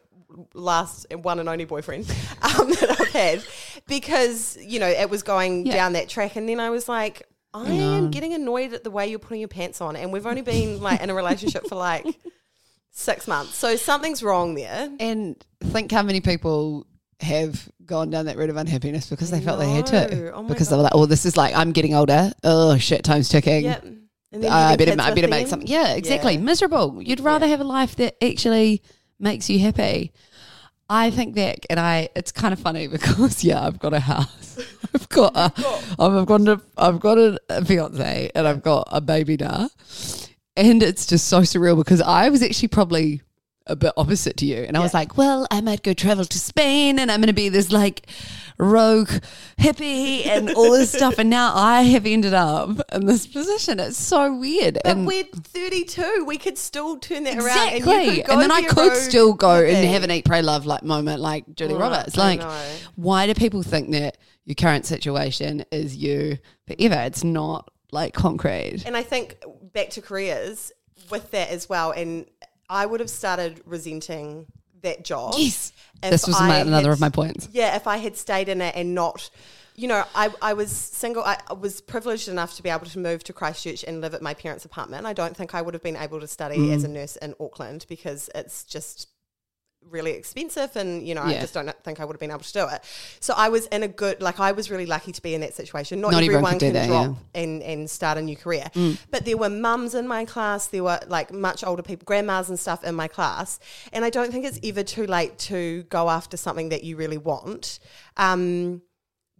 last 0.55 1.07
one 1.13 1.41
and 1.41 1.49
only 1.49 1.65
boyfriend 1.65 2.05
um, 2.43 2.71
that 2.71 2.97
I've 3.01 3.09
had 3.09 3.45
because 3.89 4.57
you 4.61 4.79
know 4.79 4.87
it 4.87 5.11
was 5.11 5.25
going 5.25 5.67
Yeah. 5.67 5.75
down 5.75 5.95
that 5.95 6.09
track, 6.09 6.37
and 6.37 6.49
then 6.49 6.61
I 6.61 6.71
was 6.71 6.89
like, 6.89 7.27
I 7.53 7.69
am 7.69 8.13
getting 8.13 8.33
annoyed 8.33 8.73
at 8.75 8.85
the 8.85 8.93
way 8.93 9.09
you're 9.09 9.19
putting 9.19 9.41
your 9.41 9.49
pants 9.49 9.81
on, 9.81 9.97
and 9.97 10.13
we've 10.13 10.25
only 10.25 10.43
been 10.43 10.81
like 10.81 11.01
in 11.01 11.11
a 11.11 11.15
relationship 11.15 11.67
for 11.67 11.75
like 11.75 12.07
six 12.93 13.27
months, 13.27 13.57
so 13.57 13.75
something's 13.75 14.23
wrong 14.23 14.55
there. 14.55 14.89
And 15.01 15.35
think 15.65 15.91
how 15.91 16.05
many 16.05 16.21
people 16.21 16.87
have 17.19 17.69
gone 17.85 18.11
down 18.11 18.27
that 18.27 18.37
route 18.37 18.51
of 18.51 18.57
unhappiness 18.57 19.11
because 19.11 19.33
they 19.33 19.41
felt 19.41 19.59
they 19.59 19.69
had 19.69 19.87
to. 19.87 20.33
Oh 20.33 20.45
because 20.45 20.69
they 20.69 20.77
were 20.77 20.83
like, 20.83 20.95
oh, 20.95 21.07
this 21.07 21.27
is 21.27 21.37
like, 21.37 21.57
I'm 21.57 21.73
getting 21.73 21.93
older. 21.97 22.31
Oh, 22.45 22.79
shit, 22.79 23.03
time's 23.03 23.29
ticking. 23.29 23.65
Yep. 23.65 23.85
And 24.33 24.43
then 24.45 24.53
Uh, 24.53 24.55
I 24.57 24.77
better, 24.77 24.93
I 25.01 25.15
better 25.15 25.29
make 25.29 25.45
them. 25.45 25.51
something. 25.51 25.69
Yeah, 25.69 25.95
exactly. 25.95 26.35
Yeah. 26.35 26.41
Miserable. 26.41 27.01
You'd 27.03 27.21
rather 27.21 27.47
have 27.47 27.61
a 27.61 27.65
life 27.65 27.97
that 27.97 28.23
actually 28.23 28.83
makes 29.19 29.49
you 29.49 29.59
happy. 29.61 30.13
I 30.91 31.11
think 31.11 31.35
back, 31.35 31.67
and 31.69 31.79
I 31.79 32.09
it's 32.17 32.33
kind 32.33 32.53
of 32.55 32.59
funny 32.61 32.87
because 32.97 33.45
yeah, 33.45 33.67
I've 33.67 33.79
got 33.79 33.93
a 33.93 34.01
house, 34.01 34.59
I've 34.95 35.09
got 35.11 35.37
a, 35.37 35.53
I've 35.99 36.27
got 36.27 36.41
a, 36.49 36.61
I've 36.79 37.01
got 37.01 37.19
a, 37.19 37.39
a 37.51 37.65
fiance, 37.65 38.31
and 38.35 38.49
I've 38.49 38.63
got 38.63 38.89
a 38.91 39.01
baby 39.03 39.37
now, 39.37 39.69
and 40.57 40.83
it's 40.83 41.05
just 41.07 41.29
so 41.29 41.41
surreal 41.41 41.77
because 41.77 42.01
I 42.01 42.31
was 42.31 42.43
actually 42.43 42.69
probably 42.69 43.21
a 43.67 43.77
bit 43.77 43.93
opposite 43.99 44.39
to 44.39 44.47
you, 44.47 44.57
and 44.63 44.79
I 44.79 44.81
was 44.81 44.95
like, 44.95 45.19
well, 45.19 45.47
I 45.51 45.61
might 45.61 45.83
go 45.83 45.93
travel 45.93 46.25
to 46.25 46.39
Spain, 46.39 46.99
and 46.99 47.11
I'm 47.11 47.21
going 47.21 47.27
to 47.27 47.35
be 47.35 47.51
this 47.51 47.71
like 47.71 48.07
rogue 48.59 49.11
hippie 49.59 50.27
and 50.27 50.51
all 50.51 50.73
this 50.73 50.93
stuff, 50.93 51.19
and 51.19 51.31
now 51.31 51.55
I 51.55 51.83
have 51.83 52.07
ended 52.07 52.35
up 52.35 52.81
in 52.93 53.07
this 53.07 53.27
position. 53.27 53.81
It's 53.81 53.97
so 53.97 54.35
weird, 54.35 54.79
But 54.83 54.87
and 54.87 55.07
we're 55.07 55.25
32. 55.25 56.25
We 56.27 56.39
could 56.39 56.59
still 56.59 56.99
turn 56.99 57.25
that 57.25 57.39
around. 57.39 57.75
Exactly. 57.75 58.19
you 58.19 58.25
And, 58.29 58.41
then 58.41 58.51
I 58.51 58.63
could 58.63 58.97
still 58.97 59.33
go 59.33 59.63
and 59.63 59.77
hippie. 59.77 59.91
have 59.93 60.03
an 60.03 60.11
eat, 60.11 60.25
pray, 60.25 60.43
love 60.43 60.67
like 60.67 60.83
moment 60.83 61.21
like 61.21 61.55
Julia 61.55 61.77
Right, 61.77 61.91
Roberts. 61.91 62.17
Like, 62.17 62.43
why 62.97 63.27
do 63.27 63.35
people 63.35 63.63
think 63.63 63.93
that 63.93 64.19
your 64.45 64.55
current 64.55 64.87
situation 64.87 65.65
is 65.71 65.97
you 65.97 66.39
forever? 66.67 67.03
It's 67.03 67.25
not 67.25 67.71
like 67.93 68.15
concrete. 68.15 68.83
And 68.87 68.97
I 68.97 69.03
think 69.03 69.39
back 69.73 69.91
to 69.91 70.03
careers 70.03 70.73
with 71.11 71.31
that 71.31 71.51
as 71.51 71.69
well. 71.69 71.93
And 71.93 72.27
I 72.69 72.87
would 72.87 73.01
have 73.01 73.11
started 73.11 73.63
resenting 73.65 74.47
that 74.83 75.05
job. 75.05 75.35
Yes. 75.37 75.73
This 76.03 76.27
was 76.27 76.39
my, 76.41 76.59
another 76.59 76.89
had- 76.89 76.93
of 76.95 77.01
my 77.01 77.09
points. 77.09 77.49
Yeah, 77.53 77.75
if 77.77 77.87
I 77.87 77.97
had 77.97 78.17
stayed 78.17 78.49
in 78.49 78.61
it 78.61 78.75
and 78.77 78.95
not, 78.95 79.31
you 79.75 79.89
know, 79.89 80.05
I, 80.15 80.31
I 80.41 80.53
was 80.55 80.71
single. 80.71 81.23
I, 81.25 81.39
I 81.49 81.55
was 81.55 81.81
privileged 81.81 82.29
enough 82.29 82.55
to 82.57 82.63
be 82.63 82.69
able 82.69 82.87
to 82.87 82.99
move 82.99 83.25
to 83.25 83.33
Christchurch 83.33 83.85
and 83.85 84.01
live 84.01 84.15
at 84.15 84.23
my 84.23 84.35
parents' 84.35 84.65
apartment. 84.65 85.07
I 85.07 85.13
don't 85.13 85.37
think 85.37 85.55
I 85.55 85.63
would 85.63 85.75
have 85.75 85.83
been 85.83 85.97
able 85.97 86.21
to 86.21 86.27
study 86.29 86.59
Mm. 86.59 86.75
as 86.75 86.85
a 86.85 86.89
nurse 86.89 87.17
in 87.17 87.35
Auckland 87.41 87.87
because 87.89 88.31
it's 88.35 88.65
just 88.65 89.09
really 89.91 90.13
expensive 90.13 90.75
and 90.77 91.07
you 91.07 91.15
know 91.15 91.23
I 91.23 91.41
just 91.41 91.55
don't 91.55 91.73
think 91.83 92.01
I 92.01 92.05
would 92.05 92.15
have 92.15 92.21
been 92.21 92.31
able 92.31 92.41
to 92.41 92.53
do 92.53 92.67
it. 92.69 92.83
So 93.21 93.35
I 93.37 93.49
was 93.49 93.67
in 93.67 93.83
a 93.83 93.89
good 93.89 94.21
like 94.21 94.41
I 94.41 94.53
was 94.53 94.71
really 94.71 94.87
lucky 94.87 95.13
to 95.13 95.23
be 95.23 95.35
in 95.35 95.41
that 95.41 95.55
situation. 95.55 96.01
Not, 96.01 96.13
Not 96.13 96.23
everyone 96.23 96.59
can 96.59 96.73
that, 96.75 96.89
drop 96.89 97.17
and 97.35 97.63
and 97.63 97.89
start 97.89 98.19
a 98.19 98.23
new 98.23 98.37
career. 98.37 98.67
But 99.11 99.25
there 99.25 99.37
were 99.37 99.51
mums 99.51 99.95
in 99.95 100.07
my 100.07 100.25
class, 100.25 100.67
there 100.67 100.85
were 100.85 101.01
like 101.07 101.33
much 101.33 101.65
older 101.65 101.83
people, 101.83 102.05
grandmas 102.05 102.49
and 102.49 102.59
stuff 102.59 102.85
in 102.85 102.95
my 102.95 103.09
class, 103.09 103.59
and 103.93 104.05
I 104.05 104.11
don't 104.11 104.31
think 104.31 104.45
it's 104.45 104.61
ever 104.63 104.83
too 104.83 105.07
late 105.07 105.39
to 105.39 105.85
go 105.85 106.11
after 106.11 106.37
something 106.37 106.69
that 106.71 106.85
you 106.85 106.97
really 106.97 107.19
want. 107.19 107.79
Um 108.17 108.83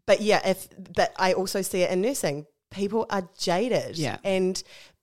but 0.07 0.23
yeah, 0.23 0.41
if 0.49 0.69
but 0.95 1.13
I 1.17 1.35
also 1.35 1.63
see 1.63 1.83
it 1.83 1.91
in 1.91 2.01
nursing. 2.01 2.47
People 2.71 3.07
are 3.09 3.27
jaded. 3.39 3.97
Yeah. 3.97 4.19
And 4.25 4.63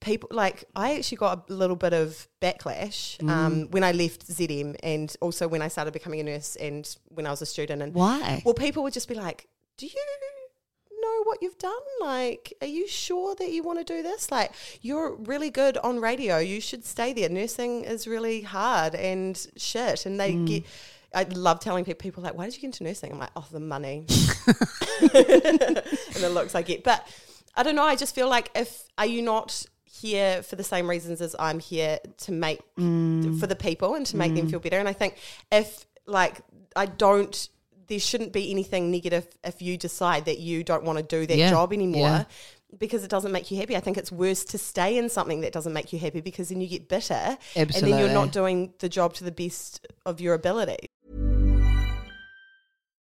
people 0.10 0.30
like 0.32 0.58
I 0.76 0.88
actually 0.98 1.18
got 1.26 1.32
a 1.50 1.54
little 1.62 1.76
bit 1.86 1.94
of 1.94 2.28
backlash 2.42 3.18
Mm. 3.18 3.30
um, 3.36 3.54
when 3.72 3.84
I 3.84 3.92
left 3.92 4.22
ZM 4.38 4.76
and 4.84 5.08
also 5.26 5.44
when 5.54 5.62
I 5.62 5.70
started 5.76 5.94
becoming 6.00 6.20
a 6.20 6.24
nurse 6.24 6.56
and 6.68 6.84
when 7.16 7.26
I 7.28 7.32
was 7.32 7.42
a 7.42 7.46
student 7.56 7.82
and 7.82 7.92
Why? 7.94 8.42
well 8.46 8.54
people 8.66 8.82
would 8.84 8.94
just 8.94 9.10
be 9.14 9.16
like, 9.16 9.40
Do 9.78 9.86
you 9.88 10.06
know 11.04 11.18
what 11.24 11.38
you've 11.42 11.58
done? 11.58 11.86
Like, 12.02 12.54
are 12.62 12.68
you 12.78 12.88
sure 12.88 13.36
that 13.36 13.50
you 13.52 13.62
want 13.68 13.78
to 13.80 13.86
do 13.96 14.02
this? 14.10 14.32
Like, 14.32 14.52
you're 14.82 15.10
really 15.32 15.52
good 15.62 15.76
on 15.78 16.00
radio. 16.00 16.38
You 16.40 16.60
should 16.62 16.84
stay 16.86 17.14
there. 17.14 17.30
Nursing 17.30 17.84
is 17.94 18.08
really 18.08 18.42
hard 18.42 18.96
and 18.96 19.36
shit. 19.58 20.06
And 20.08 20.20
they 20.20 20.34
Mm. 20.34 20.48
get 20.48 20.64
I 21.14 21.24
love 21.24 21.60
telling 21.62 21.86
people, 21.86 22.02
people 22.08 22.22
like, 22.24 22.36
why 22.38 22.46
did 22.46 22.56
you 22.56 22.62
get 22.62 22.68
into 22.74 22.84
nursing? 22.84 23.12
I'm 23.14 23.20
like, 23.20 23.36
oh, 23.40 23.48
the 23.52 23.60
money 23.76 24.06
and 25.02 26.22
the 26.26 26.30
looks 26.38 26.56
I 26.56 26.62
get. 26.62 26.84
But 26.84 27.08
I 27.56 27.64
don't 27.64 27.76
know. 27.76 27.84
I 27.84 27.96
just 27.96 28.14
feel 28.16 28.30
like 28.30 28.52
if 28.56 28.84
are 28.98 29.06
you 29.06 29.22
not 29.22 29.66
here 30.02 30.44
for 30.44 30.56
the 30.56 30.64
same 30.64 30.90
reasons 30.90 31.22
as 31.22 31.36
I'm 31.40 31.60
here 31.60 32.00
to 32.26 32.32
make 32.32 32.60
Mm. 32.78 33.40
for 33.40 33.48
the 33.48 33.56
people 33.56 33.96
and 33.96 34.06
to 34.08 34.18
make 34.18 34.36
them 34.36 34.50
feel 34.50 34.60
better? 34.60 34.80
And 34.80 34.88
I 34.90 34.94
think 34.94 35.16
if 35.52 35.86
like 36.06 36.42
I 36.76 36.86
don't. 36.86 37.50
There 37.88 38.00
shouldn't 38.00 38.34
be 38.34 38.50
anything 38.50 38.90
negative 38.90 39.28
if 39.44 39.62
you 39.62 39.78
decide 39.78 40.26
that 40.26 40.40
you 40.40 40.64
don't 40.64 40.84
want 40.86 40.98
to 40.98 41.04
do 41.04 41.28
that 41.28 41.38
Yeah, 41.38 41.52
job 41.52 41.72
anymore 41.72 42.08
yeah. 42.08 42.24
because 42.80 43.04
it 43.04 43.12
doesn't 43.12 43.32
make 43.32 43.52
you 43.52 43.58
happy. 43.58 43.76
I 43.78 43.80
think 43.80 43.96
it's 44.00 44.12
worse 44.12 44.44
to 44.46 44.58
stay 44.58 44.98
in 44.98 45.08
something 45.08 45.42
that 45.42 45.54
doesn't 45.54 45.72
make 45.72 45.94
you 45.94 46.00
happy 46.00 46.20
because 46.20 46.50
then 46.50 46.62
you 46.62 46.68
get 46.68 46.90
bitter 46.90 47.38
and 47.56 47.70
then 47.70 48.00
you're 48.00 48.10
not 48.10 48.32
doing 48.32 48.74
the 48.80 48.90
job 48.90 49.14
to 49.14 49.24
the 49.24 49.32
best 49.32 49.88
of 50.04 50.20
your 50.20 50.34
ability. 50.34 50.88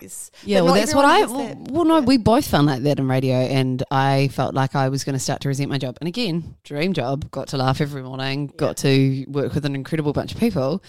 Yeah, 0.00 0.60
But 0.60 0.64
well, 0.64 0.74
that's 0.74 0.94
what 0.94 1.04
I. 1.04 1.24
Well, 1.24 1.46
that. 1.48 1.58
well, 1.72 1.84
no, 1.84 2.00
we 2.00 2.18
both 2.18 2.46
found 2.46 2.66
like 2.66 2.82
that 2.82 2.98
in 2.98 3.08
radio, 3.08 3.34
and 3.36 3.82
I 3.90 4.28
felt 4.28 4.54
like 4.54 4.74
I 4.74 4.88
was 4.88 5.04
going 5.04 5.14
to 5.14 5.18
start 5.18 5.40
to 5.42 5.48
resent 5.48 5.70
my 5.70 5.78
job. 5.78 5.96
And 6.00 6.08
again, 6.08 6.56
dream 6.64 6.92
job, 6.92 7.30
got 7.30 7.48
to 7.48 7.56
laugh 7.56 7.80
every 7.80 8.02
morning, 8.02 8.48
got 8.56 8.76
to 8.78 9.24
work 9.28 9.54
with 9.54 9.64
an 9.64 9.74
incredible 9.74 10.12
bunch 10.12 10.34
of 10.34 10.38
people, 10.40 10.82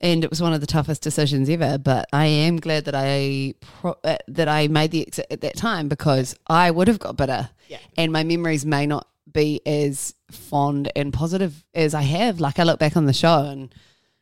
and 0.00 0.22
it 0.22 0.30
was 0.30 0.40
one 0.40 0.52
of 0.52 0.60
the 0.60 0.66
toughest 0.68 1.02
decisions 1.02 1.48
ever. 1.48 1.78
But 1.78 2.06
I 2.12 2.26
am 2.26 2.58
glad 2.58 2.84
that 2.84 2.94
I 2.94 3.54
pro- 3.60 3.98
uh, 4.04 4.18
that 4.28 4.48
I 4.48 4.68
made 4.68 4.92
the 4.92 5.02
exit 5.06 5.26
at 5.30 5.40
that 5.40 5.56
time 5.56 5.88
because 5.88 6.36
I 6.46 6.70
would 6.70 6.86
have 6.86 7.00
got 7.00 7.16
bitter, 7.16 7.50
Yeah. 7.68 7.78
and 7.96 8.12
my 8.12 8.22
memories 8.22 8.64
may 8.64 8.86
not 8.86 9.08
be 9.32 9.60
as 9.66 10.14
fond 10.30 10.90
and 10.94 11.12
positive 11.12 11.64
as 11.74 11.92
I 11.92 12.02
have. 12.02 12.38
Like 12.40 12.58
I 12.60 12.62
look 12.62 12.78
back 12.78 12.96
on 12.96 13.06
the 13.06 13.12
show, 13.12 13.40
and 13.46 13.74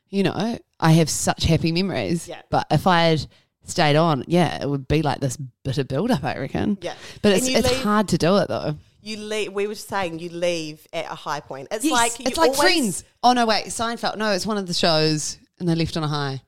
you 0.09 0.23
know, 0.23 0.57
I 0.79 0.91
have 0.93 1.09
such 1.09 1.43
happy 1.43 1.71
memories. 1.71 2.27
Yeah. 2.27 2.41
But 2.49 2.65
if 2.71 2.87
I 2.87 3.01
had 3.03 3.27
stayed 3.67 3.95
on, 3.95 4.23
yeah, 4.27 4.61
it 4.61 4.69
would 4.69 4.87
be 4.87 5.01
like 5.01 5.19
this 5.19 5.37
bitter 5.63 5.83
build 5.83 6.09
up, 6.11 6.23
I 6.23 6.37
reckon. 6.37 6.77
Yeah. 6.81 6.95
But 7.21 7.33
And 7.33 7.37
it's 7.43 7.47
it's 7.47 7.69
leave- 7.71 7.83
hard 7.83 8.07
to 8.09 8.17
do 8.17 8.37
it 8.37 8.47
though. 8.47 8.75
You 9.01 9.17
leave. 9.17 9.53
We 9.53 9.67
were 9.67 9.75
saying 9.75 10.19
you 10.19 10.29
leave 10.29 10.85
at 10.91 11.05
a 11.05 11.15
high 11.15 11.39
point. 11.39 11.69
It's 11.71 11.85
Yes, 11.85 11.93
like 11.93 12.19
it's 12.27 12.37
like 12.37 12.55
Friends. 12.55 13.03
Oh 13.23 13.31
no, 13.33 13.45
wait, 13.45 13.65
Seinfeld. 13.67 14.17
No, 14.17 14.31
it's 14.31 14.45
one 14.45 14.57
of 14.57 14.67
the 14.67 14.73
shows, 14.73 15.37
and 15.59 15.69
they 15.69 15.75
left 15.75 15.95
on 15.95 16.03
a 16.03 16.07
high. 16.09 16.41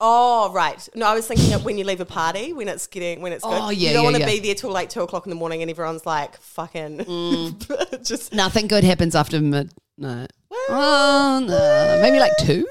Oh 0.00 0.50
right. 0.54 0.88
No, 0.94 1.06
I 1.06 1.14
was 1.14 1.26
thinking 1.26 1.52
of 1.54 1.64
when 1.64 1.76
you 1.76 1.84
leave 1.84 2.00
a 2.00 2.04
party 2.06 2.52
when 2.52 2.68
it's 2.68 2.86
getting 2.86 3.20
when 3.20 3.32
it's 3.32 3.42
good. 3.44 3.52
Oh, 3.60 3.70
yeah, 3.70 3.88
You 3.88 3.94
don't 3.94 4.04
yeah, 4.04 4.10
want 4.10 4.16
to 4.16 4.20
yeah. 4.20 4.26
be 4.28 4.38
there 4.38 4.54
till 4.54 4.70
like 4.70 4.88
two 4.90 5.02
o'clock 5.02 5.26
in 5.26 5.30
the 5.30 5.36
morning 5.36 5.60
and 5.60 5.70
everyone's 5.70 6.06
like 6.06 6.38
fucking 6.40 6.98
Mm. 6.98 8.04
just. 8.06 8.32
Nothing 8.32 8.68
good 8.68 8.84
happens 8.84 9.14
after 9.16 9.40
midnight. 9.40 10.30
Oh 10.50 11.44
no, 11.46 11.98
maybe 12.02 12.18
like 12.18 12.36
two. 12.38 12.66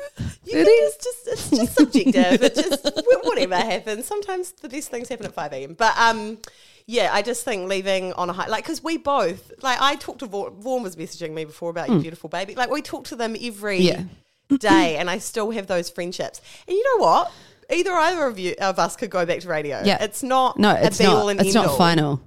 You 0.46 0.63
it's 0.66 1.04
just 1.04 1.28
it's 1.28 1.50
just 1.50 1.74
subjective. 1.78 2.42
it 2.42 2.56
just 2.56 2.84
whatever 3.24 3.56
happens. 3.56 4.06
Sometimes 4.06 4.52
the 4.54 4.70
best 4.70 4.90
things 4.90 5.10
happen 5.10 5.26
at 5.26 5.34
five 5.34 5.54
a.m. 5.54 5.74
But 5.74 5.96
um, 5.98 6.38
yeah, 6.86 7.10
I 7.13 7.22
just 7.22 7.44
think 7.44 7.68
leaving 7.70 8.13
on 8.13 8.30
a 8.30 8.34
high, 8.34 8.48
like, 8.48 8.63
because 8.63 8.82
we 8.84 8.96
both, 8.98 9.52
like, 9.62 9.80
I 9.82 9.96
talked 9.96 10.20
to 10.20 10.26
Vaughan, 10.26 10.54
Vaughan 10.62 10.84
was 10.84 10.96
messaging 10.96 11.32
me 11.34 11.44
before 11.44 11.70
about 11.70 11.90
your 11.90 12.00
beautiful 12.00 12.30
baby. 12.30 12.56
Like, 12.56 12.70
we 12.72 12.82
talk 12.82 13.04
to 13.06 13.16
them 13.18 13.36
every 13.42 13.80
Hmm. 13.80 14.08
Yeah. 14.50 14.58
day, 14.58 14.96
and 14.98 15.10
I 15.10 15.18
still 15.18 15.52
have 15.52 15.68
those 15.68 15.90
friendships. 15.90 16.40
And 16.66 16.76
you 16.78 16.84
know 16.98 17.04
what? 17.06 17.32
Either 17.70 17.92
either 17.92 18.24
of 18.26 18.40
you 18.40 18.56
of 18.62 18.80
us 18.80 18.96
could 18.96 19.10
go 19.10 19.26
back 19.26 19.42
to 19.42 19.50
radio. 19.50 19.82
Yeah. 19.84 20.02
it's 20.02 20.24
not 20.24 20.58
No, 20.58 20.72
it's 20.72 21.00
not. 21.02 21.28
It's 21.36 21.42
end 21.48 21.54
not 21.54 21.68
all. 21.68 21.78
final. 21.78 22.22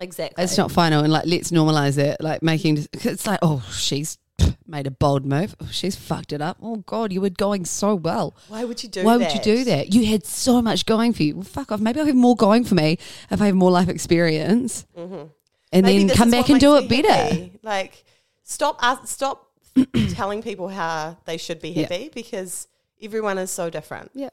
Exactly. 0.00 0.42
It's 0.42 0.58
not 0.58 0.72
final, 0.72 1.04
and 1.04 1.12
like 1.12 1.26
let's 1.26 1.52
normalize 1.52 1.96
it. 1.96 2.16
Like 2.20 2.42
making 2.42 2.84
it's 2.92 3.26
like 3.28 3.38
oh 3.42 3.64
she's 3.72 4.18
made 4.66 4.86
a 4.86 4.90
bold 4.90 5.24
move. 5.26 5.54
Oh, 5.60 5.68
she's 5.70 5.94
fucked 5.96 6.32
it 6.32 6.40
up. 6.40 6.56
Oh 6.62 6.76
god, 6.76 7.12
you 7.12 7.20
were 7.20 7.30
going 7.30 7.64
so 7.64 7.94
well. 7.94 8.34
Why 8.48 8.64
would 8.64 8.82
you 8.82 8.88
do 8.88 9.00
that? 9.00 9.06
Why 9.06 9.18
that? 9.18 9.32
would 9.32 9.34
you 9.46 9.56
do 9.56 9.64
that? 9.64 9.92
You 9.94 10.06
had 10.06 10.24
so 10.26 10.60
much 10.62 10.86
going 10.86 11.12
for 11.12 11.22
you. 11.22 11.34
Well, 11.36 11.44
fuck 11.44 11.70
off. 11.72 11.80
Maybe 11.80 12.00
I'll 12.00 12.06
have 12.06 12.14
more 12.16 12.36
going 12.36 12.64
for 12.64 12.74
me 12.74 12.98
if 13.30 13.40
I 13.40 13.46
have 13.46 13.54
more 13.54 13.70
life 13.70 13.88
experience, 13.88 14.86
and 14.96 15.10
Mm-hmm. 15.10 15.80
Maybe 15.82 16.04
then 16.04 16.16
come 16.16 16.30
back 16.30 16.48
and 16.50 16.60
do 16.60 16.76
it 16.76 16.88
better. 16.88 17.12
happy. 17.12 17.58
Like, 17.62 18.04
stop 18.44 18.80
stop 19.06 19.50
telling 20.10 20.42
people 20.42 20.68
how 20.68 21.16
they 21.24 21.36
should 21.36 21.60
be 21.60 21.70
Yeah. 21.70 21.82
happy 21.82 22.10
because 22.14 22.68
everyone 23.02 23.38
is 23.38 23.50
so 23.50 23.70
different. 23.70 24.10
Yeah, 24.14 24.28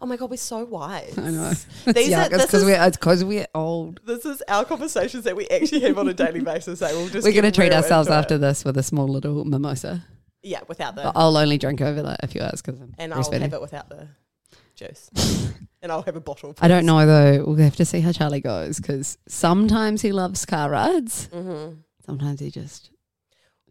Oh 0.00 0.06
my 0.06 0.16
god, 0.16 0.30
we're 0.30 0.36
so 0.36 0.64
wise. 0.64 1.16
I 1.18 1.30
know. 1.30 1.52
These 1.92 2.12
are, 2.12 2.28
it's 2.32 2.46
because 2.46 2.64
we're 2.64 2.90
because 2.90 3.24
we're 3.24 3.46
old. 3.54 4.00
this 4.04 4.24
is 4.24 4.42
our 4.48 4.64
conversations 4.64 5.24
that 5.24 5.36
we 5.36 5.46
actually 5.48 5.80
have 5.80 5.98
on 5.98 6.08
a 6.08 6.14
daily 6.14 6.40
basis. 6.52 6.78
So 6.78 6.86
we'll 6.88 7.08
just 7.08 7.26
We're 7.26 7.34
gonna 7.34 7.50
treat 7.52 7.72
ourselves 7.72 8.08
into 8.08 8.16
it. 8.16 8.20
after 8.20 8.38
this 8.38 8.64
with 8.64 8.76
a 8.78 8.82
small 8.82 9.06
little 9.08 9.44
mimosa. 9.44 10.04
Yeah, 10.42 10.60
without 10.68 10.94
the 10.94 11.02
But 11.04 11.12
I'll 11.16 11.36
only 11.36 11.58
drink 11.58 11.80
over 11.80 12.02
that 12.02 12.20
a 12.22 12.26
few 12.26 12.42
hours 12.42 12.60
because 12.62 12.80
I'm 12.80 12.94
and 12.98 13.14
I'll 13.14 13.30
have 13.30 13.52
it 13.54 13.60
without 13.60 13.88
the 13.88 14.08
juice, 14.74 15.10
and 15.82 15.90
I'll 15.92 16.02
have 16.02 16.16
a 16.16 16.20
bottle. 16.20 16.54
I 16.60 16.68
don't 16.68 16.84
know 16.84 17.06
though. 17.06 17.44
We'll 17.46 17.56
have 17.56 17.76
to 17.76 17.84
see 17.84 18.00
how 18.00 18.12
Charlie 18.12 18.40
goes 18.40 18.78
because 18.78 19.16
sometimes 19.28 20.02
he 20.02 20.12
loves 20.12 20.44
car 20.44 20.68
rides. 20.70 21.28
Mhm. 21.32 21.78
Sometimes 22.04 22.40
he 22.40 22.50
just 22.50 22.90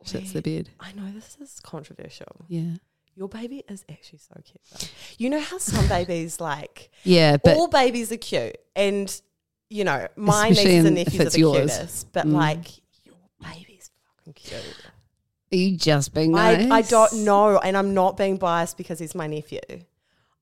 shits 0.04 0.34
the 0.34 0.41
bed. 0.41 0.69
I 0.80 0.91
know 0.93 1.12
this 1.13 1.38
is 1.39 1.60
controversial. 1.62 2.45
Yeah. 2.47 2.76
Your 3.15 3.28
baby 3.30 3.63
is 3.69 3.86
actually 3.89 4.19
so 4.19 4.36
cute. 4.43 4.62
Though. 4.71 4.88
You 5.17 5.30
know 5.30 5.39
how 5.39 5.58
some 5.60 5.88
babies 5.97 6.39
like 6.41 6.89
Yeah, 7.04 7.38
but 7.43 7.56
all 7.58 7.67
babies 7.67 8.12
are 8.12 8.17
cute, 8.17 8.58
and 8.76 9.21
you 9.69 9.84
know 9.84 10.08
my 10.15 10.49
nieces 10.49 10.86
and 10.86 10.95
nephews 10.95 11.21
are 11.28 11.30
the 11.30 11.39
yours. 11.39 11.71
cutest, 11.78 12.12
but 12.12 12.26
Mm. 12.28 12.34
like 12.34 12.78
your 13.06 13.15
baby's 13.41 13.91
fucking 14.26 14.34
cute. 14.34 14.76
are 15.52 15.56
you 15.56 15.78
just 15.78 16.13
being 16.13 16.32
nice? 16.32 16.69
I 16.71 16.82
don't 16.82 17.23
know, 17.23 17.60
and 17.60 17.78
I'm 17.78 17.93
not 17.93 18.17
being 18.17 18.38
biased 18.38 18.78
because 18.78 18.97
he's 18.99 19.13
my 19.15 19.28
nephew. 19.28 19.60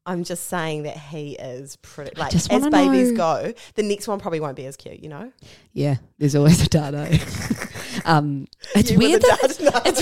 I'm 0.03 0.23
just 0.23 0.47
saying 0.47 0.83
that 0.83 0.97
he 0.97 1.33
is 1.33 1.75
pretty. 1.77 2.11
Like 2.19 2.33
as 2.33 2.47
babies 2.47 3.11
know. 3.11 3.17
go, 3.17 3.53
the 3.75 3.83
next 3.83 4.07
one 4.07 4.19
probably 4.19 4.39
won't 4.39 4.55
be 4.55 4.65
as 4.65 4.75
cute. 4.75 4.99
You 4.99 5.09
know, 5.09 5.31
Yeah, 5.73 5.97
there's 6.17 6.35
always 6.35 6.61
a 6.63 6.67
data. 6.69 7.07
um, 8.05 8.47
it's 8.75 8.91
You 8.91 8.97
weird 8.97 9.21
the 9.21 9.27
that 9.27 9.57
dad. 9.83 9.83
it's, 9.85 10.01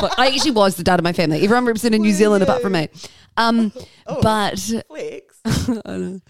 Fuck, 0.00 0.14
I 0.18 0.28
actually 0.28 0.52
was 0.52 0.76
the 0.76 0.84
dad 0.84 0.98
of 1.00 1.04
my 1.04 1.12
family. 1.12 1.42
Everyone 1.42 1.64
represented 1.66 1.96
in 1.96 2.02
New 2.02 2.12
Zealand 2.12 2.42
apart 2.42 2.62
from 2.62 2.72
me. 2.72 2.88
Um, 3.36 3.72
Oh. 4.06 4.20
but 4.22 4.58
flex. 4.58 5.40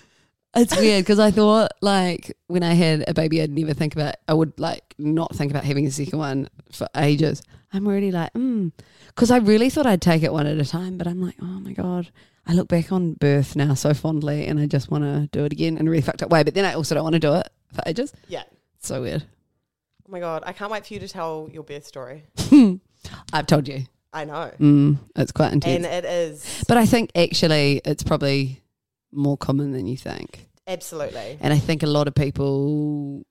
It's 0.56 0.74
weird 0.76 1.04
because 1.04 1.18
I 1.18 1.30
thought 1.30 1.72
like 1.82 2.36
when 2.46 2.62
I 2.62 2.72
had 2.72 3.04
a 3.06 3.12
baby, 3.14 3.42
I'd 3.42 3.50
never 3.50 3.74
think 3.74 3.94
about. 3.94 4.14
I 4.26 4.32
would 4.34 4.58
like 4.58 4.94
not 4.98 5.36
think 5.36 5.50
about 5.52 5.62
having 5.62 5.86
a 5.86 5.90
second 5.90 6.18
one 6.18 6.48
for 6.72 6.88
ages. 6.96 7.42
I'm 7.72 7.86
already 7.86 8.10
like, 8.10 8.32
mm, 8.32 8.72
because 9.08 9.30
I 9.30 9.36
really 9.36 9.68
thought 9.68 9.86
I'd 9.86 10.00
take 10.00 10.22
it 10.22 10.32
one 10.32 10.46
at 10.46 10.58
a 10.58 10.64
time, 10.64 10.96
but 10.96 11.06
I'm 11.06 11.20
like, 11.22 11.36
oh 11.40 11.44
my 11.60 11.74
god. 11.74 12.10
I 12.46 12.54
look 12.54 12.66
back 12.66 12.90
on 12.92 13.12
birth 13.12 13.56
now 13.56 13.74
so 13.74 13.92
fondly, 13.92 14.46
and 14.46 14.58
I 14.58 14.64
just 14.66 14.90
want 14.90 15.04
to 15.04 15.28
do 15.38 15.44
it 15.44 15.52
again 15.52 15.76
in 15.76 15.86
a 15.86 15.90
really 15.90 16.02
fucked 16.02 16.22
up 16.22 16.30
way. 16.30 16.42
But 16.42 16.54
then 16.54 16.64
I 16.64 16.72
also 16.72 16.94
don't 16.94 17.04
want 17.04 17.12
to 17.12 17.20
do 17.20 17.34
it 17.34 17.48
for 17.74 17.82
ages. 17.86 18.12
Yeah. 18.26 18.44
It's 18.78 18.88
so 18.88 19.02
weird. 19.02 19.24
Oh 20.08 20.10
my 20.10 20.20
god, 20.20 20.42
I 20.46 20.52
can't 20.54 20.70
wait 20.70 20.86
for 20.86 20.94
you 20.94 21.00
to 21.00 21.08
tell 21.08 21.50
your 21.52 21.62
birth 21.62 21.86
story. 21.86 22.24
I've 23.32 23.46
told 23.46 23.68
you. 23.68 23.82
I 24.10 24.24
know, 24.24 24.50
Mm, 24.58 24.98
it's 25.16 25.32
quite 25.32 25.52
intense. 25.52 25.84
and 25.84 25.84
it 25.84 26.04
is 26.06 26.64
but 26.66 26.78
I 26.78 26.86
think 26.86 27.10
actually 27.14 27.82
it's 27.84 28.02
probably 28.02 28.62
more 29.12 29.36
common 29.36 29.72
than 29.72 29.86
you 29.86 29.98
think. 29.98 30.48
absolutely. 30.66 31.36
And 31.40 31.52
I 31.52 31.58
think 31.58 31.82
a 31.82 31.86
lot 31.86 32.08
of 32.08 32.14
people 32.14 33.26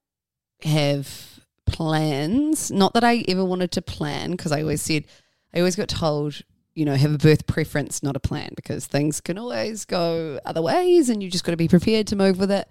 have 0.62 1.40
plans. 1.66 2.70
Not 2.72 2.94
that 2.94 3.04
I 3.04 3.24
ever 3.28 3.44
wanted 3.44 3.72
to 3.72 3.82
plan, 3.82 4.32
because 4.32 4.52
I 4.52 4.62
always 4.62 4.84
said, 4.84 5.06
I 5.54 5.58
always 5.60 5.76
got 5.76 5.88
told, 5.90 6.42
you 6.76 6.86
know, 6.86 6.94
have 6.96 7.12
a 7.14 7.18
birth 7.18 7.48
preference, 7.48 8.04
not 8.04 8.16
a 8.16 8.20
plan, 8.20 8.52
because 8.56 8.86
things 8.86 9.20
can 9.20 9.40
always 9.40 9.84
go 9.84 10.40
other 10.46 10.62
ways 10.62 11.10
and 11.10 11.24
you 11.24 11.32
just 11.32 11.44
got 11.44 11.52
to 11.52 11.58
be 11.58 11.68
prepared 11.68 12.06
to 12.08 12.16
move 12.16 12.38
with 12.40 12.52
it. 12.52 12.68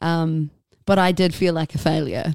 Um, 0.00 0.50
but 0.84 0.98
I 0.98 1.12
did 1.12 1.32
feel 1.32 1.54
like 1.54 1.74
a 1.76 1.78
failure 1.78 2.34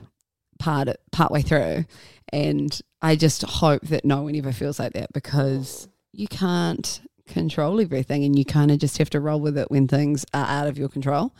part 0.61 0.89
part 1.11 1.31
way 1.31 1.41
through. 1.41 1.85
And 2.31 2.79
I 3.01 3.15
just 3.15 3.41
hope 3.41 3.81
that 3.87 4.05
no 4.05 4.21
one 4.21 4.35
ever 4.35 4.53
feels 4.53 4.79
like 4.79 4.93
that 4.93 5.11
because 5.11 5.87
you 6.13 6.27
can't 6.27 7.01
control 7.27 7.81
everything 7.81 8.23
and 8.23 8.37
you 8.37 8.45
kind 8.45 8.71
of 8.71 8.77
just 8.79 8.97
have 8.97 9.09
to 9.09 9.19
roll 9.19 9.39
with 9.39 9.57
it 9.57 9.71
when 9.71 9.87
things 9.87 10.25
are 10.33 10.45
out 10.45 10.67
of 10.67 10.77
your 10.77 10.89
control. 10.89 11.33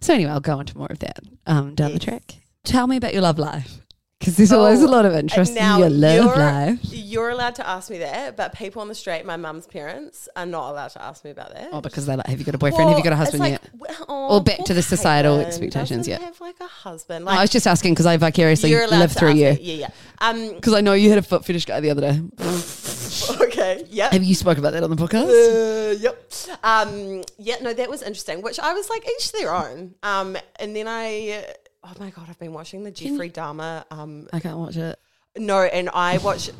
So 0.00 0.14
anyway, 0.14 0.30
I'll 0.30 0.40
go 0.40 0.60
into 0.60 0.76
more 0.76 0.88
of 0.90 1.00
that 1.00 1.20
um, 1.46 1.74
down 1.74 1.92
the 1.92 1.98
track. 1.98 2.34
Tell 2.64 2.86
me 2.86 2.96
about 2.96 3.12
your 3.12 3.22
love 3.22 3.38
life 3.38 3.80
because 4.22 4.36
there's 4.36 4.52
always 4.52 4.80
a 4.82 4.86
lot 4.86 5.04
of 5.04 5.14
interest 5.14 5.56
in 5.56 5.78
your 5.80 5.90
love 5.90 6.36
life. 6.36 6.78
You're 6.82 7.30
allowed 7.30 7.56
to 7.56 7.68
ask 7.68 7.90
me 7.90 7.98
that, 7.98 8.36
but 8.36 8.54
people 8.54 8.80
on 8.80 8.86
the 8.86 8.94
street, 8.94 9.26
my 9.26 9.36
mum's 9.36 9.66
parents, 9.66 10.28
are 10.36 10.46
not 10.46 10.70
allowed 10.70 10.88
to 10.90 11.02
ask 11.02 11.24
me 11.24 11.32
about 11.32 11.52
that. 11.52 11.70
Oh, 11.72 11.80
because 11.80 12.06
they're 12.06 12.16
like, 12.16 12.28
have 12.28 12.38
you 12.38 12.44
got 12.44 12.54
a 12.54 12.58
boyfriend? 12.58 12.88
have 12.88 12.98
you 12.98 13.02
got 13.02 13.14
a 13.14 13.16
husband 13.16 13.40
like, 13.40 13.52
yet? 13.52 13.70
w- 13.76 14.04
oh, 14.08 14.36
Or 14.36 14.40
back 14.40 14.64
to 14.66 14.74
the 14.74 14.82
societal 14.82 15.38
Caitlin 15.38 15.46
expectations, 15.46 16.06
yeah. 16.06 16.20
Have 16.20 16.40
like 16.40 16.60
a 16.60 16.68
husband. 16.68 17.24
No, 17.24 17.32
I 17.32 17.40
was 17.40 17.50
just 17.50 17.66
asking 17.66 17.94
because 17.94 18.06
I 18.06 18.16
vicariously 18.16 18.72
lived 18.72 19.18
through 19.18 19.32
you. 19.32 19.50
me. 19.54 19.58
Yeah, 19.60 19.74
yeah. 19.74 19.88
Um. 20.20 20.52
Because 20.62 20.74
I 20.74 20.80
know 20.80 20.92
you 20.92 21.08
had 21.08 21.18
a 21.18 21.22
foot 21.22 21.44
fetish 21.44 21.64
guy 21.64 21.80
the 21.80 21.90
other 21.90 22.00
day. 22.00 22.20
Okay. 23.40 23.84
Yeah. 23.90 24.08
Have 24.10 24.24
you 24.24 24.34
spoke 24.34 24.58
about 24.58 24.72
that 24.72 24.82
on 24.82 24.90
the 24.90 24.96
podcast? 24.96 25.28
Uh, 25.28 25.96
yep. 25.98 26.32
Um, 26.64 27.22
yeah, 27.38 27.56
no, 27.60 27.72
that 27.74 27.90
was 27.90 28.02
interesting, 28.02 28.40
which 28.42 28.58
I 28.58 28.72
was 28.72 28.88
like, 28.88 29.06
each 29.06 29.32
their 29.32 29.54
own. 29.54 29.94
Um, 30.02 30.36
and 30.58 30.74
then 30.74 30.88
I, 30.88 31.44
oh 31.84 31.92
my 31.98 32.10
God, 32.10 32.26
I've 32.28 32.38
been 32.38 32.52
watching 32.52 32.84
the 32.84 32.90
Jeffrey 32.90 33.30
Dahmer. 33.30 33.84
Um, 33.90 34.28
I 34.32 34.40
can't 34.40 34.58
watch 34.58 34.76
it. 34.76 34.98
no, 35.36 35.60
and 35.60 35.88
I 35.90 36.18
watch 36.18 36.50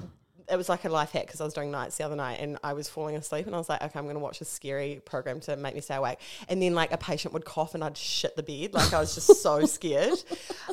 it 0.52 0.56
was 0.56 0.68
like 0.68 0.84
a 0.84 0.88
life 0.88 1.12
hack 1.12 1.26
because 1.26 1.40
I 1.40 1.44
was 1.44 1.54
doing 1.54 1.70
nights 1.70 1.96
the 1.96 2.04
other 2.04 2.16
night 2.16 2.38
and 2.40 2.58
I 2.62 2.74
was 2.74 2.88
falling 2.88 3.16
asleep 3.16 3.46
and 3.46 3.54
I 3.54 3.58
was 3.58 3.68
like, 3.68 3.82
okay, 3.82 3.98
I'm 3.98 4.04
going 4.04 4.16
to 4.16 4.20
watch 4.20 4.40
a 4.40 4.44
scary 4.44 5.00
program 5.04 5.40
to 5.40 5.56
make 5.56 5.74
me 5.74 5.80
stay 5.80 5.94
awake. 5.94 6.18
And 6.48 6.60
then 6.60 6.74
like 6.74 6.92
a 6.92 6.98
patient 6.98 7.32
would 7.32 7.44
cough 7.44 7.74
and 7.74 7.82
I'd 7.82 7.96
shit 7.96 8.36
the 8.36 8.42
bed. 8.42 8.74
Like 8.74 8.92
I 8.92 9.00
was 9.00 9.14
just 9.14 9.42
so 9.42 9.64
scared. 9.66 10.22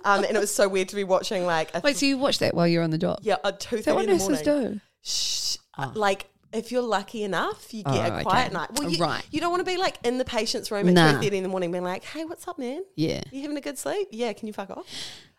Um, 0.03 0.23
and 0.23 0.35
it 0.35 0.39
was 0.39 0.53
so 0.53 0.67
weird 0.67 0.89
to 0.89 0.95
be 0.95 1.03
watching 1.03 1.45
like 1.45 1.73
a 1.73 1.81
Wait, 1.81 1.97
so 1.97 2.05
you 2.05 2.17
watched 2.17 2.41
that 2.41 2.53
while 2.53 2.67
you're 2.67 2.83
on 2.83 2.89
the 2.89 2.97
job? 2.97 3.19
yeah 3.21 3.37
a 3.43 3.51
two 3.51 3.77
what 3.77 4.05
in 4.05 4.17
the 4.17 4.17
morning. 4.17 4.43
do? 4.43 4.81
Shh, 5.01 5.57
like. 5.93 6.27
If 6.51 6.71
you're 6.71 6.81
lucky 6.81 7.23
enough, 7.23 7.73
you 7.73 7.83
get 7.83 8.11
Oh, 8.11 8.17
a 8.17 8.21
quiet 8.23 8.45
okay. 8.47 8.53
night. 8.53 8.69
Well, 8.73 8.89
you, 8.89 8.97
Right. 9.03 9.23
you 9.31 9.39
don't 9.39 9.51
want 9.51 9.61
to 9.65 9.71
be 9.71 9.77
like 9.77 9.97
in 10.03 10.17
the 10.17 10.25
patient's 10.25 10.71
room 10.71 10.87
at 10.87 10.93
Nah. 10.95 11.11
two 11.13 11.23
thirty 11.23 11.37
in 11.37 11.43
the 11.43 11.49
morning, 11.49 11.71
being 11.71 11.83
like, 11.83 12.03
"Hey, 12.03 12.25
what's 12.25 12.47
up, 12.47 12.57
man? 12.57 12.83
Yeah. 12.95 13.21
You 13.31 13.41
having 13.41 13.57
a 13.57 13.61
good 13.61 13.77
sleep? 13.77 14.07
Yeah, 14.11 14.33
can 14.33 14.47
you 14.47 14.53
fuck 14.53 14.69
off?" 14.71 14.85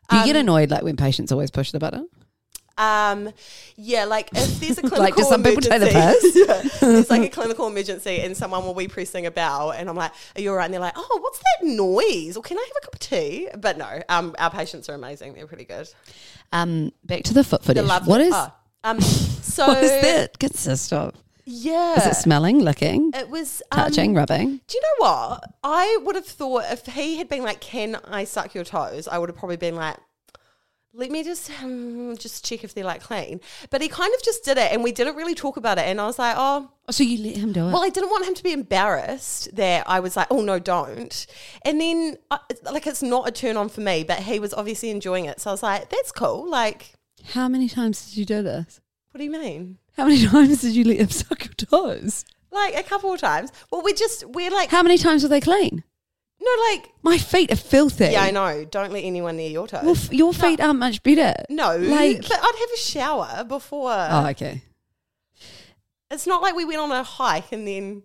Do 0.08 0.16
you 0.18 0.24
get 0.24 0.36
Um, 0.36 0.40
annoyed 0.40 0.70
like 0.70 0.82
when 0.82 0.96
patients 0.96 1.30
always 1.32 1.50
push 1.50 1.70
the 1.72 1.78
button? 1.78 2.08
Um, 2.78 3.30
yeah, 3.76 4.04
like 4.06 4.30
if 4.34 4.58
there's 4.60 4.78
a 4.78 4.82
clinical 4.82 4.98
Like, 5.00 5.14
do 5.16 5.22
some 5.24 5.42
people 5.42 5.60
take 5.60 5.80
the 5.80 5.90
emergency- 5.90 6.44
yeah, 6.48 6.62
there's 6.80 7.10
like 7.10 7.22
a 7.22 7.28
clinical 7.40 7.66
emergency 7.66 8.20
and 8.20 8.34
someone 8.36 8.64
will 8.64 8.72
be 8.74 8.88
pressing 8.88 9.26
a 9.26 9.30
bell 9.30 9.70
and 9.72 9.88
I'm 9.90 9.96
like, 9.96 10.12
are 10.36 10.40
you 10.40 10.50
all 10.50 10.56
right? 10.56 10.64
And 10.64 10.72
they're 10.72 10.80
like, 10.80 10.94
oh, 10.96 11.18
what's 11.22 11.38
that 11.38 11.66
noise? 11.66 12.36
Or 12.38 12.42
can 12.42 12.56
I 12.56 12.62
have 12.62 12.76
a 12.82 12.86
cup 12.86 12.94
of 12.94 13.00
tea? 13.00 13.48
But 13.58 13.76
no, 13.76 14.02
um, 14.08 14.34
our 14.38 14.50
patients 14.50 14.88
are 14.88 14.94
amazing. 14.94 15.34
They're 15.34 15.46
pretty 15.46 15.64
good. 15.66 15.88
Um, 16.52 16.92
back 17.04 17.24
to 17.24 17.34
the 17.34 17.44
foot 17.44 17.62
footage. 17.64 17.84
The 17.86 18.00
what 18.04 18.20
is 18.22 18.32
oh, 18.34 18.50
um, 18.84 19.00
so 19.00 19.66
what 19.68 19.82
is 19.84 19.90
that 20.02 20.38
consist 20.38 20.92
of? 20.92 21.14
Yeah, 21.46 21.96
Is 21.96 22.06
it 22.06 22.14
smelling, 22.14 22.60
licking, 22.60 23.10
it 23.14 23.28
was 23.28 23.60
um, 23.72 23.80
touching, 23.80 24.14
rubbing? 24.14 24.60
Do 24.68 24.76
you 24.76 24.82
know 24.82 25.06
what? 25.06 25.44
I 25.64 25.98
would 26.04 26.14
have 26.14 26.26
thought 26.26 26.64
if 26.70 26.86
he 26.86 27.16
had 27.16 27.28
been 27.28 27.42
like, 27.42 27.60
"Can 27.60 27.96
I 28.04 28.22
suck 28.24 28.54
your 28.54 28.62
toes?" 28.64 29.08
I 29.08 29.18
would 29.18 29.28
have 29.28 29.36
probably 29.36 29.56
been 29.56 29.74
like, 29.74 29.96
"Let 30.92 31.10
me 31.10 31.24
just 31.24 31.50
um, 31.60 32.16
just 32.18 32.44
check 32.44 32.62
if 32.62 32.72
they're 32.74 32.84
like 32.84 33.02
clean." 33.02 33.40
But 33.70 33.82
he 33.82 33.88
kind 33.88 34.14
of 34.14 34.22
just 34.22 34.44
did 34.44 34.58
it, 34.58 34.70
and 34.70 34.84
we 34.84 34.92
didn't 34.92 35.16
really 35.16 35.34
talk 35.34 35.56
about 35.56 35.78
it. 35.78 35.86
And 35.86 36.00
I 36.00 36.06
was 36.06 36.20
like, 36.20 36.36
"Oh, 36.38 36.70
Oh, 36.88 36.92
so 36.92 37.02
you 37.02 37.24
let 37.24 37.36
him 37.36 37.52
do 37.52 37.66
it? 37.68 37.72
well, 37.72 37.82
I 37.82 37.88
didn't 37.88 38.10
want 38.10 38.26
him 38.26 38.34
to 38.34 38.42
be 38.44 38.52
embarrassed 38.52 39.54
that 39.56 39.88
I 39.88 39.98
was 40.00 40.16
like, 40.16 40.26
oh 40.30 40.42
no, 40.42 40.58
don't. 40.58 41.26
And 41.64 41.80
then, 41.80 42.16
uh, 42.30 42.38
like, 42.70 42.86
it's 42.86 43.02
not 43.02 43.26
a 43.28 43.30
turn 43.32 43.56
on 43.56 43.68
for 43.68 43.80
me, 43.80 44.04
but 44.04 44.18
he 44.20 44.38
was 44.38 44.52
obviously 44.54 44.90
enjoying 44.90 45.24
it. 45.24 45.40
So 45.40 45.50
I 45.50 45.52
was 45.52 45.62
like, 45.62 45.88
that's 45.88 46.10
cool. 46.12 46.48
Like, 46.50 46.94
How 47.32 47.48
many 47.48 47.68
times 47.68 48.08
did 48.08 48.16
you 48.16 48.24
do 48.24 48.42
this? 48.42 48.80
what 49.12 49.18
do 49.18 49.24
you 49.24 49.30
mean? 49.30 49.78
How 49.96 50.04
many 50.04 50.24
times 50.26 50.60
did 50.62 50.74
you 50.74 50.84
let 50.84 50.98
him 50.98 51.08
suck 51.10 51.44
your 51.44 51.54
toes? 51.54 52.24
Like 52.52 52.76
a 52.76 52.82
couple 52.82 53.12
of 53.12 53.20
times. 53.20 53.52
Well, 53.70 53.82
we 53.82 53.92
just 53.92 54.24
we're 54.26 54.50
like, 54.50 54.70
How 54.70 54.82
many 54.82 54.98
times 54.98 55.22
were 55.22 55.28
they 55.28 55.40
clean? 55.40 55.84
no, 56.40 56.50
like, 56.70 56.90
My 57.02 57.18
feet 57.18 57.52
are 57.52 57.56
filthy. 57.56 58.06
yeah, 58.06 58.22
I 58.22 58.30
know. 58.30 58.64
Don't 58.64 58.92
let 58.92 59.04
anyone 59.04 59.36
near 59.36 59.50
your 59.50 59.66
toes. 59.68 59.82
Well, 59.82 59.94
f- 59.96 60.12
your 60.12 60.32
feet 60.32 60.58
aren't 60.60 60.78
much 60.78 61.02
better. 61.02 61.34
no, 61.50 61.76
like- 61.76 62.22
but 62.22 62.32
I'd 62.40 62.56
have 62.58 62.70
a 62.74 62.78
shower 62.78 63.44
before. 63.44 63.92
Oh, 63.92 64.26
okay. 64.30 64.62
It's 66.10 66.26
not 66.26 66.42
like 66.42 66.54
we 66.56 66.64
went 66.64 66.80
on 66.80 66.90
a 66.90 67.02
hike 67.04 67.52
and 67.52 67.66
then. 67.68 68.02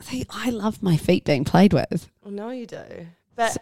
See, 0.00 0.24
I 0.30 0.50
love 0.50 0.80
my 0.82 0.96
feet 0.96 1.24
being 1.24 1.44
played 1.44 1.72
with. 1.72 2.08
Oh, 2.24 2.30
no, 2.30 2.50
you 2.50 2.66
do. 2.66 3.06
But 3.34 3.56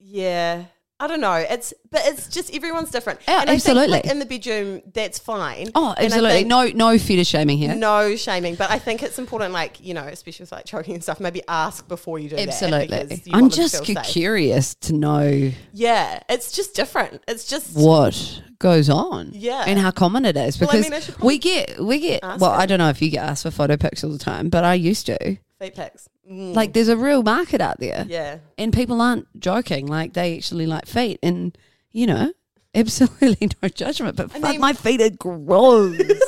yeah, 0.00 0.64
I 1.00 1.06
don't 1.06 1.22
know. 1.22 1.34
It's 1.34 1.72
but 1.90 2.02
it's 2.04 2.28
just 2.28 2.54
everyone's 2.54 2.90
different. 2.90 3.20
And 3.26 3.48
I 3.48 3.58
think, 3.58 3.76
like, 3.76 4.04
absolutely. 4.04 4.10
in 4.10 4.18
the 4.18 4.26
bedroom, 4.26 4.82
that's 4.92 5.18
fine. 5.18 5.70
Oh, 5.74 5.94
absolutely. 5.96 6.44
no, 6.44 6.66
no 6.66 6.98
fetish 6.98 7.28
shaming 7.28 7.56
here. 7.56 7.74
No 7.74 8.14
shaming, 8.16 8.54
but 8.54 8.70
I 8.70 8.78
think 8.78 9.02
it's 9.02 9.18
important, 9.18 9.54
like 9.54 9.80
you 9.80 9.94
know, 9.94 10.04
especially 10.04 10.44
with 10.44 10.52
like 10.52 10.66
choking 10.66 10.94
and 10.94 11.02
stuff. 11.02 11.18
Maybe 11.18 11.42
ask 11.48 11.88
before 11.88 12.18
you 12.18 12.28
do 12.28 12.36
that. 12.36 12.48
Absolutely. 12.48 13.22
you 13.24 13.32
I'm 13.32 13.48
to 13.48 13.56
just 13.56 13.84
safe. 13.84 13.96
curious 14.04 14.74
to 14.76 14.92
know 14.92 15.50
Yeah, 15.72 16.20
it's 16.28 16.52
just 16.52 16.74
different. 16.74 17.24
It's 17.26 17.46
just 17.46 17.74
what 17.74 18.42
goes 18.58 18.90
on. 18.90 19.30
Yeah. 19.32 19.64
And 19.66 19.78
how 19.78 19.90
common 19.90 20.26
it 20.26 20.36
is. 20.36 20.60
Well, 20.60 20.68
I 20.70 20.82
Because 20.82 21.08
mean, 21.08 21.16
I 21.18 21.24
we 21.24 21.38
get 21.38 21.80
we 21.82 21.98
get 21.98 22.22
well. 22.22 22.44
I 22.50 22.66
don't 22.66 22.78
know 22.78 22.90
if 22.90 23.00
you 23.00 23.10
get 23.10 23.24
asked 23.24 23.44
for 23.44 23.50
photo 23.50 23.78
pics 23.78 24.04
all 24.04 24.10
the 24.10 24.18
time, 24.18 24.50
but 24.50 24.64
I 24.64 24.74
used 24.74 25.06
to. 25.06 25.38
Feet 25.60 25.74
pics. 25.76 26.08
Mm, 26.30 26.54
Like 26.54 26.72
there's 26.72 26.88
a 26.88 26.96
real 26.96 27.22
market 27.22 27.60
out 27.60 27.78
there. 27.78 28.04
yeah, 28.08 28.38
And 28.58 28.72
people 28.72 29.00
aren't 29.00 29.26
joking. 29.38 29.86
Like 29.86 30.14
they 30.14 30.36
actually 30.36 30.66
like 30.66 30.86
feet 30.86 31.18
and 31.22 31.56
you 31.92 32.06
know, 32.06 32.32
absolutely 32.74 33.48
no 33.62 33.68
judgment. 33.68 34.16
But 34.16 34.32
fuck 34.32 34.58
my 34.58 34.72
feet 34.72 35.00
are 35.00 35.10
gross. 35.10 36.00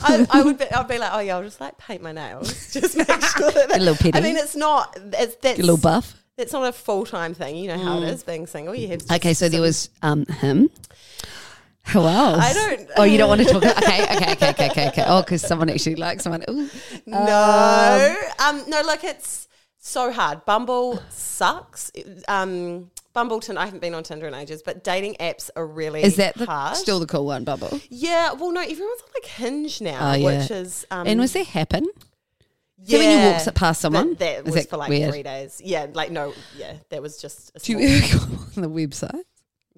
I, 0.00 0.26
I 0.30 0.42
would. 0.42 0.58
Be, 0.58 0.70
I'd 0.70 0.86
be 0.86 0.98
like, 0.98 1.10
oh 1.12 1.18
yeah, 1.18 1.36
I'll 1.36 1.42
just 1.42 1.60
like 1.60 1.76
paint 1.76 2.02
my 2.02 2.12
nails, 2.12 2.72
just 2.72 2.96
make 2.96 3.06
sure 3.08 3.50
that. 3.50 3.68
Get 3.68 3.80
a 3.80 3.82
little 3.82 4.10
I 4.14 4.20
mean, 4.20 4.36
it's 4.36 4.54
not. 4.54 4.96
It's 5.12 5.34
that's 5.36 5.58
a 5.58 5.62
little 5.62 5.76
buff. 5.76 6.14
That's 6.36 6.52
not 6.52 6.68
a 6.68 6.72
full 6.72 7.04
time 7.04 7.34
thing. 7.34 7.56
You 7.56 7.66
know 7.68 7.78
how 7.78 8.00
it 8.02 8.08
is 8.08 8.22
being 8.22 8.46
single. 8.46 8.74
You 8.76 8.86
have. 8.88 9.02
Okay, 9.10 9.34
so 9.34 9.48
there 9.48 9.60
was 9.60 9.90
um 10.02 10.24
him. 10.26 10.70
Who 11.90 12.00
else? 12.06 12.38
I 12.38 12.52
don't- 12.52 12.90
Oh, 12.96 13.04
you 13.04 13.18
don't 13.18 13.28
want 13.28 13.40
to 13.42 13.46
talk? 13.46 13.62
About, 13.62 13.82
okay, 13.82 14.02
okay, 14.04 14.32
okay, 14.32 14.50
okay, 14.50 14.70
okay, 14.70 14.88
okay. 14.88 15.04
Oh, 15.06 15.22
because 15.22 15.42
someone 15.42 15.70
actually 15.70 15.96
likes 15.96 16.22
someone. 16.24 16.44
Ooh. 16.50 16.68
No, 17.06 18.16
um, 18.38 18.62
no, 18.68 18.82
like 18.82 19.04
it's 19.04 19.48
so 19.78 20.12
hard. 20.12 20.44
Bumble 20.44 21.02
sucks. 21.10 21.90
Um, 22.28 22.90
Bumbleton, 23.14 23.56
I 23.56 23.64
haven't 23.64 23.80
been 23.80 23.94
on 23.94 24.02
Tinder 24.02 24.28
in 24.28 24.34
ages, 24.34 24.62
but 24.62 24.84
dating 24.84 25.14
apps 25.18 25.50
are 25.56 25.66
really 25.66 26.02
Is 26.02 26.16
that 26.16 26.34
the, 26.34 26.46
hard. 26.46 26.76
still 26.76 27.00
the 27.00 27.06
cool 27.06 27.24
one, 27.26 27.44
Bubble? 27.44 27.80
Yeah, 27.88 28.32
well, 28.32 28.52
no, 28.52 28.60
everyone's 28.60 29.00
on 29.02 29.08
like 29.14 29.24
Hinge 29.24 29.80
now, 29.80 30.12
Oh, 30.12 30.14
yeah. 30.14 30.40
which 30.42 30.50
is 30.50 30.86
um, 30.90 31.06
and 31.06 31.18
was 31.18 31.32
that 31.32 31.46
happen? 31.46 31.86
yeah, 32.84 32.98
so 32.98 32.98
when 32.98 33.10
you 33.18 33.30
walk 33.46 33.54
past 33.54 33.80
someone, 33.80 34.14
that 34.16 34.40
is 34.40 34.44
was 34.44 34.54
that 34.54 34.70
for 34.70 34.76
like 34.76 34.90
weird? 34.90 35.10
three 35.10 35.22
days. 35.22 35.60
Yeah, 35.64 35.86
like 35.92 36.10
no, 36.12 36.32
yeah, 36.56 36.74
that 36.90 37.02
was 37.02 37.20
just 37.20 37.50
a 37.56 37.58
Do 37.58 37.72
you 37.72 37.80
ever 37.80 38.18
go 38.18 38.24
on 38.56 38.62
the 38.62 38.68
website? 38.70 39.22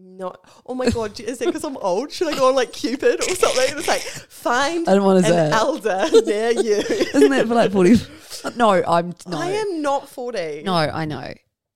Not. 0.00 0.40
Oh 0.66 0.74
my 0.74 0.88
god, 0.90 1.18
is 1.20 1.40
it 1.40 1.46
because 1.46 1.64
I'm 1.64 1.76
old? 1.78 2.12
Should 2.12 2.28
I 2.28 2.36
go 2.36 2.48
on 2.48 2.54
like 2.54 2.72
Cupid 2.72 3.20
or 3.20 3.34
something? 3.34 3.78
It's 3.78 3.88
like 3.88 4.00
find 4.00 4.88
I 4.88 4.94
don't 4.94 5.04
wanna 5.04 5.18
an 5.18 5.24
say 5.24 5.46
it. 5.46 5.52
elder 5.52 6.06
near 6.26 6.50
you. 6.52 6.76
Isn't 7.14 7.30
that 7.30 7.46
for 7.48 7.54
like 7.54 7.72
forty? 7.72 7.96
No, 8.56 8.70
I'm 8.70 9.12
no. 9.26 9.38
I 9.38 9.48
am 9.50 9.82
not 9.82 10.08
forty. 10.08 10.62
No, 10.64 10.72
I 10.74 11.04
know. 11.04 11.32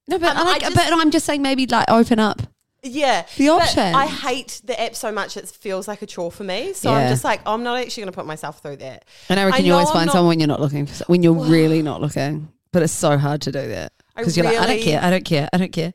No, 0.09 0.19
but 0.19 0.31
Um, 0.31 0.37
I 0.39 0.41
I 0.41 0.45
like, 0.45 0.61
just- 0.63 0.75
but 0.77 0.93
I'm 0.93 1.11
just 1.11 1.27
saying 1.27 1.43
maybe 1.43 1.67
like 1.67 1.91
open 1.91 2.19
up. 2.19 2.41
Yeah, 2.83 3.25
The 3.39 3.47
but 3.49 3.63
option. 3.63 3.95
I 3.95 4.07
hate 4.07 4.61
the 4.65 4.79
app 4.81 4.95
so 4.95 5.11
much; 5.11 5.37
it 5.39 5.49
feels 5.49 5.89
like 5.89 6.03
a 6.03 6.07
chore 6.07 6.31
for 6.31 6.45
me. 6.45 6.73
So 6.75 6.91
Yeah. 6.91 6.97
I'm 6.99 7.09
just 7.09 7.25
like, 7.25 7.41
I'm 7.47 7.63
not 7.63 7.79
actually 7.79 8.03
going 8.03 8.13
to 8.13 8.17
put 8.17 8.27
myself 8.27 8.61
through 8.61 8.77
that. 8.77 9.07
And 9.31 9.41
I 9.41 9.45
reckon 9.47 9.65
you 9.65 9.73
always 9.73 9.89
I'm 9.89 9.95
find 9.95 10.07
not- 10.07 10.13
someone 10.13 10.29
when 10.29 10.41
you're 10.41 10.49
not 10.49 10.61
looking 10.61 10.85
for 10.87 11.05
when 11.05 11.23
you're 11.23 11.33
really 11.35 11.81
not 11.83 12.01
looking. 12.03 12.49
But 12.73 12.83
it's 12.83 12.93
so 12.93 13.17
hard 13.19 13.41
to 13.43 13.53
do 13.53 13.69
that 13.69 13.93
I 14.17 14.21
because 14.21 14.37
you're 14.37 14.45
like, 14.45 14.57
I 14.57 14.61
don't 14.67 14.69
really- 14.71 14.83
care, 14.85 15.01
I 15.03 15.11
don't 15.11 15.25
care, 15.25 15.49
I 15.53 15.57
don't 15.59 15.73
care. 15.73 15.95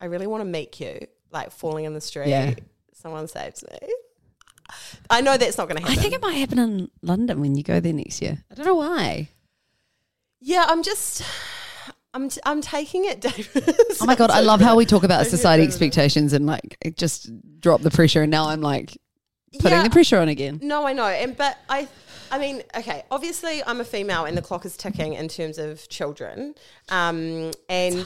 I 0.00 0.06
really 0.06 0.26
want 0.26 0.40
to 0.42 0.44
meet 0.46 0.78
you, 0.80 0.98
like 1.32 1.50
falling 1.52 1.84
in 1.84 1.94
the 1.94 2.00
street. 2.00 2.28
Yeah. 2.28 2.54
Someone 2.94 3.28
saves 3.28 3.64
me. 3.64 3.78
I 5.08 5.20
know 5.20 5.36
that's 5.36 5.58
not 5.58 5.68
going 5.68 5.76
to 5.76 5.82
happen. 5.82 5.98
I 5.98 6.02
think 6.02 6.14
it 6.14 6.22
might 6.22 6.34
happen 6.34 6.58
in 6.58 6.90
London 7.02 7.40
when 7.40 7.56
you 7.56 7.62
go 7.62 7.80
there 7.80 7.92
next 7.92 8.22
year. 8.22 8.44
I 8.50 8.54
don't 8.54 8.66
know 8.66 8.74
why. 8.76 9.28
yeah, 10.40 10.64
I'm 10.68 10.82
just, 10.82 11.22
I'm, 12.14 12.28
t- 12.28 12.40
I'm 12.46 12.60
taking 12.60 13.04
it, 13.04 13.20
David. 13.26 13.74
Oh 14.00 14.06
my 14.06 14.14
god, 14.14 14.30
I 14.30 14.40
love 14.40 14.60
how 14.60 14.76
we 14.76 14.84
talk 14.86 15.02
about 15.02 15.26
society 15.26 15.64
expectations 15.64 16.32
and 16.32 16.46
like 16.46 16.76
just 16.96 17.30
drop 17.60 17.80
the 17.80 17.90
pressure, 17.90 18.22
and 18.22 18.30
now 18.30 18.48
I'm 18.48 18.60
like 18.60 18.96
putting 19.58 19.78
Yeah. 19.78 19.82
the 19.82 19.90
pressure 19.90 20.18
on 20.18 20.28
again. 20.28 20.60
No, 20.62 20.86
I 20.86 20.92
know, 20.92 21.06
and 21.06 21.36
but 21.36 21.58
I, 21.68 21.88
I 22.30 22.38
mean, 22.38 22.62
okay. 22.76 23.02
Obviously, 23.10 23.62
I'm 23.64 23.80
a 23.80 23.84
female, 23.84 24.24
and 24.24 24.36
the 24.36 24.42
clock 24.42 24.64
is 24.64 24.76
ticking 24.76 25.14
in 25.14 25.28
terms 25.28 25.58
of 25.58 25.88
children. 25.88 26.54
Um, 26.88 27.50
and. 27.68 28.04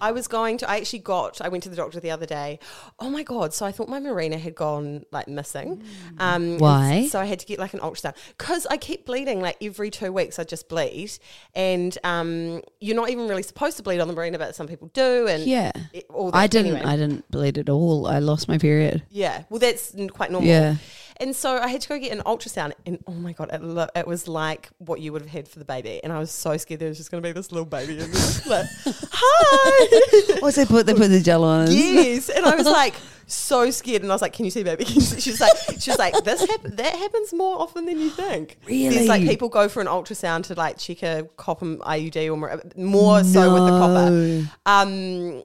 I 0.00 0.12
was 0.12 0.28
going 0.28 0.58
to. 0.58 0.70
I 0.70 0.76
actually 0.78 1.00
got. 1.00 1.40
I 1.40 1.48
went 1.48 1.62
to 1.64 1.68
the 1.68 1.76
doctor 1.76 2.00
the 2.00 2.10
other 2.10 2.26
day. 2.26 2.58
Oh 2.98 3.10
my 3.10 3.22
god! 3.22 3.52
So 3.54 3.66
I 3.66 3.72
thought 3.72 3.88
my 3.88 4.00
Mirena 4.00 4.38
had 4.38 4.54
gone 4.54 5.04
like 5.10 5.28
missing. 5.28 5.82
Um, 6.18 6.58
Why? 6.58 7.06
So 7.08 7.20
I 7.20 7.24
had 7.26 7.38
to 7.40 7.46
get 7.46 7.58
like 7.58 7.74
an 7.74 7.80
ultrasound 7.80 8.14
because 8.36 8.66
I 8.66 8.76
keep 8.76 9.06
bleeding. 9.06 9.40
Like 9.40 9.56
every 9.62 9.90
two 9.90 10.12
weeks, 10.12 10.38
I 10.38 10.44
just 10.44 10.68
bleed, 10.68 11.12
and 11.54 11.96
um, 12.04 12.62
you're 12.80 12.96
not 12.96 13.10
even 13.10 13.28
really 13.28 13.42
supposed 13.42 13.76
to 13.76 13.82
bleed 13.82 14.00
on 14.00 14.08
the 14.08 14.14
Mirena, 14.14 14.38
but 14.38 14.54
some 14.54 14.66
people 14.66 14.88
do. 14.94 15.26
And 15.28 15.44
Yeah. 15.44 15.72
it- 15.92 16.06
all 16.08 16.30
that. 16.30 16.38
I 16.38 16.46
didn't. 16.46 16.74
Anyway. 16.76 16.90
I 16.90 16.96
didn't 16.96 17.30
bleed 17.30 17.58
at 17.58 17.68
all. 17.68 18.06
I 18.06 18.18
lost 18.18 18.48
my 18.48 18.58
period. 18.58 19.02
Yeah, 19.10 19.44
well, 19.50 19.58
that's 19.60 19.94
quite 20.12 20.30
normal. 20.30 20.48
Yeah. 20.48 20.76
And 21.20 21.34
so 21.34 21.58
I 21.58 21.66
had 21.68 21.80
to 21.80 21.88
go 21.88 21.98
get 21.98 22.12
an 22.12 22.20
ultrasound, 22.24 22.72
and 22.86 22.98
oh 23.06 23.12
my 23.12 23.32
god, 23.32 23.50
it, 23.52 23.60
lo- 23.62 23.88
it 23.96 24.06
was 24.06 24.28
like 24.28 24.68
what 24.78 25.00
you 25.00 25.12
would 25.12 25.22
have 25.22 25.30
had 25.30 25.48
for 25.48 25.58
the 25.58 25.64
baby, 25.64 26.00
and 26.04 26.12
I 26.12 26.18
was 26.20 26.30
so 26.30 26.56
scared 26.56 26.80
there 26.80 26.88
was 26.88 26.96
just 26.98 27.10
going 27.10 27.22
to 27.22 27.28
be 27.28 27.32
this 27.32 27.50
little 27.50 27.66
baby 27.66 27.94
in 27.98 28.10
there, 28.10 28.30
like, 28.46 28.66
hi, 29.10 30.38
Oh, 30.42 30.50
so 30.50 30.64
they 30.64 30.66
put 30.66 30.86
they 30.86 30.94
put 30.94 31.08
the 31.08 31.20
gel 31.20 31.42
on. 31.44 31.68
yes, 31.70 32.28
and 32.28 32.46
I 32.46 32.54
was 32.54 32.66
like 32.66 32.94
so 33.26 33.70
scared, 33.70 34.02
and 34.02 34.10
I 34.10 34.14
was 34.14 34.22
like, 34.22 34.32
can 34.32 34.44
you 34.44 34.50
see 34.50 34.62
baby? 34.62 34.84
Can 34.84 34.94
you 34.96 35.00
see? 35.00 35.20
She 35.20 35.30
was 35.30 35.40
like, 35.40 35.52
she 35.80 35.90
was 35.90 35.98
like, 35.98 36.14
this 36.24 36.40
hap- 36.48 36.62
that 36.62 36.94
happens 36.94 37.32
more 37.32 37.60
often 37.60 37.84
than 37.86 37.98
you 37.98 38.10
think. 38.10 38.58
There's 38.66 39.08
like 39.08 39.22
people 39.22 39.48
go 39.48 39.68
for 39.68 39.80
an 39.80 39.86
ultrasound 39.88 40.44
to 40.44 40.54
like 40.54 40.78
check 40.78 41.02
a 41.02 41.28
copper 41.36 41.76
IUD 41.78 42.32
or 42.32 42.36
more, 42.36 42.60
more 42.76 43.24
so 43.24 43.54
with 43.54 43.64
the 43.64 43.78
copper. 43.78 44.50
Um, 44.66 45.42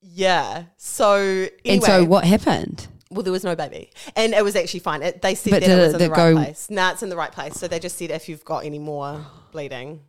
yeah. 0.00 0.64
So 0.76 1.12
anyway, 1.16 1.50
And 1.66 1.82
so 1.84 2.04
what 2.04 2.24
happened? 2.24 2.88
Well, 3.10 3.22
there 3.22 3.32
was 3.32 3.44
no 3.44 3.56
baby, 3.56 3.90
and 4.16 4.32
it 4.34 4.44
was 4.44 4.54
actually 4.56 4.80
fine. 4.80 5.02
It, 5.02 5.20
they 5.22 5.34
said 5.34 5.50
But 5.50 5.62
that 5.62 5.70
it 5.70 5.76
was 5.82 5.92
in 5.94 5.98
the 5.98 6.10
right 6.10 6.32
place. 6.34 6.70
Nah, 6.70 6.92
it's 6.92 7.02
in 7.02 7.08
the 7.08 7.16
right 7.16 7.32
place. 7.32 7.54
So 7.54 7.66
they 7.68 7.78
just 7.78 7.96
said 7.98 8.10
if 8.10 8.28
you've 8.28 8.44
got 8.44 8.64
any 8.64 8.78
more 8.78 9.24
bleeding. 9.52 10.00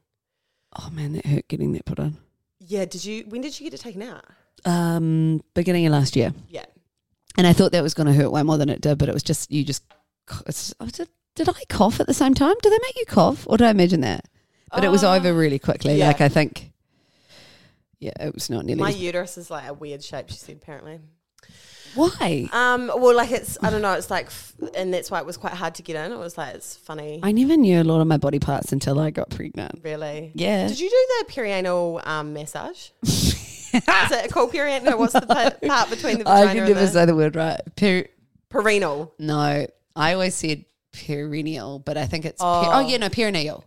Oh 0.77 0.89
man, 0.91 1.13
that 1.13 1.25
hurt 1.25 1.47
getting 1.47 1.73
that 1.73 1.85
put 1.85 1.99
on. 1.99 2.17
Yeah. 2.59 2.85
Did 2.85 3.03
you? 3.03 3.23
When 3.27 3.41
did 3.41 3.59
you 3.59 3.65
get 3.69 3.73
it 3.79 3.81
taken 3.83 4.01
out? 4.03 4.23
Um, 4.65 5.41
beginning 5.55 5.85
of 5.87 5.91
last 5.93 6.15
year, 6.15 6.33
Yeah. 6.47 6.65
and 7.35 7.47
I 7.47 7.53
thought 7.53 7.71
that 7.71 7.81
was 7.81 7.95
going 7.95 8.05
to 8.07 8.13
hurt 8.13 8.31
way 8.31 8.43
more 8.43 8.57
than 8.59 8.69
it 8.69 8.79
did, 8.81 8.99
but 8.99 9.09
it 9.09 9.13
was 9.13 9.23
just 9.23 9.51
you 9.51 9.63
just 9.63 9.83
it's, 10.45 10.71
it's 10.79 10.99
did 11.35 11.49
I 11.49 11.63
cough 11.67 11.99
at 11.99 12.05
the 12.05 12.13
same 12.13 12.35
time? 12.35 12.53
Did 12.61 12.71
they 12.71 12.79
make 12.83 12.95
you 12.97 13.05
cough, 13.07 13.47
or 13.47 13.57
did 13.57 13.65
I 13.65 13.71
imagine 13.71 14.01
that? 14.01 14.25
But 14.71 14.83
it 14.83 14.89
was 14.91 15.03
Uh, 15.03 15.13
over 15.13 15.33
really 15.33 15.57
quickly. 15.57 15.95
yeah. 15.95 16.07
Like 16.07 16.21
I 16.21 16.29
think, 16.29 16.71
yeah, 17.99 18.11
it 18.19 18.33
was 18.35 18.49
not 18.51 18.65
nearly. 18.65 18.81
My 18.81 18.89
uterus 18.91 19.37
is 19.37 19.49
like 19.49 19.67
a 19.67 19.73
weird 19.73 20.03
shape. 20.03 20.29
She 20.29 20.35
said 20.37 20.57
apparently. 20.61 20.99
Why? 21.95 22.47
Um, 22.53 22.87
well, 22.95 23.15
like 23.15 23.31
it's 23.31 23.57
I 23.61 23.69
don't 23.69 23.81
know. 23.81 23.93
It's 23.93 24.09
like, 24.09 24.27
f- 24.27 24.53
and 24.75 24.93
that's 24.93 25.11
why 25.11 25.19
it 25.19 25.25
was 25.25 25.37
quite 25.37 25.53
hard 25.53 25.75
to 25.75 25.81
get 25.83 25.95
in. 25.95 26.11
It 26.11 26.17
was 26.17 26.37
like 26.37 26.55
it's 26.55 26.75
funny. 26.77 27.19
I 27.23 27.31
never 27.31 27.57
knew 27.57 27.81
a 27.81 27.83
lot 27.83 28.01
of 28.01 28.07
my 28.07 28.17
body 28.17 28.39
parts 28.39 28.71
until 28.71 28.99
I 28.99 29.09
got 29.11 29.29
pregnant. 29.29 29.81
really. 29.83 30.31
Yeah. 30.33 30.67
Did 30.67 30.79
you 30.79 30.89
do 30.89 31.05
the 31.27 31.33
perianal 31.33 32.05
um, 32.07 32.33
massage? 32.33 32.89
Is 33.03 33.71
it 33.73 34.31
called 34.31 34.51
perianal? 34.51 34.83
No, 34.83 34.97
what's 34.97 35.13
the 35.13 35.21
pa- 35.21 35.51
part 35.67 35.89
between 35.89 36.19
the 36.19 36.27
I 36.29 36.41
vagina 36.47 36.53
can 36.53 36.59
and 36.59 36.67
never 36.75 36.79
the 36.85 36.87
say 36.87 37.05
the 37.05 37.15
word 37.15 37.35
right. 37.35 37.59
Per- 37.75 38.05
perineal? 38.49 39.11
no, 39.19 39.65
I 39.95 40.13
always 40.13 40.35
said 40.35 40.65
perineal, 40.93 41.83
but 41.83 41.97
I 41.97 42.05
think 42.05 42.25
it's. 42.25 42.41
Oh. 42.43 42.63
Per- 42.65 42.71
oh 42.75 42.79
yeah, 42.79 42.97
no, 42.97 43.09
perineal. 43.09 43.63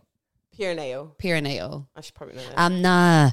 Perineal. 0.57 1.11
Perineal. 1.17 1.85
I 1.95 2.01
should 2.01 2.15
probably 2.15 2.35
know 2.37 2.43
that. 2.49 2.57
Um, 2.59 2.81
nah. 2.81 3.31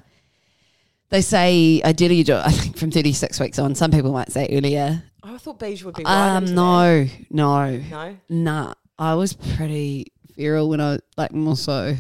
They 1.12 1.20
say 1.20 1.80
ideally 1.84 2.16
you 2.16 2.24
do 2.24 2.34
it, 2.34 2.42
I 2.44 2.50
think, 2.50 2.76
from 2.76 2.90
36 2.90 3.38
weeks 3.38 3.58
on. 3.58 3.74
Some 3.76 3.90
people 3.92 4.12
might 4.12 4.32
say 4.32 4.48
earlier. 4.50 5.02
oh, 5.22 5.34
I 5.34 5.38
thought 5.38 5.58
beige 5.60 5.84
would 5.84 5.94
be 5.94 6.02
right. 6.04 6.36
Um, 6.36 6.54
no, 6.54 7.06
no. 7.30 7.76
No. 7.78 8.16
nah. 8.28 8.74
I 8.98 9.14
was 9.14 9.34
pretty 9.34 10.06
feral 10.34 10.68
when 10.68 10.80
I, 10.80 10.98
like, 11.16 11.32
more 11.32 11.56
so. 11.56 11.94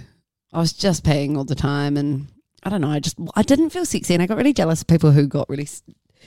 I 0.52 0.58
was 0.58 0.72
just 0.72 1.04
peeing 1.04 1.36
all 1.36 1.44
the 1.44 1.54
time. 1.54 1.96
And 1.96 2.28
I 2.62 2.70
don't 2.70 2.80
know, 2.80 2.88
I 2.90 3.00
just, 3.00 3.16
I 3.36 3.42
didn't 3.42 3.70
feel 3.70 3.84
sexy. 3.84 4.14
And 4.14 4.22
I 4.22 4.26
got 4.26 4.36
really 4.38 4.52
jealous 4.54 4.80
of 4.82 4.86
people 4.88 5.10
who 5.12 5.26
got 5.26 5.48
really, 5.48 5.64
s- 5.64 5.82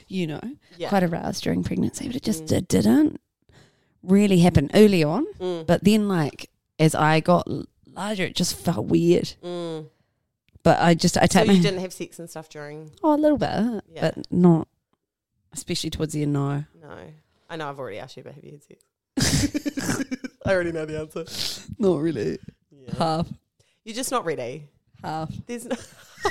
you 0.07 0.27
know, 0.27 0.41
Yeah. 0.77 0.89
quite 0.89 1.03
aroused 1.03 1.43
during 1.43 1.63
pregnancy. 1.63 2.07
But 2.07 2.15
it 2.17 2.23
just 2.23 2.51
it 2.51 2.67
didn't 2.67 3.19
really 4.03 4.39
happen 4.39 4.69
early 4.73 5.03
on. 5.03 5.25
Mm. 5.39 5.65
But 5.65 5.83
then, 5.83 6.07
like, 6.07 6.49
as 6.77 6.93
I 6.93 7.19
got 7.19 7.47
l- 7.49 7.65
larger, 7.95 8.25
it 8.25 8.35
just 8.35 8.55
felt 8.55 8.85
weird. 8.85 9.33
Mm. 9.43 9.87
But 10.65 10.79
I 10.81 10.95
just, 10.95 11.15
I 11.15 11.21
So 11.27 11.39
take 11.39 11.47
my 11.47 11.53
you 11.53 11.61
didn't 11.61 11.79
have 11.81 11.93
sex 11.93 12.17
and 12.17 12.27
stuff 12.27 12.49
during? 12.49 12.89
Oh, 13.03 13.13
a 13.13 13.21
little 13.21 13.37
bit, 13.37 13.83
Yeah. 13.93 14.01
but 14.01 14.31
not 14.31 14.67
especially 15.53 15.91
towards 15.91 16.11
the 16.13 16.23
end. 16.23 16.33
No, 16.33 16.65
No. 16.81 16.97
I 17.49 17.55
know 17.55 17.69
I've 17.69 17.77
already 17.79 17.99
asked 17.99 18.17
you, 18.17 18.23
but 18.23 18.33
have 18.33 18.43
you 18.43 18.51
had 18.51 18.63
sex? 18.63 20.09
I 20.45 20.51
already 20.53 20.71
know 20.71 20.85
the 20.85 20.99
answer. 20.99 21.25
not 21.77 22.01
really. 22.01 22.39
Yeah. 22.71 22.95
Half, 22.97 23.27
You're 23.83 23.95
just 23.95 24.09
not 24.11 24.25
ready. 24.25 24.63
half. 25.03 25.31
There's 25.45 25.65
no 25.65 25.75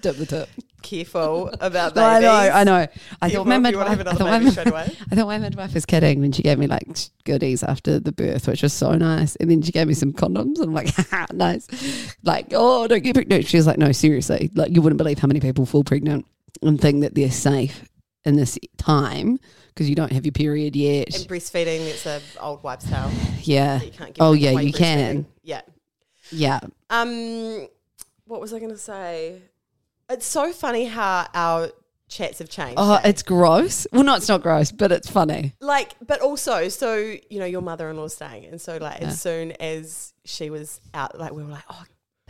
Dip 0.00 0.16
the 0.16 0.26
tip. 0.26 0.48
Careful 0.86 1.50
about 1.60 1.94
No, 1.96 2.02
babies. 2.02 2.02
I 2.02 2.20
know, 2.20 2.54
I 2.54 2.64
know. 2.64 2.86
I 3.20 3.30
thought 3.30 3.46
my 3.46 3.56
if 3.56 3.72
you 3.72 3.78
want 3.78 3.90
to 3.90 3.96
midwife. 3.96 4.14
I 4.14 4.16
thought 4.16 4.42
my, 4.42 4.50
straight 4.50 4.68
away. 4.68 4.96
I 5.10 5.14
thought 5.14 5.26
my 5.26 5.38
midwife 5.38 5.74
was 5.74 5.84
kidding 5.84 6.20
when 6.20 6.32
she 6.32 6.42
gave 6.42 6.58
me 6.58 6.66
like 6.66 6.86
goodies 7.24 7.62
after 7.62 7.98
the 7.98 8.12
birth, 8.12 8.46
which 8.46 8.62
was 8.62 8.72
so 8.72 8.92
nice. 8.92 9.36
And 9.36 9.50
then 9.50 9.62
she 9.62 9.72
gave 9.72 9.88
me 9.88 9.94
some 9.94 10.12
condoms, 10.12 10.56
and 10.58 10.64
I'm 10.64 10.74
like, 10.74 10.94
Haha, 10.94 11.26
nice. 11.32 12.16
Like, 12.22 12.46
oh, 12.52 12.86
don't 12.86 13.02
get 13.02 13.14
pregnant. 13.14 13.46
She 13.46 13.56
was 13.56 13.66
like, 13.66 13.78
no, 13.78 13.92
seriously. 13.92 14.50
Like, 14.54 14.72
you 14.72 14.80
wouldn't 14.82 14.98
believe 14.98 15.18
how 15.18 15.28
many 15.28 15.40
people 15.40 15.66
fall 15.66 15.84
pregnant 15.84 16.26
and 16.62 16.80
think 16.80 17.02
that 17.02 17.14
they're 17.14 17.30
safe 17.30 17.84
in 18.24 18.36
this 18.36 18.58
time 18.78 19.38
because 19.68 19.88
you 19.88 19.94
don't 19.94 20.12
have 20.12 20.24
your 20.24 20.32
period 20.32 20.74
yet. 20.74 21.14
And 21.14 21.28
breastfeeding, 21.28 21.86
it's 21.86 22.06
an 22.06 22.22
old 22.40 22.62
wives' 22.62 22.88
tale. 22.88 23.10
yeah. 23.42 23.82
You 23.82 23.90
can't 23.90 24.14
get 24.14 24.22
Oh, 24.22 24.32
yeah, 24.32 24.58
you 24.58 24.72
can. 24.72 25.26
Yeah. 25.42 25.60
Yeah. 26.32 26.60
Um, 26.90 27.68
what 28.24 28.40
was 28.40 28.52
I 28.52 28.58
going 28.58 28.70
to 28.70 28.78
say? 28.78 29.42
It's 30.08 30.26
so 30.26 30.52
funny 30.52 30.84
how 30.86 31.26
our 31.34 31.70
chats 32.08 32.38
have 32.38 32.48
changed. 32.48 32.74
Oh, 32.76 32.94
eh? 32.94 33.08
it's 33.08 33.22
gross. 33.22 33.86
Well, 33.92 34.04
no, 34.04 34.14
it's 34.14 34.28
not 34.28 34.42
gross, 34.42 34.70
but 34.72 34.92
it's 34.92 35.10
funny. 35.10 35.54
like, 35.60 35.94
but 36.06 36.20
also, 36.20 36.68
so 36.68 36.94
you 36.96 37.38
know, 37.40 37.46
your 37.46 37.62
mother-in-law's 37.62 38.14
staying, 38.14 38.44
and 38.46 38.60
so 38.60 38.76
like, 38.78 39.00
Yeah. 39.00 39.08
as 39.08 39.20
soon 39.20 39.52
as 39.52 40.12
she 40.24 40.50
was 40.50 40.80
out, 40.94 41.18
like, 41.18 41.32
we 41.32 41.42
were 41.42 41.50
like, 41.50 41.64
oh. 41.70 41.82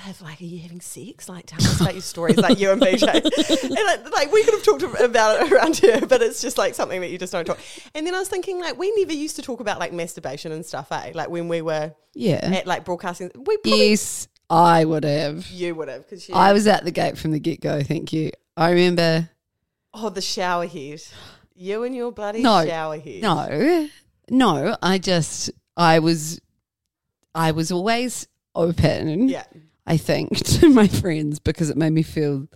Bev, 0.05 0.21
like, 0.21 0.43
are 0.43 0.45
you 0.45 0.59
having 0.61 0.83
sex? 0.83 1.27
Like, 1.27 1.47
tell 1.47 1.59
us 1.59 1.81
about 1.81 1.95
your 1.95 2.03
stories, 2.03 2.37
like 2.37 2.59
you 2.59 2.71
and 2.71 2.83
BJ. 2.83 3.15
and 3.65 3.71
like, 3.73 4.13
like, 4.13 4.31
we 4.31 4.45
could 4.45 4.53
have 4.53 4.63
talked 4.63 4.83
about 4.83 5.41
it 5.41 5.51
around 5.51 5.77
here, 5.77 6.03
but 6.03 6.21
it's 6.21 6.43
just 6.43 6.59
like 6.59 6.75
something 6.75 7.01
that 7.01 7.09
you 7.09 7.17
just 7.17 7.33
don't 7.33 7.47
talk. 7.47 7.59
And 7.95 8.07
then 8.07 8.15
I 8.15 8.19
was 8.19 8.29
thinking, 8.29 8.61
like, 8.61 8.77
we 8.79 8.93
never 8.99 9.15
used 9.15 9.37
to 9.37 9.43
talk 9.43 9.61
about 9.61 9.79
like 9.79 9.95
masturbation 9.95 10.53
and 10.53 10.67
stuff, 10.67 10.93
eh? 10.93 11.13
Like 11.15 11.31
when 11.31 11.49
we 11.49 11.63
were 11.63 11.95
Yeah. 12.13 12.35
at 12.45 12.67
like 12.67 12.85
broadcasting, 12.85 13.31
we 13.35 13.57
probably 13.57 13.89
Yes, 13.93 14.29
I 14.49 14.85
would 14.85 15.05
have. 15.05 15.47
you 15.51 15.75
would 15.75 15.89
have 15.89 16.03
because 16.09 16.29
I 16.33 16.53
was 16.53 16.67
at 16.67 16.85
the 16.85 16.91
gate 16.91 17.19
from 17.19 17.33
the 17.33 17.41
get 17.41 17.61
go. 17.61 17.83
Thank 17.83 18.13
you. 18.13 18.31
I 18.57 18.71
remember. 18.71 19.31
Oh, 19.93 20.09
the 20.11 20.21
shower 20.23 20.67
head. 20.67 21.03
You 21.55 21.83
and 21.85 21.95
your 21.95 22.13
bloody 22.13 22.43
No, 22.43 22.65
shower 22.67 22.99
head. 22.99 23.23
No, 23.23 23.89
no. 24.31 24.77
I 24.83 24.99
just. 24.99 25.51
I 25.77 25.99
was. 25.99 26.41
I 27.35 27.51
was 27.53 27.73
always 27.73 28.29
open. 28.55 29.29
Yeah. 29.29 29.45
I 29.87 29.97
think 29.97 30.37
to 30.61 30.69
my 30.69 30.87
friends 30.89 31.39
because 31.39 31.71
it 31.71 31.77
made 31.77 31.91
me 31.93 32.03
feel 32.03 32.47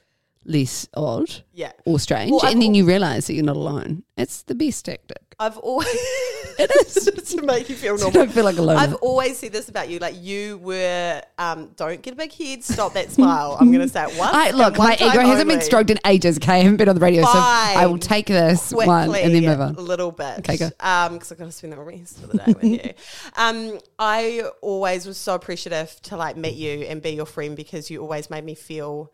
less 0.45 0.89
odd 0.95 1.31
Yeah. 1.53 1.73
or 1.85 1.99
strange, 2.01 2.31
Well, 2.33 2.41
I've 2.45 2.53
and 2.55 2.63
then 2.63 2.71
al- 2.71 2.77
you 2.77 2.85
realize 2.87 3.27
that 3.27 3.35
you're 3.35 3.45
not 3.45 3.57
alone. 3.57 4.03
It's 4.17 4.43
the 4.43 4.55
best 4.55 4.87
tactic. 4.87 5.23
I've 5.39 5.59
always 5.59 5.87
It 6.61 6.71
is. 6.87 7.05
to 7.31 7.43
make 7.43 7.69
you 7.69 7.77
feel 7.77 7.97
So 7.99 8.07
you 8.07 8.13
normal. 8.13 8.27
don't 8.27 8.35
feel 8.35 8.45
like 8.45 8.57
alone. 8.59 8.77
I've 8.77 8.95
always 8.97 9.39
said 9.39 9.53
this 9.53 9.69
about 9.69 9.89
you. 9.89 9.99
Like 9.99 10.15
you 10.21 10.59
were, 10.59 11.23
um, 11.39 11.71
don't 11.77 12.03
get 12.03 12.15
a 12.15 12.17
big 12.17 12.33
head. 12.33 12.63
Stop 12.65 12.95
that 12.95 13.11
smile. 13.11 13.57
I'm 13.61 13.71
going 13.73 13.87
to 13.87 13.89
say 13.89 14.05
it 14.05 14.19
once. 14.19 14.35
I, 14.35 14.51
look, 14.51 14.77
my 14.79 14.95
ego 14.95 15.21
hasn't 15.21 15.49
been 15.49 15.61
stroked 15.61 15.91
in 15.91 15.99
ages. 16.05 16.39
Okay, 16.39 16.55
I 16.55 16.59
haven't 16.59 16.77
been 16.77 16.89
on 16.89 16.95
the 16.95 17.01
radio, 17.01 17.23
so 17.23 17.31
I 17.35 17.87
will 17.87 17.99
take 17.99 18.27
this 18.27 18.69
Quickly, 18.73 18.87
one 18.87 19.15
and 19.15 19.35
then 19.35 19.45
move 19.45 19.61
on. 19.61 19.75
a 19.77 19.81
little 19.81 20.13
bit. 20.13 20.39
Okay, 20.41 20.57
go. 20.57 20.71
Um, 20.81 21.15
because 21.15 21.33
I've 21.33 21.39
got 21.39 21.45
to 21.47 21.53
spend 21.53 21.73
the 21.73 21.79
rest 21.79 22.23
of 22.23 22.31
the 22.31 22.39
day 22.39 22.45
with 22.53 22.65
you. 22.65 22.93
Um, 23.37 23.79
I 23.99 24.43
always 24.61 25.07
was 25.07 25.17
so 25.17 25.35
appreciative 25.35 26.01
to 26.03 26.17
like 26.17 26.37
meet 26.37 26.55
you 26.57 26.85
and 26.87 27.01
be 27.01 27.11
your 27.11 27.27
friend 27.27 27.57
because 27.57 27.91
you 27.91 28.01
always 28.01 28.29
made 28.29 28.45
me 28.45 28.55
feel 28.55 29.13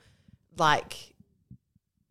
like 0.56 1.14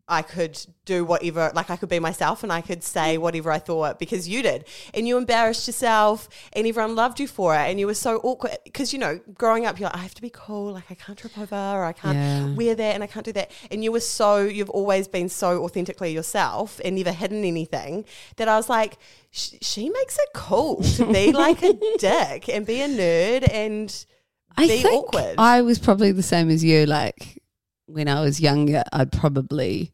I 0.08 0.22
could 0.22 0.56
do 0.84 1.04
whatever, 1.04 1.50
like 1.54 1.68
I 1.68 1.74
could 1.74 1.88
be 1.88 1.98
myself 1.98 2.44
and 2.44 2.52
I 2.52 2.60
could 2.60 2.84
say 2.84 3.18
whatever 3.18 3.50
I 3.50 3.58
thought 3.58 3.98
because 3.98 4.28
you 4.28 4.40
did. 4.40 4.64
And 4.94 5.08
you 5.08 5.16
embarrassed 5.18 5.66
yourself 5.66 6.28
and 6.52 6.64
everyone 6.64 6.94
loved 6.94 7.18
you 7.18 7.26
for 7.26 7.56
it. 7.56 7.68
And 7.68 7.80
you 7.80 7.86
were 7.86 7.94
so 7.94 8.18
awkward 8.18 8.56
because, 8.62 8.92
you 8.92 9.00
know, 9.00 9.18
growing 9.34 9.66
up, 9.66 9.80
you're 9.80 9.88
like, 9.88 9.96
I 9.96 10.02
have 10.02 10.14
to 10.14 10.22
be 10.22 10.30
cool. 10.30 10.72
Like 10.74 10.84
I 10.90 10.94
can't 10.94 11.18
trip 11.18 11.36
over 11.36 11.56
or 11.56 11.84
I 11.84 11.92
can't 11.92 12.16
Yeah. 12.16 12.54
wear 12.54 12.76
that 12.76 12.94
and 12.94 13.02
I 13.02 13.08
can't 13.08 13.26
do 13.26 13.32
that. 13.32 13.50
And 13.72 13.82
you 13.82 13.90
were 13.90 13.98
so, 13.98 14.42
you've 14.44 14.70
always 14.70 15.08
been 15.08 15.28
so 15.28 15.64
authentically 15.64 16.12
yourself 16.12 16.80
and 16.84 16.94
never 16.94 17.10
hidden 17.10 17.42
anything 17.44 18.04
that 18.36 18.46
I 18.46 18.54
was 18.56 18.68
like, 18.68 18.98
she 19.32 19.88
makes 19.90 20.16
it 20.18 20.28
cool 20.34 20.82
to 20.82 21.12
be 21.12 21.32
like 21.44 21.62
a 21.64 21.72
dick 21.98 22.48
and 22.48 22.64
be 22.64 22.80
a 22.80 22.88
nerd 22.88 23.52
and 23.52 24.06
I 24.56 24.68
be 24.68 24.82
think 24.82 24.86
awkward. 24.86 25.34
I 25.38 25.62
was 25.62 25.80
probably 25.80 26.12
the 26.12 26.22
same 26.22 26.48
as 26.48 26.62
you. 26.62 26.86
Like 26.86 27.42
when 27.86 28.06
I 28.08 28.20
was 28.20 28.40
younger, 28.40 28.84
I'd 28.92 29.10
probably 29.12 29.92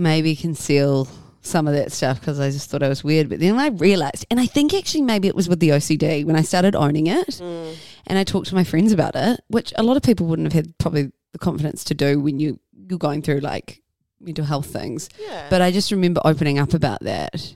maybe 0.00 0.34
conceal 0.34 1.06
some 1.42 1.66
of 1.68 1.74
that 1.74 1.92
stuff 1.92 2.20
because 2.20 2.38
I 2.40 2.50
just 2.50 2.68
thought 2.70 2.82
I 2.82 2.88
was 2.88 3.02
weird. 3.04 3.28
But 3.28 3.40
then 3.40 3.58
I 3.58 3.68
realized, 3.68 4.26
and 4.30 4.38
I 4.40 4.46
think 4.46 4.74
actually 4.74 5.02
maybe 5.02 5.28
it 5.28 5.34
was 5.36 5.48
with 5.48 5.60
the 5.60 5.70
OCD 5.70 6.24
when 6.24 6.36
I 6.36 6.42
started 6.42 6.74
owning 6.74 7.06
it, 7.06 7.28
Mm. 7.28 7.74
and 8.06 8.18
I 8.18 8.24
talked 8.24 8.48
to 8.48 8.54
my 8.54 8.64
friends 8.64 8.92
about 8.92 9.14
it, 9.16 9.40
which 9.48 9.72
a 9.76 9.82
lot 9.82 9.96
of 9.96 10.02
people 10.02 10.26
wouldn't 10.26 10.52
have 10.52 10.64
had 10.64 10.76
probably 10.78 11.12
the 11.32 11.38
confidence 11.38 11.84
to 11.84 11.94
do 11.94 12.18
when 12.20 12.40
you 12.40 12.58
you're 12.88 12.98
going 12.98 13.22
through 13.22 13.38
like 13.40 13.80
mental 14.20 14.44
health 14.44 14.66
things. 14.66 15.08
yeah. 15.20 15.46
But 15.48 15.62
I 15.62 15.70
just 15.70 15.92
remember 15.92 16.20
opening 16.24 16.58
up 16.58 16.74
about 16.74 17.00
that 17.02 17.54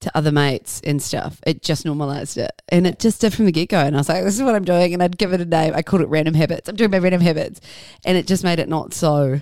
to 0.00 0.16
other 0.16 0.30
mates 0.30 0.80
and 0.84 1.02
stuff. 1.02 1.40
It 1.46 1.62
just 1.62 1.84
normalized 1.84 2.36
it. 2.38 2.52
And 2.68 2.86
it 2.86 2.98
just 2.98 3.20
did 3.20 3.34
from 3.34 3.46
the 3.46 3.52
get 3.52 3.68
go. 3.70 3.78
And 3.80 3.96
I 3.96 3.98
was 3.98 4.08
like, 4.08 4.22
this 4.24 4.36
is 4.36 4.42
what 4.42 4.54
I'm 4.54 4.64
doing. 4.64 4.94
And 4.94 5.02
I'd 5.02 5.18
give 5.18 5.32
it 5.32 5.40
a 5.40 5.44
name. 5.44 5.72
I 5.74 5.82
called 5.82 6.02
it 6.02 6.08
random 6.08 6.34
habits. 6.34 6.68
I'm 6.68 6.76
doing 6.76 6.90
my 6.90 6.98
random 6.98 7.22
habits. 7.22 7.60
And 8.04 8.16
it 8.16 8.26
just 8.26 8.44
made 8.44 8.58
it 8.58 8.68
not 8.68 8.94
so 8.94 9.40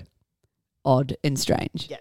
odd 0.85 1.16
and 1.24 1.39
strange. 1.39 1.89
yeah. 1.89 1.99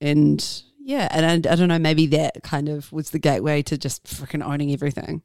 And 0.00 0.62
yeah, 0.78 1.08
and 1.10 1.46
I, 1.46 1.52
I 1.52 1.54
don't 1.56 1.68
know, 1.68 1.78
maybe 1.78 2.06
that 2.08 2.42
kind 2.42 2.68
of 2.68 2.92
was 2.92 3.10
the 3.10 3.18
gateway 3.18 3.62
to 3.62 3.78
just 3.78 4.04
freaking 4.04 4.44
owning 4.44 4.72
everything. 4.72 5.22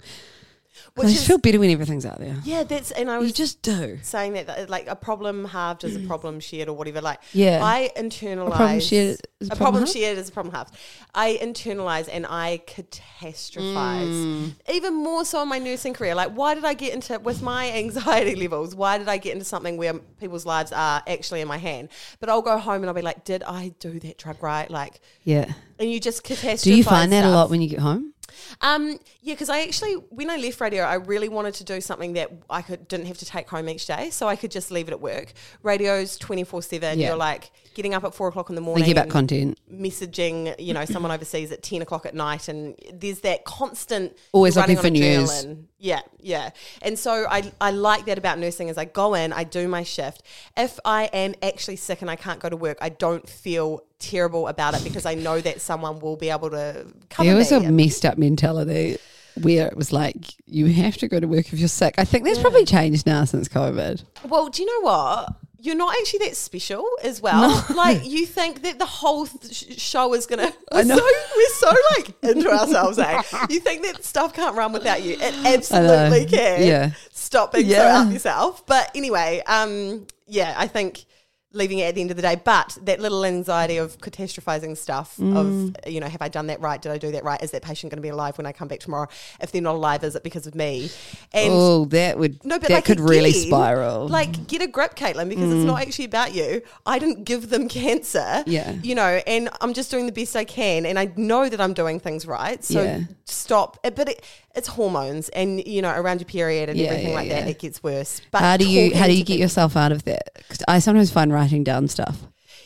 Which 0.95 1.05
I 1.05 1.09
is, 1.09 1.15
just 1.15 1.27
feel 1.27 1.37
better 1.37 1.59
when 1.59 1.69
everything's 1.71 2.05
out 2.05 2.19
there. 2.19 2.35
yeah, 2.43 2.63
that's, 2.63 2.91
and 2.91 3.09
I 3.09 3.15
You 3.17 3.23
was 3.23 3.33
just 3.33 3.61
do. 3.61 3.99
saying 4.01 4.33
that, 4.33 4.47
that 4.47 4.69
like 4.69 4.87
a 4.87 4.95
problem 4.95 5.45
halved 5.45 5.83
is 5.83 5.95
a 5.95 5.99
problem 6.01 6.39
shared 6.39 6.67
or 6.69 6.73
whatever. 6.73 7.01
Like 7.01 7.19
Yeah. 7.33 7.59
I 7.63 7.89
internalize 7.97 8.47
A 8.47 8.55
problem 8.55 8.79
shared 8.79 9.19
is 9.39 9.49
a 9.49 9.55
problem 9.55 9.83
halved? 9.83 9.93
shared 9.97 10.17
is 10.17 10.29
a 10.29 10.31
problem 10.31 10.53
halved. 10.53 10.75
I 11.15 11.37
internalize 11.41 12.09
and 12.11 12.25
I 12.25 12.61
catastrophize 12.65 14.07
Mm. 14.09 14.53
even 14.73 14.93
more 14.95 15.25
so 15.25 15.41
in 15.43 15.49
my 15.49 15.59
nursing 15.59 15.93
career. 15.93 16.15
Like 16.15 16.31
why 16.33 16.53
did 16.55 16.65
I 16.65 16.73
get 16.73 16.93
into 16.93 17.19
with 17.19 17.41
my 17.41 17.71
anxiety 17.71 18.35
levels? 18.43 18.75
Why 18.75 18.97
did 18.97 19.07
I 19.07 19.17
get 19.17 19.33
into 19.33 19.45
something 19.45 19.77
where 19.77 19.93
people's 20.19 20.45
lives 20.45 20.71
are 20.71 21.01
actually 21.07 21.41
in 21.41 21.47
my 21.47 21.57
hand? 21.57 21.89
But 22.19 22.29
I'll 22.29 22.41
go 22.41 22.57
home 22.57 22.77
and 22.81 22.87
I'll 22.87 22.93
be 22.93 23.01
like, 23.01 23.23
did 23.25 23.43
I 23.43 23.73
do 23.79 23.99
that 23.99 24.17
drug 24.17 24.41
right? 24.41 24.69
Like, 24.69 24.99
Yeah. 25.23 25.53
and 25.77 25.91
you 25.91 25.99
just 25.99 26.23
catastrophize. 26.23 26.63
Do 26.63 26.73
you 26.75 26.83
find 26.83 27.11
that 27.11 27.25
a 27.25 27.29
lot 27.29 27.49
when 27.49 27.61
you 27.61 27.69
get 27.69 27.79
home? 27.79 28.13
Um, 28.61 28.99
yeah, 29.21 29.33
because 29.33 29.49
I 29.49 29.61
actually, 29.61 29.93
when 29.93 30.29
I 30.29 30.37
left 30.37 30.59
radio, 30.61 30.83
I 30.83 30.95
really 30.95 31.29
wanted 31.29 31.53
to 31.55 31.63
do 31.63 31.81
something 31.81 32.13
that 32.13 32.31
I 32.49 32.61
could 32.61 32.87
didn't 32.87 33.07
have 33.07 33.17
to 33.19 33.25
take 33.25 33.49
home 33.49 33.69
each 33.69 33.85
day, 33.85 34.09
so 34.09 34.27
I 34.27 34.35
could 34.35 34.51
just 34.51 34.71
leave 34.71 34.87
it 34.87 34.91
at 34.91 35.01
work. 35.01 35.33
Radio's 35.63 36.17
twenty 36.17 36.43
four 36.43 36.61
seven. 36.61 36.99
You're 37.07 37.15
like 37.17 37.51
getting 37.73 37.93
up 37.93 38.03
at 38.03 38.13
four 38.13 38.27
o'clock 38.27 38.49
in 38.49 38.55
the 38.55 38.61
morning, 38.61 38.83
Thinking 38.83 38.99
about 39.01 39.09
content. 39.11 39.59
messaging, 39.71 40.55
you 40.59 40.73
know, 40.73 40.85
someone 40.85 41.11
overseas 41.11 41.51
at 41.51 41.63
ten 41.63 41.81
o'clock 41.81 42.05
at 42.05 42.13
night, 42.15 42.47
and 42.47 42.75
there's 42.93 43.21
that 43.21 43.45
constant 43.45 44.15
Always 44.31 44.55
looking 44.57 44.77
for 44.77 44.89
news. 44.89 45.29
adrenaline. 45.29 45.63
Yeah, 45.77 46.01
yeah. 46.19 46.49
And 46.81 46.99
so 46.99 47.25
I, 47.29 47.51
I 47.61 47.71
like 47.71 48.05
that 48.05 48.17
about 48.17 48.37
nursing. 48.39 48.69
As 48.69 48.77
I 48.77 48.85
go 48.85 49.13
in, 49.13 49.31
I 49.31 49.43
do 49.45 49.67
my 49.67 49.83
shift. 49.83 50.23
If 50.57 50.79
I 50.83 51.05
am 51.05 51.35
actually 51.41 51.77
sick 51.77 52.01
and 52.01 52.11
I 52.11 52.15
can't 52.17 52.39
go 52.39 52.49
to 52.49 52.57
work, 52.57 52.77
I 52.81 52.89
don't 52.89 53.27
feel 53.27 53.83
terrible 53.99 54.47
about 54.47 54.73
it 54.75 54.83
because 54.83 55.05
I 55.05 55.15
know 55.15 55.39
that 55.41 55.61
someone 55.61 55.99
will 55.99 56.17
be 56.17 56.29
able 56.29 56.49
to 56.49 56.85
cover 57.09 57.27
There 57.29 57.37
was 57.37 57.51
me. 57.51 57.65
a 57.65 57.71
messed 57.71 58.05
up 58.05 58.17
mentality 58.17 58.97
where 59.41 59.67
it 59.67 59.77
was 59.77 59.93
like, 59.93 60.17
you 60.47 60.65
have 60.65 60.97
to 60.97 61.07
go 61.07 61.17
to 61.17 61.27
work 61.27 61.53
if 61.53 61.59
you're 61.59 61.69
sick. 61.69 61.95
I 61.97 62.03
think 62.03 62.25
that's 62.25 62.39
probably 62.39 62.65
changed 62.65 63.05
now 63.05 63.23
since 63.23 63.47
COVID. 63.47 64.03
Well, 64.27 64.49
do 64.49 64.61
you 64.61 64.65
know 64.67 64.85
what? 64.89 65.35
You're 65.61 65.75
not 65.75 65.93
actually 65.99 66.19
that 66.27 66.35
special 66.35 66.87
as 67.03 67.21
well. 67.21 67.65
Like 67.75 68.01
you 68.05 68.25
think 68.25 68.61
that 68.63 68.79
the 68.79 68.85
whole 68.85 69.27
th- 69.27 69.79
show 69.79 70.13
is 70.13 70.25
gonna. 70.25 70.53
We're 70.73 70.83
know. 70.83 70.97
so 70.97 71.03
we're 71.35 71.49
so 71.49 71.75
like 71.97 72.13
into 72.23 72.49
ourselves. 72.49 72.97
Eh? 72.97 73.21
You 73.49 73.59
think 73.59 73.83
that 73.83 74.03
stuff 74.03 74.33
can't 74.33 74.55
run 74.55 74.71
without 74.71 75.03
you? 75.03 75.17
It 75.19 75.33
absolutely 75.45 76.25
can. 76.25 76.65
Yeah. 76.65 76.91
Stop 77.11 77.53
being 77.53 77.69
so 77.69 77.81
out 77.81 78.11
yourself. 78.11 78.65
But 78.65 78.91
anyway, 78.95 79.41
um, 79.45 80.07
yeah, 80.27 80.55
I 80.57 80.67
think 80.67 81.05
leaving 81.51 81.79
it 81.79 81.83
at 81.85 81.95
the 81.95 82.01
end 82.01 82.11
of 82.11 82.15
the 82.15 82.21
day. 82.21 82.35
But 82.35 82.77
that 82.83 82.99
little 82.99 83.25
anxiety 83.25 83.77
of 83.77 83.97
catastrophizing 83.99 84.77
stuff 84.77 85.17
Mm. 85.17 85.35
of 85.35 85.91
you 85.91 85.99
know, 85.99 86.07
have 86.07 86.21
I 86.21 86.27
done 86.29 86.47
that 86.47 86.61
right? 86.61 86.81
Did 86.81 86.91
I 86.91 86.97
do 86.97 87.11
that 87.13 87.23
right? 87.23 87.41
Is 87.41 87.51
that 87.51 87.63
patient 87.63 87.89
going 87.91 87.97
to 87.97 88.01
be 88.01 88.09
alive 88.09 88.37
when 88.37 88.45
I 88.45 88.51
come 88.51 88.67
back 88.67 88.79
tomorrow? 88.79 89.07
If 89.41 89.51
they're 89.51 89.61
not 89.61 89.75
alive, 89.75 90.03
is 90.03 90.15
it 90.15 90.23
because 90.23 90.45
of 90.45 90.53
me? 90.55 90.91
And 91.33 91.51
oh, 91.51 91.85
that 91.85 92.19
would 92.19 92.43
no, 92.45 92.59
but 92.59 92.67
that 92.67 92.75
like 92.75 92.85
could 92.85 92.99
really 92.99 93.31
spiral. 93.33 94.07
Mm. 94.07 94.11
Like, 94.11 94.47
get 94.47 94.61
a 94.61 94.67
grip, 94.67 94.95
Caitlin, 94.95 95.29
because 95.29 95.51
it's 95.51 95.65
not 95.65 95.81
actually 95.81 96.05
about 96.05 96.33
you. 96.35 96.61
I 96.85 96.99
didn't 96.99 97.23
give 97.23 97.49
them 97.49 97.67
cancer. 97.67 98.43
Yeah. 98.45 98.73
You 98.83 98.95
know, 98.95 99.21
and 99.25 99.49
I'm 99.61 99.73
just 99.73 99.89
doing 99.91 100.05
the 100.05 100.11
best 100.11 100.35
I 100.35 100.45
can, 100.45 100.85
and 100.85 100.99
I 100.99 101.11
know 101.15 101.49
that 101.49 101.59
I'm 101.59 101.73
doing 101.73 101.99
things 101.99 102.25
right. 102.25 102.63
So 102.63 102.83
Yeah. 102.83 102.99
stop. 103.25 103.79
But 103.83 104.09
it, 104.09 104.25
it's 104.59 104.67
hormones, 104.67 105.29
and 105.29 105.65
you 105.65 105.81
know, 105.81 105.89
around 105.91 106.19
your 106.21 106.27
period 106.27 106.69
and 106.69 106.77
Yeah, 106.77 106.89
everything 106.89 107.09
yeah, 107.09 107.15
like 107.15 107.27
yeah. 107.29 107.39
that, 107.41 107.49
it 107.49 107.57
gets 107.59 107.81
worse. 107.81 108.21
But 108.31 108.41
how 108.41 108.57
do 108.57 108.69
you 108.69 108.95
how 108.95 109.07
do 109.07 109.13
you 109.13 109.23
get 109.23 109.33
people- 109.33 109.41
yourself 109.41 109.75
out 109.75 109.91
of 109.91 110.03
that? 110.03 110.29
'Cause 110.49 110.59
I 110.67 110.77
sometimes 110.79 111.09
find 111.11 111.33
writing 111.33 111.63
down 111.63 111.87
stuff. 111.87 112.17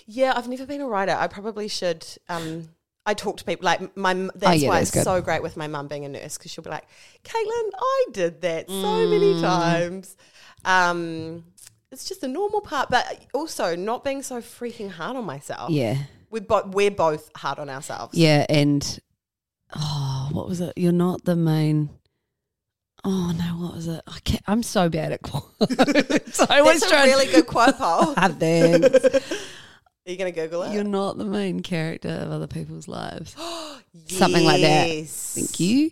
Yeah, 0.06 0.34
I've 0.36 0.50
never 0.50 0.66
been 0.66 0.82
a 0.82 0.88
writer. 0.88 1.16
I 1.18 1.28
probably 1.28 1.70
should. 1.70 2.06
Um, 2.28 2.68
I 3.06 3.14
talk 3.14 3.38
to 3.38 3.44
people 3.46 3.66
like 3.66 3.96
my. 3.96 4.14
That's 4.14 4.46
Oh, 4.46 4.52
yeah, 4.52 4.68
why 4.70 4.76
that's 4.80 4.90
it's 4.90 4.98
good. 4.98 5.04
so 5.06 5.22
great 5.22 5.42
with 5.44 5.56
my 5.58 5.68
mum 5.68 5.88
being 5.88 6.04
a 6.06 6.10
nurse 6.10 6.38
because 6.38 6.52
she'll 6.52 6.64
be 6.64 6.70
like, 6.70 6.86
"Caitlin, 7.24 7.70
I 7.78 8.06
did 8.12 8.42
that 8.42 8.70
so 8.70 9.08
many 9.14 9.34
Mm. 9.36 9.42
times." 9.42 10.16
Um, 10.66 11.44
it's 11.92 12.06
just 12.08 12.24
a 12.24 12.28
normal 12.28 12.62
part, 12.62 12.90
but 12.90 13.06
also 13.34 13.76
not 13.76 14.04
being 14.04 14.24
so 14.24 14.42
freaking 14.42 14.90
hard 14.90 15.16
on 15.18 15.26
myself. 15.26 15.70
Yeah, 15.70 15.98
we're 16.32 16.42
both 16.42 16.68
we're 16.68 16.92
both 16.92 17.30
hard 17.36 17.60
on 17.60 17.70
ourselves. 17.70 18.18
yeah, 18.18 18.46
and 18.50 19.00
oh, 19.76 20.13
what 20.34 20.48
was 20.48 20.62
it? 20.62 20.74
You're 20.76 20.92
not 20.92 21.24
the 21.26 21.36
main. 21.36 21.90
Oh 23.06 23.32
no, 23.38 23.66
what 23.66 23.76
was 23.76 23.88
it? 23.88 24.02
I 24.08 24.20
can't, 24.24 24.42
I'm 24.48 24.64
so 24.64 24.90
bad 24.90 25.12
at 25.12 25.22
quotes. 25.22 26.40
I 26.50 26.60
always 26.60 26.80
that's 26.80 26.92
a 26.92 26.96
try. 26.96 27.06
really 27.06 27.26
good 27.32 27.48
quote. 27.48 27.80
Are 27.80 28.14
Ah, 28.18 28.30
thanks. 28.30 28.94
you 30.06 30.16
going 30.18 30.34
to 30.34 30.40
Google 30.42 30.64
it? 30.64 30.74
You're 30.74 30.84
not 30.86 31.18
the 31.18 31.26
main 31.26 31.60
character 31.62 32.10
of 32.10 32.32
other 32.32 32.48
people's 32.48 32.88
lives. 32.88 33.36
something 34.08 34.46
like 34.46 34.62
that. 34.62 35.06
Thank 35.08 35.60
you. 35.60 35.92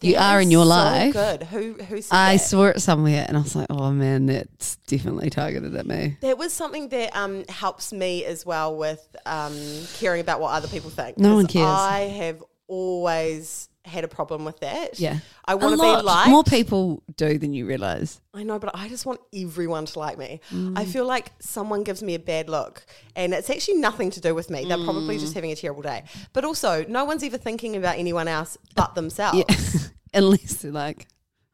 You 0.00 0.16
are 0.16 0.40
in 0.40 0.50
your 0.50 0.64
so 0.64 0.68
life. 0.70 1.12
Good. 1.12 1.42
Who 1.44 1.74
who 1.74 2.00
said 2.00 2.14
I 2.16 2.36
that? 2.36 2.38
saw 2.44 2.66
it 2.66 2.80
somewhere 2.80 3.24
and 3.26 3.36
I 3.36 3.40
was 3.40 3.56
like, 3.56 3.66
oh 3.70 3.90
man, 3.90 4.26
that's 4.26 4.76
definitely 4.86 5.30
targeted 5.30 5.74
at 5.74 5.84
me. 5.84 6.16
That 6.20 6.38
was 6.38 6.52
something 6.52 6.88
that 6.90 7.14
um, 7.14 7.44
helps 7.48 7.92
me 7.92 8.24
as 8.24 8.46
well 8.46 8.76
with 8.76 9.04
um, 9.26 9.52
caring 9.94 10.20
about 10.20 10.40
what 10.40 10.52
other 10.52 10.68
people 10.68 10.90
think. 10.90 11.18
No 11.18 11.34
one 11.34 11.46
cares. 11.46 11.66
I 11.66 12.00
have 12.02 12.42
always 12.70 13.68
had 13.84 14.04
a 14.04 14.08
problem 14.08 14.44
with 14.44 14.60
that. 14.60 15.00
Yeah. 15.00 15.18
I 15.46 15.54
want 15.54 15.76
to 15.76 15.82
be 15.82 16.02
liked. 16.02 16.28
More 16.30 16.44
people 16.44 17.02
do 17.16 17.38
than 17.38 17.52
you 17.54 17.66
realize. 17.66 18.20
I 18.34 18.42
know, 18.42 18.58
but 18.58 18.70
I 18.74 18.88
just 18.88 19.06
want 19.06 19.20
everyone 19.34 19.86
to 19.86 19.98
like 19.98 20.18
me. 20.18 20.40
Mm. 20.50 20.78
I 20.78 20.84
feel 20.84 21.06
like 21.06 21.32
someone 21.40 21.82
gives 21.82 22.02
me 22.02 22.14
a 22.14 22.18
bad 22.18 22.48
look, 22.50 22.84
and 23.16 23.32
it's 23.32 23.48
actually 23.50 23.78
nothing 23.78 24.10
to 24.10 24.20
do 24.20 24.34
with 24.34 24.50
me. 24.50 24.64
They're 24.66 24.76
probably 24.84 25.16
Mm. 25.16 25.20
just 25.20 25.34
having 25.34 25.50
a 25.50 25.56
terrible 25.56 25.82
day. 25.82 26.04
But 26.32 26.44
also, 26.44 26.84
no 26.88 27.04
one's 27.04 27.22
ever 27.22 27.38
thinking 27.38 27.74
about 27.76 27.98
anyone 27.98 28.28
else 28.28 28.56
but 28.74 28.94
themselves. 28.94 29.38
Yeah. 29.48 29.88
Unless 30.12 30.54
they're 30.56 30.72
like, 30.72 31.06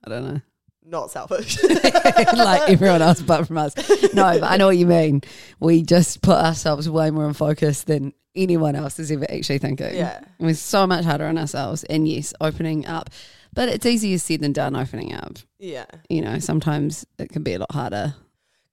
I 0.04 0.08
don't 0.10 0.24
know. 0.26 0.40
Not 0.86 1.10
selfish. 1.10 1.62
like 1.64 2.70
everyone 2.70 3.02
else 3.02 3.20
but 3.20 3.46
from 3.46 3.58
us. 3.58 3.74
No, 4.14 4.38
but 4.38 4.44
I 4.44 4.56
know 4.56 4.66
what 4.66 4.76
you 4.76 4.86
mean. 4.86 5.22
We 5.58 5.82
just 5.82 6.22
put 6.22 6.36
ourselves 6.36 6.88
way 6.88 7.10
more 7.10 7.26
in 7.26 7.34
focus 7.34 7.82
than 7.84 8.12
anyone 8.36 8.76
else 8.76 8.98
is 8.98 9.10
ever 9.10 9.26
actually 9.30 9.58
thinking. 9.58 9.94
Yeah. 9.94 10.20
We're 10.38 10.54
so 10.54 10.86
much 10.86 11.04
harder 11.04 11.26
on 11.26 11.38
ourselves. 11.38 11.82
And 11.84 12.06
yes, 12.06 12.32
opening 12.40 12.86
up. 12.86 13.10
But 13.52 13.68
it's 13.70 13.86
easier 13.86 14.18
said 14.18 14.40
than 14.40 14.52
done 14.52 14.76
opening 14.76 15.14
up. 15.14 15.38
yeah, 15.58 15.86
You 16.10 16.20
know, 16.20 16.38
sometimes 16.38 17.06
it 17.18 17.30
can 17.30 17.42
be 17.42 17.54
a 17.54 17.58
lot 17.58 17.72
harder. 17.72 18.14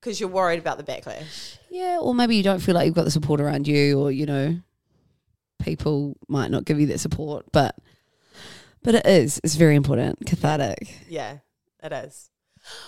because 0.00 0.20
you're 0.20 0.28
worried 0.28 0.58
about 0.58 0.76
the 0.76 0.84
backlash. 0.84 1.56
Yeah, 1.70 1.98
or 2.00 2.14
maybe 2.14 2.36
you 2.36 2.42
don't 2.42 2.60
feel 2.60 2.74
like 2.74 2.84
you've 2.86 2.94
got 2.94 3.06
the 3.06 3.10
support 3.10 3.40
around 3.40 3.66
you, 3.66 3.98
or 3.98 4.12
you 4.12 4.26
know, 4.26 4.60
people 5.62 6.16
might 6.28 6.50
not 6.50 6.64
give 6.66 6.78
you 6.78 6.86
that 6.88 7.00
support. 7.00 7.46
But 7.50 7.74
but 8.82 8.94
it 8.94 9.06
is. 9.06 9.40
It's 9.42 9.54
very 9.56 9.74
important. 9.74 10.26
Cathartic. 10.26 10.94
Yeah, 11.08 11.38
it 11.84 11.92
is. 11.92 12.30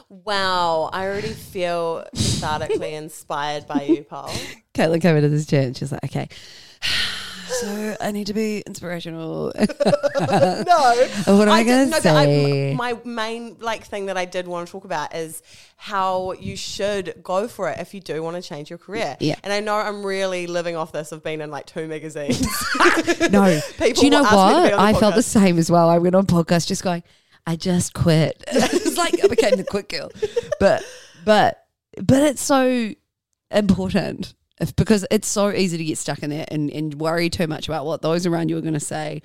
Wow, 0.08 0.88
I 0.92 1.06
already 1.06 1.28
feel 1.34 2.04
cathartically 2.14 2.92
inspired 2.94 3.66
by 3.66 3.82
you, 3.82 4.04
Paul. 4.04 4.32
Caitlin 4.74 5.02
came 5.02 5.16
into 5.16 5.28
this 5.28 5.46
chair 5.46 5.62
and 5.64 5.76
she's 5.76 5.92
like, 5.92 6.04
okay. 6.04 6.28
So 7.60 7.96
I 8.00 8.10
need 8.10 8.26
to 8.26 8.34
be 8.34 8.60
inspirational. 8.66 9.52
no, 9.56 9.64
what 9.64 11.46
am 11.46 11.48
I, 11.48 11.62
did- 11.62 11.68
gonna 11.68 11.90
no, 11.90 12.00
say? 12.00 12.72
I, 12.72 12.74
my 12.74 12.98
main 13.04 13.56
like 13.60 13.84
thing 13.86 14.06
that 14.06 14.16
I 14.18 14.24
did 14.24 14.48
want 14.48 14.66
to 14.66 14.72
talk 14.72 14.84
about 14.84 15.14
is 15.14 15.44
how 15.76 16.32
you 16.32 16.56
should 16.56 17.22
go 17.22 17.46
for 17.46 17.70
it 17.70 17.78
if 17.78 17.94
you 17.94 18.00
do 18.00 18.20
want 18.20 18.34
to 18.34 18.42
change 18.42 18.68
your 18.68 18.80
career. 18.80 19.16
Yeah. 19.20 19.36
and 19.44 19.52
I 19.52 19.60
know 19.60 19.76
I'm 19.76 20.04
really 20.04 20.48
living 20.48 20.74
off 20.74 20.90
this. 20.90 21.12
I've 21.12 21.22
been 21.22 21.40
in 21.40 21.52
like 21.52 21.66
two 21.66 21.86
magazines. 21.86 22.40
no, 23.30 23.60
People 23.78 23.92
do 23.92 24.04
you 24.04 24.10
know 24.10 24.22
will 24.22 24.26
ask 24.26 24.34
me 24.34 24.64
to 24.64 24.68
be 24.68 24.72
what? 24.72 24.72
on 24.72 24.92
the 24.92 24.98
I 24.98 25.00
felt 25.00 25.14
the 25.14 25.22
same 25.22 25.56
as 25.58 25.70
well. 25.70 25.88
I 25.88 25.98
went 25.98 26.16
on 26.16 26.26
podcast 26.26 26.66
just 26.66 26.82
going, 26.82 27.04
I 27.46 27.54
just 27.54 27.94
quit. 27.94 28.42
Like 28.96 29.22
I 29.22 29.28
became 29.28 29.56
the 29.56 29.64
quick 29.64 29.88
girl, 29.88 30.10
but 30.60 30.84
but 31.24 31.66
but 32.02 32.22
it's 32.22 32.42
so 32.42 32.92
important 33.50 34.34
if, 34.60 34.74
because 34.76 35.06
it's 35.10 35.28
so 35.28 35.50
easy 35.50 35.76
to 35.78 35.84
get 35.84 35.98
stuck 35.98 36.22
in 36.22 36.30
that 36.30 36.52
and, 36.52 36.70
and 36.70 36.94
worry 36.94 37.28
too 37.28 37.46
much 37.46 37.68
about 37.68 37.84
what 37.84 38.02
those 38.02 38.26
around 38.26 38.48
you 38.48 38.56
are 38.56 38.62
going 38.62 38.74
to 38.74 38.80
say, 38.80 39.20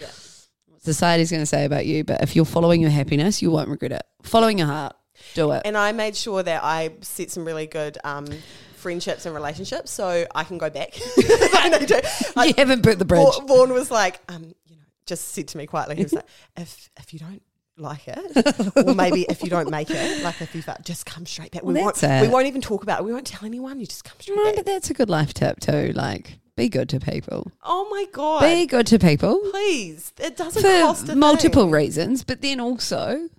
what 0.67 0.81
society's 0.83 1.31
going 1.31 1.41
to 1.41 1.47
say 1.47 1.65
about 1.65 1.85
you. 1.85 2.03
But 2.03 2.21
if 2.21 2.35
you're 2.35 2.45
following 2.45 2.81
your 2.81 2.89
happiness, 2.89 3.41
you 3.41 3.51
won't 3.51 3.69
regret 3.69 3.91
it. 3.93 4.03
Following 4.23 4.57
your 4.57 4.67
heart, 4.67 4.95
do 5.33 5.51
it. 5.51 5.61
and 5.65 5.77
I 5.77 5.91
made 5.93 6.15
sure 6.15 6.43
that 6.43 6.63
I 6.63 6.91
set 7.01 7.31
some 7.31 7.45
really 7.45 7.67
good. 7.67 7.97
Um, 8.03 8.27
Friendships 8.75 9.27
and 9.27 9.35
relationships, 9.35 9.91
so 9.91 10.25
I 10.33 10.43
can 10.43 10.57
go 10.57 10.71
back. 10.71 10.89
I. 10.97 12.07
You 12.47 12.53
haven't 12.57 12.81
burnt 12.81 12.97
the 12.97 13.05
bridge. 13.05 13.27
Vaughan 13.45 13.73
was 13.73 13.91
like, 13.91 14.19
um, 14.27 14.55
you 14.65 14.75
know, 14.75 14.81
just 15.05 15.27
said 15.35 15.49
to 15.49 15.59
me 15.59 15.67
quietly, 15.67 15.97
he 15.97 16.01
was 16.01 16.13
like, 16.13 16.25
if 16.57 16.89
if 16.97 17.13
you 17.13 17.19
don't 17.19 17.43
like 17.81 18.07
it, 18.07 18.87
or 18.87 18.93
maybe 18.93 19.25
if 19.29 19.43
you 19.43 19.49
don't 19.49 19.69
make 19.69 19.89
it, 19.89 20.23
like 20.23 20.41
if 20.41 20.53
you 20.55 20.61
fa- 20.61 20.79
just 20.83 21.05
come 21.05 21.25
straight 21.25 21.51
back. 21.51 21.63
We 21.63 21.73
Well, 21.73 21.83
won't 21.85 21.95
that's 21.95 22.25
we 22.25 22.31
won't 22.31 22.47
even 22.47 22.61
talk 22.61 22.83
about 22.83 22.99
it. 23.01 23.05
We 23.05 23.13
won't 23.13 23.27
tell 23.27 23.45
anyone. 23.45 23.79
You 23.79 23.85
just 23.85 24.03
come 24.03 24.17
straight 24.19 24.35
No, 24.37 24.45
back. 24.45 24.55
but 24.57 24.65
that's 24.65 24.89
a 24.89 24.93
good 24.93 25.09
life 25.09 25.33
tip 25.33 25.59
too. 25.59 25.91
Like, 25.93 26.39
be 26.55 26.69
good 26.69 26.89
to 26.89 26.99
people. 26.99 27.51
oh 27.63 27.87
my 27.89 28.05
god! 28.11 28.41
Be 28.41 28.65
good 28.65 28.87
to 28.87 28.99
people. 28.99 29.39
Please, 29.51 30.13
it 30.19 30.37
doesn't 30.37 30.61
cost 30.61 31.07
for 31.07 31.11
a 31.13 31.15
multiple 31.15 31.63
thing. 31.63 31.71
reasons, 31.71 32.23
but 32.23 32.41
then 32.41 32.59
also, 32.59 33.29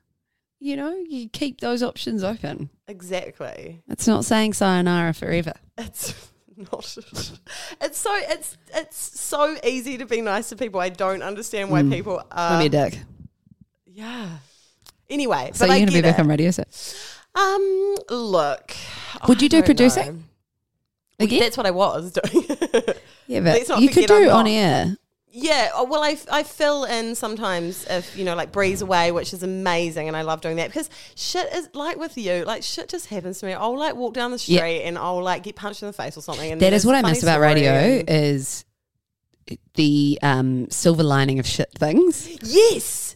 you 0.61 0.76
know, 0.76 0.95
you 1.09 1.28
keep 1.28 1.61
those 1.61 1.82
options 1.82 2.22
open. 2.24 2.70
Exactly. 2.88 3.82
It's 3.88 4.07
not 4.07 4.24
saying 4.24 4.53
sayonara 4.55 5.12
forever. 5.14 5.55
It's 5.78 6.14
not. 6.57 6.97
It's 7.80 7.99
so 7.99 8.11
it's 8.14 8.57
it's 8.74 9.20
so 9.20 9.57
easy 9.64 9.99
to 9.99 10.07
be 10.07 10.20
nice 10.20 10.49
to 10.51 10.57
people. 10.57 10.80
I 10.80 10.88
don't 10.88 11.22
understand 11.22 11.70
why 11.70 11.82
hmm. 11.82 11.90
people 11.93 12.16
Don't 12.16 12.26
are. 12.32 12.61
be 12.61 12.66
a 12.66 12.68
dick. 12.68 12.99
Yeah. 13.93 14.28
Anyway, 15.11 15.51
So 15.55 15.66
you're 15.66 15.74
I 15.74 15.84
to 15.84 15.93
be 15.93 16.01
back 16.01 16.18
it. 16.18 16.22
on 16.22 16.28
radio 16.28 16.51
set 16.51 16.68
Um, 17.34 17.97
look. 18.11 18.74
Would 19.28 19.43
you 19.43 19.49
do 19.49 19.62
producing? 19.62 20.07
know. 21.18 21.24
Again? 21.24 21.40
That's 21.40 21.57
what 21.57 21.66
I 21.66 21.70
was 21.70 22.12
doing. 22.32 22.45
yeah, 23.26 23.40
but 23.40 23.80
you 23.80 23.88
could 23.90 24.07
do 24.07 24.30
on 24.30 24.47
air. 24.47 24.97
yeah. 25.30 25.70
oh, 25.74 25.84
Well, 25.84 26.03
I, 26.03 26.16
I 26.32 26.43
fill 26.43 26.84
in 26.84 27.14
sometimes 27.14 27.86
if, 27.88 28.16
you 28.16 28.24
know, 28.24 28.34
like 28.34 28.51
Breeze 28.53 28.80
Away, 28.82 29.12
which 29.12 29.32
is 29.34 29.43
amazing. 29.43 30.09
And 30.09 30.16
I 30.16 30.22
love 30.22 30.40
doing 30.40 30.57
that 30.57 30.68
because 30.68 30.88
shit 31.14 31.53
is 31.53 31.68
like 31.74 31.97
with 31.99 32.16
you, 32.16 32.45
like 32.45 32.62
shit 32.62 32.88
just 32.88 33.07
happens 33.07 33.38
to 33.40 33.47
me. 33.47 33.53
I'll 33.53 33.78
like 33.78 33.95
walk 33.95 34.14
down 34.14 34.30
the 34.30 34.38
street 34.38 34.57
Yeah. 34.57 34.64
and 34.88 34.99
I'll 34.99 35.22
like 35.22 35.43
get 35.43 35.55
punched 35.55 35.82
in 35.82 35.86
the 35.88 35.93
face 35.93 36.16
or 36.16 36.22
something. 36.22 36.51
And 36.51 36.61
That 36.61 36.72
is 36.72 36.84
what 36.86 36.95
I 36.95 37.03
miss 37.03 37.22
about 37.22 37.40
radio 37.40 38.03
is 38.09 38.64
the 39.74 40.18
um, 40.22 40.70
silver 40.70 41.03
lining 41.03 41.38
of 41.38 41.47
shit 41.47 41.70
things. 41.76 42.28
yes. 42.43 43.12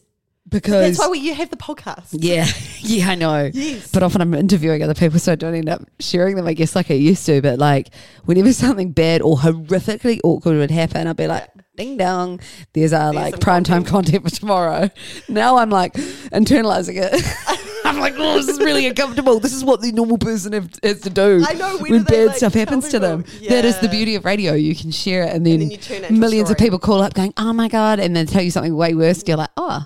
Because 0.48 0.96
That's 0.96 0.98
why 0.98 1.08
we, 1.08 1.18
you 1.18 1.34
have 1.34 1.50
the 1.50 1.56
podcast. 1.56 2.08
yeah, 2.12 2.46
yeah, 2.78 3.10
I 3.10 3.14
know. 3.16 3.50
Yes. 3.52 3.90
But 3.90 4.02
often 4.02 4.20
I'm 4.20 4.32
interviewing 4.34 4.82
other 4.82 4.94
people, 4.94 5.18
so 5.18 5.32
I 5.32 5.34
don't 5.34 5.54
end 5.54 5.68
up 5.68 5.82
sharing 5.98 6.36
them, 6.36 6.46
I 6.46 6.54
guess, 6.54 6.76
like 6.76 6.90
I 6.90 6.94
used 6.94 7.26
to. 7.26 7.42
But 7.42 7.58
like, 7.58 7.88
whenever 8.24 8.52
something 8.52 8.92
bad 8.92 9.22
or 9.22 9.36
horrifically 9.36 10.20
awkward 10.22 10.56
would 10.58 10.70
happen, 10.70 11.06
I'd 11.06 11.16
be 11.16 11.26
like, 11.26 11.48
ding 11.76 11.96
dong, 11.96 12.40
there's 12.72 12.92
our 12.92 13.12
like 13.12 13.40
prime 13.40 13.64
time 13.64 13.84
content 13.84 14.24
for 14.24 14.30
tomorrow. 14.30 14.88
Now 15.28 15.58
I'm 15.58 15.70
like 15.70 15.94
internalizing 15.94 16.94
it. 16.96 17.62
I'm 17.84 18.00
like, 18.00 18.14
oh, 18.16 18.34
this 18.34 18.48
is 18.48 18.58
really 18.58 18.86
uncomfortable. 18.86 19.38
This 19.38 19.52
is 19.52 19.64
what 19.64 19.80
the 19.80 19.92
normal 19.92 20.18
person 20.18 20.52
have, 20.54 20.70
has 20.82 21.02
to 21.02 21.10
do 21.10 21.44
I 21.46 21.54
know, 21.54 21.76
when 21.78 21.92
when 21.92 22.02
do 22.02 22.04
they, 22.04 22.16
bad 22.16 22.26
like, 22.28 22.36
stuff 22.38 22.54
happens 22.54 22.88
to 22.88 22.98
them. 22.98 23.22
people? 23.22 23.48
That 23.48 23.64
is 23.64 23.78
the 23.78 23.88
beauty 23.88 24.16
of 24.16 24.24
radio. 24.24 24.54
You 24.54 24.74
can 24.74 24.90
share 24.90 25.24
it, 25.24 25.34
and 25.34 25.46
then, 25.46 25.60
then 25.60 25.70
you 25.70 25.76
turn 25.76 25.98
it 25.98 26.02
into 26.04 26.14
a 26.14 26.18
millions 26.18 26.50
of 26.50 26.58
people 26.58 26.78
call 26.78 27.00
up 27.02 27.14
going, 27.14 27.32
oh 27.36 27.52
my 27.52 27.68
God, 27.68 28.00
and 28.00 28.16
then 28.16 28.26
tell 28.26 28.42
you 28.42 28.50
something 28.50 28.74
way 28.74 28.94
worse. 28.94 29.22
You're 29.26 29.36
like, 29.36 29.50
oh, 29.56 29.84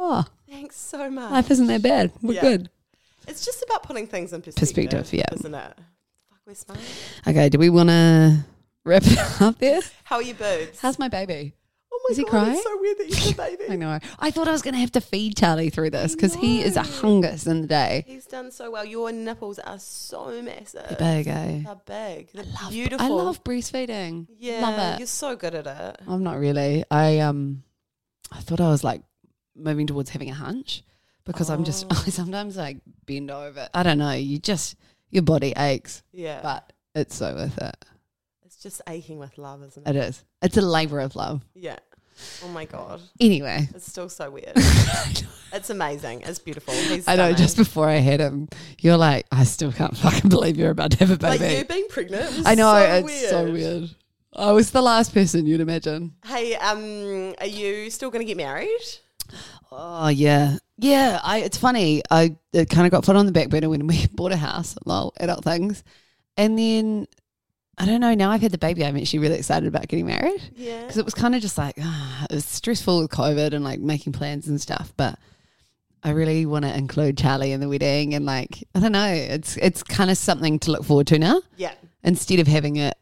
oh, 0.00 0.24
Thanks 0.48 0.76
so 0.76 1.08
much. 1.10 1.30
life 1.30 1.50
isn't 1.52 1.66
that 1.68 1.82
bad. 1.82 2.10
We're 2.22 2.34
Yeah. 2.34 2.40
good. 2.40 2.70
It's 3.28 3.44
just 3.44 3.62
about 3.62 3.84
putting 3.84 4.06
things 4.08 4.32
in 4.32 4.42
perspective. 4.42 4.74
Perspective, 4.90 5.12
yeah. 5.12 5.26
Isn't 5.34 5.54
it? 5.54 5.74
Fuck, 6.30 6.38
we're 6.46 6.54
smart. 6.54 6.80
Okay, 7.28 7.48
do 7.48 7.58
we 7.58 7.68
want 7.70 7.90
to 7.90 8.44
wrap 8.84 9.02
it 9.06 9.18
up 9.40 9.58
there? 9.58 9.80
How 10.04 10.16
are 10.16 10.22
your 10.22 10.34
boobs? 10.34 10.80
How's 10.80 10.98
my 10.98 11.08
baby? 11.08 11.54
oh 11.92 12.00
my 12.08 12.12
is 12.12 12.16
he 12.16 12.22
god, 12.24 12.30
crying? 12.30 12.52
it's 12.54 12.62
so 12.62 12.80
weird 12.80 12.98
that 12.98 13.30
a 13.30 13.34
baby. 13.58 13.64
I 13.72 13.76
know. 13.76 13.98
I 14.18 14.30
thought 14.30 14.48
I 14.48 14.52
was 14.52 14.62
going 14.62 14.74
to 14.74 14.80
have 14.80 14.92
to 14.92 15.00
feed 15.02 15.36
Charlie 15.36 15.68
through 15.70 15.90
this 15.90 16.14
because 16.14 16.34
he 16.34 16.62
is 16.62 16.76
a 16.76 16.80
hungus 16.82 17.46
in 17.46 17.60
the 17.62 17.66
day. 17.68 18.04
He's 18.06 18.26
done 18.26 18.50
so 18.50 18.70
well. 18.70 18.84
Your 18.86 19.12
nipples 19.12 19.58
are 19.58 19.78
so 19.78 20.40
massive. 20.42 20.96
Big, 20.98 21.28
eh? 21.28 21.62
They're 21.64 21.74
big. 22.16 22.32
They're 22.32 22.44
Love- 22.44 22.70
beautiful. 22.70 23.06
I 23.06 23.08
love 23.24 23.44
breastfeeding. 23.44 24.28
Yeah, 24.38 24.60
Love 24.62 24.98
you're 24.98 25.06
so 25.06 25.36
good 25.36 25.54
at 25.54 25.66
it. 25.66 26.00
I'm 26.08 26.22
not 26.22 26.38
really. 26.38 26.84
I 26.90 27.18
um, 27.18 27.64
I 28.32 28.40
thought 28.40 28.60
I 28.60 28.70
was 28.70 28.82
like 28.82 29.02
moving 29.60 29.86
towards 29.86 30.10
having 30.10 30.30
a 30.30 30.34
hunch 30.34 30.82
because 31.24 31.50
I'm 31.50 31.64
just 31.64 31.86
I 31.90 32.10
sometimes 32.10 32.56
like 32.56 32.78
bend 33.06 33.30
over. 33.30 33.68
I 33.74 33.82
don't 33.82 33.98
know. 33.98 34.12
You 34.12 34.38
just 34.38 34.76
your 35.10 35.22
body 35.22 35.52
aches, 35.56 36.02
Yeah, 36.12 36.40
but 36.42 36.72
it's 36.94 37.14
so 37.16 37.34
worth 37.34 37.58
it. 37.58 37.84
it's 38.44 38.56
just 38.56 38.80
aching 38.88 39.18
with 39.18 39.38
love, 39.38 39.62
isn't 39.64 39.86
it? 39.86 39.96
It 39.96 39.98
is. 39.98 40.24
It's 40.42 40.56
a 40.56 40.62
labor 40.62 41.00
of 41.00 41.16
love. 41.16 41.42
Yeah. 41.54 41.78
Oh 42.44 42.48
my 42.48 42.66
god, 42.66 43.00
Anyway, 43.18 43.68
it's 43.74 43.90
still 43.90 44.10
so 44.10 44.30
weird. 44.30 44.52
it's 45.54 45.70
amazing. 45.70 46.20
It's 46.22 46.38
beautiful. 46.38 46.74
I 47.06 47.16
know. 47.16 47.32
Just 47.32 47.56
before 47.56 47.88
I 47.88 47.94
had 47.96 48.20
him, 48.20 48.46
you're 48.78 48.98
like, 48.98 49.26
I 49.32 49.44
still 49.44 49.72
can't 49.72 49.96
fucking 49.96 50.28
believe 50.28 50.58
you're 50.58 50.70
about 50.70 50.90
to 50.92 50.98
have 50.98 51.10
a 51.12 51.16
baby. 51.16 51.44
like 51.44 51.58
you 51.58 51.64
being 51.64 51.86
pregnant. 51.88 52.42
I 52.44 52.54
know 52.56 52.72
so 52.74 52.78
it's 52.96 53.06
weird. 53.06 53.30
so 53.30 53.44
weird. 53.50 53.90
I 54.36 54.52
was 54.52 54.70
the 54.70 54.82
last 54.82 55.14
person 55.14 55.46
you'd 55.46 55.60
imagine. 55.62 56.12
Hey, 56.26 56.54
um, 56.56 57.34
are 57.40 57.46
you 57.46 57.88
still 57.88 58.10
going 58.10 58.20
to 58.20 58.26
get 58.26 58.36
married? 58.36 58.68
Oh 59.72 60.08
yeah, 60.08 60.58
yeah. 60.78 61.20
I 61.22 61.38
it's 61.38 61.56
funny. 61.56 62.02
I 62.10 62.36
it 62.52 62.68
kind 62.70 62.86
of 62.86 62.90
got 62.90 63.04
put 63.04 63.16
on 63.16 63.26
the 63.26 63.32
back 63.32 63.48
burner 63.50 63.68
when 63.68 63.86
we 63.86 64.06
bought 64.12 64.32
a 64.32 64.36
house. 64.36 64.76
Lol, 64.84 65.12
adult 65.18 65.44
things, 65.44 65.82
and 66.36 66.58
then 66.58 67.06
I 67.78 67.86
don't 67.86 68.00
know. 68.00 68.14
Now 68.14 68.30
I've 68.30 68.42
had 68.42 68.52
the 68.52 68.58
baby. 68.58 68.84
I'm 68.84 68.96
actually 68.96 69.20
really 69.20 69.36
excited 69.38 69.66
about 69.66 69.88
getting 69.88 70.06
married 70.06 70.42
Yeah. 70.54 70.80
because 70.82 70.98
it 70.98 71.04
was 71.04 71.14
kind 71.14 71.34
of 71.34 71.40
just 71.42 71.56
like 71.56 71.76
ah, 71.80 72.26
it 72.30 72.34
was 72.34 72.44
stressful 72.44 73.00
with 73.00 73.10
COVID 73.10 73.52
and 73.54 73.64
like 73.64 73.80
making 73.80 74.12
plans 74.12 74.48
and 74.48 74.60
stuff. 74.60 74.92
But 74.96 75.18
I 76.02 76.10
really 76.10 76.46
want 76.46 76.64
to 76.64 76.76
include 76.76 77.16
Charlie 77.18 77.52
in 77.52 77.60
the 77.60 77.68
wedding 77.68 78.14
and 78.14 78.24
like 78.26 78.64
I 78.74 78.80
don't 78.80 78.92
know. 78.92 79.06
It's 79.12 79.56
it's 79.56 79.82
kind 79.82 80.10
of 80.10 80.18
something 80.18 80.58
to 80.60 80.72
look 80.72 80.84
forward 80.84 81.06
to 81.08 81.18
now 81.18 81.40
Yeah. 81.56 81.72
instead 82.02 82.38
of 82.40 82.46
having 82.46 82.76
it 82.76 82.96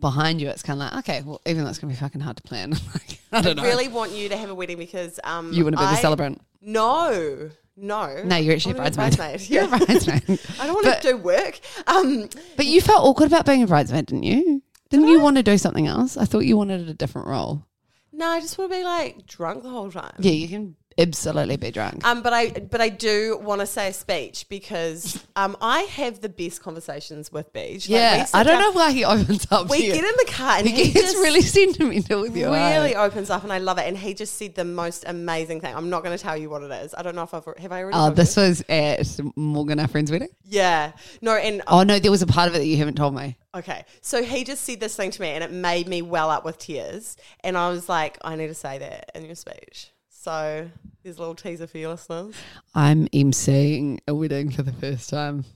behind 0.00 0.40
you. 0.40 0.48
It's 0.48 0.62
kind 0.62 0.80
of 0.82 0.92
like 0.92 0.98
okay, 1.08 1.22
well, 1.22 1.40
even 1.46 1.64
though 1.64 1.70
it's 1.70 1.78
gonna 1.78 1.92
be 1.92 1.98
fucking 1.98 2.20
hard 2.20 2.36
to 2.36 2.42
plan. 2.42 2.70
like, 2.94 3.18
I 3.32 3.40
don't 3.42 3.56
know. 3.56 3.62
I 3.62 3.66
really 3.66 3.88
want 3.88 4.12
you 4.12 4.28
to 4.30 4.36
have 4.36 4.50
a 4.50 4.54
wedding 4.54 4.78
because 4.78 5.18
um, 5.24 5.52
you 5.52 5.64
want 5.64 5.76
to 5.76 5.80
be 5.82 5.86
the 5.86 5.90
I- 5.92 6.00
celebrant? 6.00 6.40
No, 6.60 7.50
no. 7.76 8.22
No, 8.24 8.36
you're 8.36 8.54
actually 8.54 8.72
a 8.78 8.82
be 8.90 8.90
bridesmaid. 8.96 9.40
You're 9.48 9.64
a 9.64 9.68
bridesmaid. 9.68 10.22
I 10.60 10.66
don't 10.66 10.74
want 10.74 10.84
But- 10.84 11.02
to 11.02 11.08
do 11.12 11.16
work. 11.18 11.60
Um, 11.86 12.28
But 12.56 12.66
you 12.66 12.80
felt 12.80 13.04
awkward 13.04 13.26
about 13.26 13.46
being 13.46 13.62
a 13.62 13.66
bridesmaid, 13.66 14.06
didn't 14.06 14.24
you? 14.24 14.62
Didn't 14.90 15.08
you 15.08 15.20
want 15.20 15.36
to 15.36 15.42
do 15.42 15.58
something 15.58 15.86
else? 15.86 16.16
I 16.16 16.24
thought 16.24 16.46
you 16.46 16.56
wanted 16.56 16.88
a 16.88 16.94
different 16.94 17.28
role. 17.28 17.64
no, 18.12 18.26
I 18.26 18.40
just 18.40 18.56
want 18.58 18.72
to 18.72 18.78
be 18.78 18.84
like 18.84 19.26
drunk 19.26 19.62
the 19.62 19.68
whole 19.68 19.90
time. 19.90 20.14
Yeah, 20.18 20.32
you 20.32 20.48
can 20.48 20.76
absolutely 20.98 21.56
be 21.56 21.70
drunk. 21.70 22.04
Um, 22.06 22.22
but 22.22 22.32
I 22.32 22.50
but 22.50 22.80
I 22.80 22.88
do 22.88 23.38
want 23.40 23.60
to 23.60 23.66
say 23.66 23.88
a 23.88 23.92
speech 23.92 24.46
because 24.48 25.24
um, 25.36 25.56
I 25.60 25.82
have 25.82 26.20
the 26.20 26.28
best 26.28 26.62
conversations 26.62 27.30
with 27.32 27.52
Beach. 27.52 27.88
Like, 27.88 28.00
yeah, 28.00 28.26
I 28.34 28.42
don't 28.42 28.54
down- 28.54 28.62
know 28.62 28.72
why 28.72 28.90
he 28.92 29.04
opens 29.04 29.46
up 29.50 29.68
We 29.70 29.78
to 29.78 29.84
you. 29.84 29.92
get 29.94 30.04
in 30.04 30.14
the 30.26 30.32
car 30.32 30.58
and 30.58 30.68
he 30.68 30.84
he, 30.84 30.92
gets 30.92 31.12
just 31.12 31.16
really 31.18 31.40
sentimental 31.58 32.22
with 32.22 32.36
you. 32.36 32.50
really 32.52 32.94
opens 32.96 33.30
up, 33.30 33.42
and 33.44 33.52
I 33.52 33.58
love 33.58 33.78
it. 33.78 33.86
And 33.86 33.96
he 33.96 34.14
just 34.14 34.34
said 34.34 34.54
the 34.54 34.64
most 34.64 35.04
amazing 35.06 35.60
thing. 35.60 35.74
I'm 35.74 35.90
not 35.90 36.02
going 36.04 36.16
to 36.16 36.22
tell 36.22 36.36
you 36.36 36.50
what 36.50 36.62
it 36.62 36.70
is. 36.72 36.94
I 36.96 37.02
don't 37.02 37.14
know 37.14 37.22
if 37.22 37.34
I've 37.34 37.44
have 37.58 37.72
I 37.72 37.82
already. 37.82 37.96
Oh, 37.98 38.10
this 38.10 38.36
you? 38.36 38.42
was 38.42 38.64
at 38.68 39.20
Morgan, 39.36 39.78
our 39.80 39.88
friend's 39.88 40.10
wedding. 40.10 40.28
yeah. 40.44 40.92
No, 41.22 41.34
and 41.36 41.62
Oh 41.66 41.82
no, 41.82 41.98
there 41.98 42.10
was 42.10 42.22
a 42.22 42.26
part 42.26 42.48
of 42.48 42.54
it 42.54 42.58
that 42.58 42.66
you 42.66 42.76
haven't 42.76 42.96
told 42.96 43.14
me. 43.14 43.36
Okay, 43.54 43.84
so 44.02 44.22
he 44.22 44.44
just 44.44 44.62
said 44.64 44.78
this 44.78 44.94
thing 44.94 45.10
to 45.10 45.20
me, 45.22 45.28
and 45.30 45.42
it 45.42 45.50
made 45.50 45.88
me 45.88 46.02
well 46.02 46.30
up 46.30 46.44
with 46.44 46.58
tears. 46.58 47.16
And 47.42 47.56
I 47.56 47.70
was 47.70 47.88
like, 47.88 48.18
I 48.22 48.36
need 48.36 48.48
to 48.48 48.54
say 48.54 48.78
that 48.78 49.10
in 49.14 49.24
your 49.24 49.34
speech. 49.34 49.90
So 50.28 50.68
there's 51.02 51.16
a 51.16 51.20
little 51.20 51.34
teaser 51.34 51.66
for 51.66 51.78
your 51.78 51.88
listeners. 51.88 52.34
I'm 52.74 53.08
emceeing 53.14 54.00
a 54.06 54.14
wedding 54.14 54.50
for 54.50 54.62
the 54.62 54.74
first 54.74 55.08
time. 55.08 55.46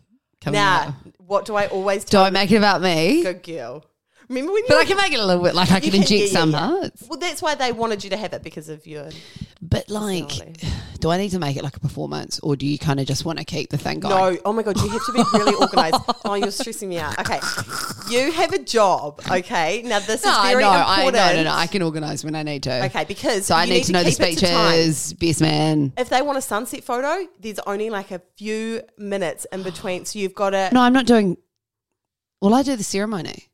Coming 0.41 0.61
Now, 0.61 0.89
up. 0.89 0.95
what 1.19 1.45
do 1.45 1.57
I 1.57 1.67
always 1.67 2.07
tell? 2.07 2.25
Don't 2.25 2.33
make 2.33 2.51
it 2.51 2.57
about 2.57 2.81
me. 2.81 3.23
Good 3.23 3.43
girl. 3.43 3.85
Remember 4.33 4.53
when 4.53 4.63
you? 4.63 4.69
But 4.69 4.79
I 4.79 4.85
can 4.87 4.97
make 4.97 5.13
it 5.13 5.21
a 5.21 5.27
little 5.27 5.43
bit 5.43 5.55
like 5.55 5.71
I 5.71 5.77
you 5.77 5.91
can 5.91 6.01
inject 6.01 6.11
yeah, 6.11 6.19
yeah, 6.27 6.33
some 6.33 6.51
yeah. 6.53 6.59
parts. 6.59 7.07
Well, 7.09 7.19
that's 7.19 7.43
why 7.43 7.55
they 7.55 7.71
wanted 7.71 8.03
you 8.03 8.11
to 8.11 8.17
have 8.17 8.33
it 8.33 8.43
because 8.43 8.69
of 8.71 8.87
your. 8.87 9.11
But 9.61 9.89
like, 9.91 10.29
Personality. 10.29 10.69
do 11.01 11.11
I 11.11 11.19
need 11.19 11.31
to 11.31 11.39
make 11.39 11.57
it 11.57 11.63
like 11.63 11.77
a 11.77 11.81
performance, 11.81 12.41
or 12.41 12.57
do 12.57 12.67
you 12.67 12.79
kind 12.79 12.99
of 12.99 13.07
just 13.07 13.25
want 13.25 13.39
to 13.39 13.45
keep 13.45 13.71
the 13.71 13.79
thing 13.79 14.01
going? 14.01 14.35
No, 14.35 14.41
oh 14.47 14.53
my 14.53 14.63
god, 14.63 14.81
you 14.81 14.89
have 14.89 15.05
to 15.05 15.13
be 15.13 15.23
really 15.35 15.55
organized. 15.55 15.97
oh, 16.25 16.35
you're 16.35 16.51
stressing 16.51 16.89
me 16.89 16.99
out. 16.99 17.19
Okay, 17.21 17.41
you 18.11 18.33
have 18.33 18.53
a 18.53 18.59
job. 18.59 19.21
Okay, 19.31 19.83
now 19.83 20.01
this 20.01 20.25
No, 20.25 20.31
is 20.31 20.37
I 20.39 20.51
very 20.53 20.63
know. 20.65 20.71
I, 20.71 21.01
important. 21.03 21.15
no, 21.15 21.35
no, 21.35 21.43
no. 21.51 21.55
I 21.55 21.67
can 21.67 21.83
organise 21.83 22.25
when 22.25 22.35
I 22.35 22.43
need 22.43 22.63
to. 22.65 22.87
Okay, 22.87 23.05
because 23.05 23.47
So 23.47 23.55
I 23.55 23.65
you 23.65 23.75
need, 23.75 23.85
to 23.85 23.93
know 23.93 24.03
the 24.03 24.11
speeches, 24.11 25.13
best 25.13 25.43
man. 25.43 25.93
If 25.99 26.09
they 26.09 26.23
want 26.23 26.39
a 26.39 26.43
sunset 26.43 26.85
photo, 26.85 27.29
there's 27.39 27.61
only 27.61 27.91
like 27.91 28.11
a 28.11 28.21
few 28.37 28.83
minutes 28.97 29.47
in 29.53 29.63
between, 29.63 30.07
so 30.07 30.19
you've 30.19 30.35
got 30.35 30.51
to. 30.51 30.71
No, 30.73 30.81
I'm 30.81 30.93
not 30.95 31.07
doing. 31.07 31.37
Well, 32.41 32.55
I 32.55 32.63
do 32.63 32.75
the 32.75 32.83
ceremony. 32.83 33.52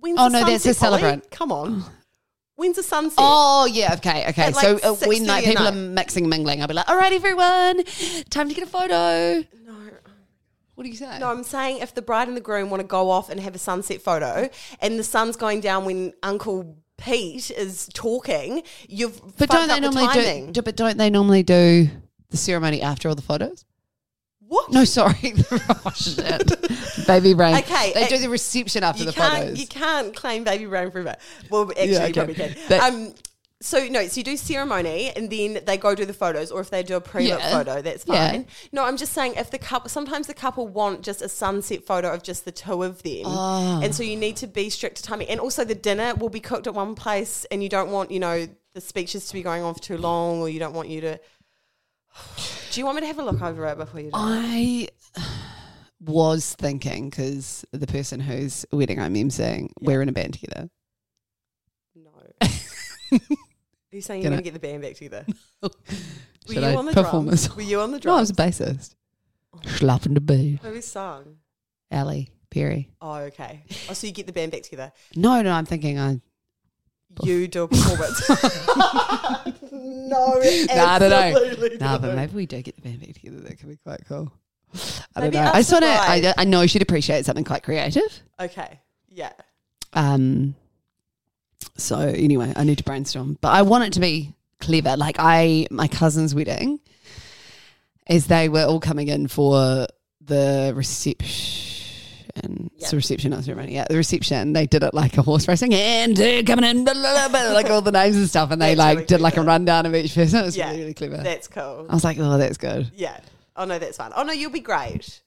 When's 0.00 0.18
Oh, 0.18 0.28
no, 0.28 0.44
that's 0.44 0.66
a 0.66 0.74
celebrant. 0.74 1.30
Come 1.30 1.52
on. 1.52 1.84
When's 2.56 2.76
the 2.76 2.82
sunset? 2.82 3.16
Oh 3.18 3.64
yeah, 3.64 3.94
okay, 3.94 4.28
okay. 4.28 4.42
At, 4.42 4.56
so 4.56 4.74
like, 4.74 4.84
uh, 4.84 4.92
when 4.94 5.22
6:30 5.22 5.26
like 5.26 5.46
at 5.46 5.50
people 5.50 5.66
are 5.66 5.72
night. 5.72 5.94
mixing, 5.94 6.24
and 6.24 6.30
mingling, 6.30 6.60
I'll 6.60 6.68
be 6.68 6.74
like, 6.74 6.90
"All 6.90 6.96
right, 6.96 7.12
everyone, 7.12 7.84
time 8.28 8.50
to 8.50 8.54
get 8.54 8.64
a 8.64 8.66
photo." 8.66 9.46
No. 9.64 9.74
What 10.74 10.84
do 10.84 10.90
you 10.90 10.96
say? 10.96 11.18
No, 11.18 11.30
I'm 11.30 11.42
saying 11.44 11.78
if 11.78 11.94
the 11.94 12.02
bride 12.02 12.28
and 12.28 12.36
the 12.36 12.40
groom 12.42 12.68
want 12.70 12.80
to 12.80 12.86
go 12.86 13.10
off 13.10 13.28
and 13.30 13.40
have 13.40 13.54
a 13.54 13.58
sunset 13.58 14.00
photo 14.02 14.48
and 14.80 14.98
the 14.98 15.04
sun's 15.04 15.36
going 15.36 15.60
down 15.60 15.84
when 15.84 16.12
Uncle 16.22 16.76
Pete 16.98 17.50
is 17.50 17.88
talking, 17.94 18.62
you've 18.88 19.20
but 19.36 19.48
fucked 19.48 19.52
don't 19.52 19.68
they 19.68 19.74
the 19.74 19.80
normally 19.80 20.06
timing. 20.06 20.46
do, 20.46 20.52
do? 20.52 20.62
But 20.62 20.76
don't 20.76 20.96
they 20.98 21.10
normally 21.10 21.42
do 21.42 21.88
the 22.30 22.36
ceremony 22.36 22.82
after 22.82 23.08
all 23.08 23.14
the 23.14 23.22
photos? 23.22 23.64
What? 24.50 24.72
No, 24.72 24.84
sorry. 24.84 25.32
oh, 25.52 25.92
shit. 25.94 27.06
Baby 27.06 27.34
brain. 27.34 27.54
Okay, 27.58 27.92
They 27.94 28.08
do 28.08 28.18
the 28.18 28.28
reception 28.28 28.82
after 28.82 29.04
the 29.04 29.12
photos. 29.12 29.60
you 29.60 29.66
can't 29.68 30.14
claim 30.14 30.42
baby 30.42 30.66
brain 30.66 30.90
forever. 30.90 31.14
Well, 31.50 31.70
actually, 31.70 31.92
Yeah, 31.92 32.06
you 32.06 32.12
probably 32.14 32.34
okay. 32.34 32.54
can. 32.66 32.80
Um, 33.08 33.14
so 33.62 33.86
no, 33.86 34.04
so 34.08 34.18
you 34.18 34.24
do 34.24 34.36
ceremony 34.36 35.12
and 35.14 35.30
then 35.30 35.60
they 35.66 35.76
go 35.76 35.94
do 35.94 36.04
the 36.04 36.12
photos, 36.14 36.50
or 36.50 36.60
if 36.60 36.68
they 36.70 36.82
do 36.82 36.96
a 36.96 37.00
pre-lit 37.00 37.38
Yeah. 37.38 37.50
photo, 37.52 37.80
that's 37.80 38.04
Yeah. 38.08 38.30
fine. 38.32 38.46
No, 38.72 38.82
I'm 38.84 38.96
just 38.96 39.12
saying 39.12 39.34
if 39.36 39.52
the 39.52 39.58
couple 39.58 39.88
sometimes 39.88 40.26
the 40.26 40.34
couple 40.34 40.66
want 40.66 41.02
just 41.02 41.22
a 41.22 41.28
sunset 41.28 41.86
photo 41.86 42.12
of 42.12 42.24
just 42.24 42.44
the 42.44 42.50
two 42.52 42.82
of 42.82 43.04
them, 43.04 43.22
Oh. 43.26 43.80
and 43.84 43.94
so 43.94 44.02
you 44.02 44.16
need 44.16 44.36
to 44.38 44.48
be 44.48 44.68
strict 44.68 44.96
to 44.96 45.02
timing. 45.04 45.28
And 45.28 45.38
also 45.38 45.64
the 45.64 45.76
dinner 45.76 46.14
will 46.16 46.28
be 46.30 46.40
cooked 46.40 46.66
at 46.66 46.74
one 46.74 46.96
place, 46.96 47.46
and 47.52 47.62
you 47.62 47.68
don't 47.68 47.90
want 47.92 48.10
you 48.10 48.18
know 48.18 48.48
the 48.74 48.80
speeches 48.80 49.26
to 49.28 49.34
be 49.34 49.42
going 49.42 49.62
on 49.62 49.74
for 49.74 49.80
too 49.80 49.96
long, 49.98 50.40
or 50.40 50.48
you 50.48 50.58
don't 50.58 50.74
want 50.74 50.88
you 50.88 51.00
to. 51.02 51.20
Do 52.70 52.80
you 52.80 52.84
want 52.86 52.96
me 52.96 53.00
to 53.02 53.06
have 53.08 53.18
a 53.18 53.24
look 53.24 53.42
over 53.42 53.66
it 53.66 53.78
before 53.78 54.00
you 54.00 54.06
do? 54.10 54.16
I 54.16 54.88
was 56.00 56.54
thinking 56.54 57.10
because 57.10 57.64
the 57.72 57.86
person 57.86 58.20
whose 58.20 58.64
wedding 58.72 59.00
I'm 59.00 59.14
emceeing, 59.14 59.70
we're 59.80 60.02
in 60.02 60.08
a 60.08 60.12
band 60.12 60.34
together. 60.34 60.68
No. 61.94 62.10
Are 63.12 63.18
you 63.90 64.00
saying 64.00 64.22
you're 64.22 64.30
Gonna- 64.30 64.42
get 64.42 64.54
the 64.54 64.60
band 64.60 64.82
back 64.82 64.94
together? 64.94 65.26
Were 65.62 65.68
Should 66.46 66.62
you 66.62 66.68
I 66.68 66.74
on 66.76 66.86
the 66.86 66.92
drums? 66.92 67.54
Were 67.54 67.62
you 67.62 67.80
on 67.80 67.92
the 67.92 67.98
drums? 68.00 68.12
No, 68.12 68.16
I 68.16 68.20
was 68.20 68.30
a 68.30 68.34
bassist. 68.34 68.94
Oh. 69.54 69.58
Slapping 69.68 70.14
the 70.14 70.20
beat. 70.20 70.60
Who 70.62 70.80
sung? 70.80 71.36
Ali 71.92 72.30
Perry. 72.50 72.88
Oh, 73.00 73.14
okay. 73.14 73.62
Oh, 73.88 73.92
so 73.92 74.06
you 74.06 74.12
get 74.12 74.26
the 74.26 74.32
band 74.32 74.52
back 74.52 74.62
together. 74.62 74.92
No, 75.16 75.42
no, 75.42 75.50
I'm 75.52 75.66
thinking 75.66 75.98
I. 75.98 76.20
You 77.24 77.48
do 77.48 77.64
a 77.64 77.68
performance. 77.68 78.20
no, 79.80 80.34
Nah, 80.74 80.84
I 80.86 80.98
don't 80.98 81.10
know. 81.10 81.16
absolutely 81.16 81.78
Nah, 81.78 81.98
but 81.98 82.14
maybe 82.14 82.34
we 82.34 82.46
do 82.46 82.60
get 82.62 82.76
the 82.76 82.82
band 82.82 83.02
together. 83.14 83.40
That 83.40 83.58
could 83.58 83.68
be 83.68 83.76
quite 83.76 84.00
cool. 84.06 84.32
I 85.16 85.20
Maybe 85.20 85.32
don't 85.32 85.44
know. 85.44 85.50
I 85.50 85.62
want 85.62 85.84
to. 85.84 86.28
I, 86.28 86.34
I 86.38 86.44
know 86.44 86.66
she'd 86.66 86.82
appreciate 86.82 87.24
something 87.24 87.44
quite 87.44 87.62
creative. 87.62 88.22
Okay, 88.38 88.78
yeah. 89.08 89.32
Um. 89.92 90.54
So 91.76 91.98
anyway, 91.98 92.52
I 92.54 92.64
need 92.64 92.78
to 92.78 92.84
brainstorm, 92.84 93.38
but 93.40 93.48
I 93.48 93.62
want 93.62 93.84
it 93.84 93.92
to 93.94 94.00
be 94.00 94.34
clever. 94.60 94.96
Like 94.96 95.16
I, 95.18 95.66
my 95.70 95.88
cousin's 95.88 96.34
wedding, 96.34 96.78
as 98.06 98.26
they 98.26 98.48
were 98.48 98.64
all 98.64 98.80
coming 98.80 99.08
in 99.08 99.26
for 99.28 99.86
the 100.20 100.72
reception. 100.76 101.69
It's 102.34 102.90
the 102.90 102.96
reception, 102.96 103.30
not 103.30 103.44
ceremony. 103.44 103.74
Yeah, 103.74 103.86
the 103.88 103.96
reception. 103.96 104.52
They 104.52 104.66
did 104.66 104.82
it 104.82 104.94
like 104.94 105.16
a 105.18 105.22
horse 105.22 105.46
racing, 105.48 105.74
and 105.74 106.18
uh, 106.18 106.42
coming 106.44 106.64
in, 106.64 106.84
blah, 106.84 106.94
blah, 106.94 107.28
blah, 107.28 107.52
like 107.52 107.70
all 107.70 107.82
the 107.82 107.92
names 107.92 108.16
and 108.16 108.28
stuff, 108.28 108.50
and 108.50 108.60
they 108.60 108.74
That's 108.74 108.78
like 108.78 108.96
really 108.96 109.06
did 109.06 109.20
like 109.20 109.36
a 109.36 109.42
rundown 109.42 109.86
of 109.86 109.94
each 109.94 110.14
person. 110.14 110.40
It 110.42 110.44
was 110.44 110.56
Yeah, 110.56 110.68
really, 110.68 110.80
really 110.80 110.94
clever. 110.94 111.18
That's 111.18 111.48
cool. 111.48 111.86
I 111.88 111.94
was 111.94 112.04
like, 112.04 112.18
oh, 112.18 112.38
that's 112.38 112.56
good. 112.56 112.90
Yeah. 112.94 113.18
Oh 113.56 113.64
no, 113.64 113.78
that's 113.78 113.96
fine. 113.98 114.12
Oh 114.14 114.22
no, 114.22 114.32
you'll 114.32 114.50
be 114.50 114.60
great. 114.60 115.22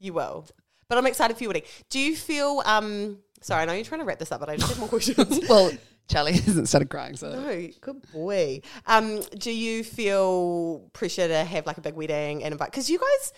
You 0.00 0.12
will. 0.12 0.46
But 0.88 0.98
I'm 0.98 1.06
excited 1.06 1.36
for 1.36 1.42
your 1.44 1.50
wedding. 1.50 1.64
Do 1.90 1.98
you 1.98 2.16
feel 2.16 2.62
um 2.64 3.18
sorry, 3.40 3.62
I 3.62 3.64
know 3.66 3.72
you're 3.74 3.84
trying 3.84 4.00
to 4.00 4.04
wrap 4.06 4.18
this 4.18 4.32
up, 4.32 4.40
but 4.40 4.48
I 4.48 4.56
just 4.56 4.68
have 4.68 4.78
more 4.78 4.88
questions. 4.88 5.40
Well, 5.48 5.70
Charlie 6.08 6.32
hasn't 6.40 6.68
started 6.68 6.88
crying, 6.88 7.16
so 7.16 7.32
no, 7.32 7.68
good 7.80 8.00
boy. 8.12 8.60
Um, 8.86 9.20
do 9.38 9.50
you 9.50 9.82
feel 9.84 10.88
pressure 10.92 11.26
to 11.28 11.44
have 11.44 11.66
like 11.66 11.78
a 11.78 11.80
big 11.80 11.94
wedding 11.94 12.44
and 12.44 12.52
invite 12.52 12.70
because 12.70 12.88
you 12.88 12.98
guys 12.98 13.32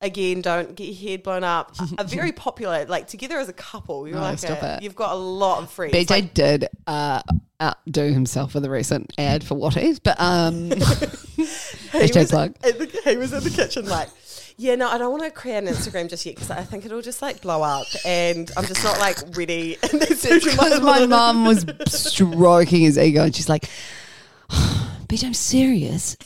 again 0.00 0.40
don't 0.40 0.76
get 0.76 0.84
your 0.84 1.10
head 1.10 1.22
blown 1.24 1.42
up 1.42 1.74
are 1.98 2.04
very 2.04 2.30
popular 2.30 2.84
like 2.86 3.08
together 3.08 3.38
as 3.38 3.48
a 3.48 3.52
couple 3.52 4.06
you're 4.06 4.16
No, 4.16 4.22
like 4.22 4.38
stop 4.38 4.62
a- 4.62 4.76
it. 4.76 4.82
you've 4.84 4.94
got 4.94 5.10
a 5.12 5.16
lot 5.16 5.60
of 5.62 5.70
friends 5.70 5.92
BJ 5.92 6.10
Like, 6.10 6.34
did 6.34 6.68
uh, 6.86 7.20
outdo 7.60 8.12
himself 8.12 8.54
with 8.54 8.64
a 8.64 8.70
recent 8.70 9.12
ad 9.18 9.42
for 9.42 9.56
Wattie's, 9.56 9.98
but 9.98 10.14
um, 10.20 10.70
he 10.70 10.78
was, 12.14 12.30
plug. 12.30 12.54
in 12.64 12.78
the, 12.78 13.00
he 13.04 13.16
was 13.16 13.32
in 13.32 13.42
the 13.42 13.50
kitchen 13.50 13.86
like 13.88 14.08
yeah 14.56 14.76
no 14.76 14.88
I 14.88 14.98
don't 14.98 15.10
want 15.10 15.24
to 15.24 15.30
create 15.32 15.56
an 15.58 15.66
Instagram 15.66 16.08
just 16.08 16.24
yet 16.24 16.36
because 16.36 16.50
I 16.52 16.62
think 16.62 16.84
it'll 16.86 17.02
just 17.02 17.20
like 17.20 17.40
blow 17.42 17.62
up 17.62 17.86
and 18.04 18.50
I'm 18.56 18.66
just 18.66 18.84
not 18.84 19.00
like 19.00 19.16
ready 19.36 19.78
Because 19.90 20.80
my 20.80 21.06
mum 21.06 21.44
was 21.44 21.64
stroking 21.88 22.82
his 22.82 22.96
ego, 22.98 23.24
and 23.24 23.34
she's 23.34 23.48
like, 23.48 23.64
"Bitch, 24.50 25.24
I'm 25.24 25.34
serious. 25.34 26.16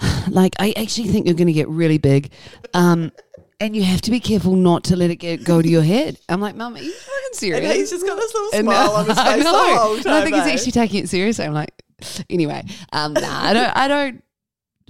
Like, 0.28 0.56
I 0.58 0.74
actually 0.76 1.06
think 1.08 1.26
you're 1.26 1.36
going 1.36 1.46
to 1.46 1.52
get 1.52 1.68
really 1.68 1.98
big, 1.98 2.32
um, 2.74 3.12
and 3.60 3.76
you 3.76 3.84
have 3.84 4.00
to 4.02 4.10
be 4.10 4.18
careful 4.18 4.56
not 4.56 4.82
to 4.84 4.96
let 4.96 5.10
it 5.10 5.16
get 5.16 5.44
go 5.44 5.62
to 5.62 5.68
your 5.68 5.82
head." 5.82 6.18
I'm 6.28 6.40
like, 6.40 6.56
"Mum, 6.56 6.74
are 6.74 6.82
you 6.82 6.92
fucking 6.92 7.32
serious?" 7.32 7.64
and 7.64 7.72
he's 7.72 7.90
just 7.90 8.04
got 8.04 8.16
this 8.16 8.34
little 8.34 8.50
And, 8.54 8.64
smile 8.66 8.90
on 8.96 9.06
his 9.06 9.16
I 9.16 9.34
face 9.34 9.44
the 9.44 9.50
whole 9.50 9.96
And 9.96 10.08
I 10.08 10.24
think 10.24 10.34
he's 10.34 10.46
actually 10.46 10.72
taking 10.72 11.04
it 11.04 11.08
seriously. 11.08 11.44
I'm 11.44 11.54
like, 11.54 11.70
anyway, 12.30 12.64
um, 12.92 13.12
nah, 13.12 13.44
I 13.44 13.52
don't, 13.52 13.76
I 13.76 13.88
don't, 13.88 14.24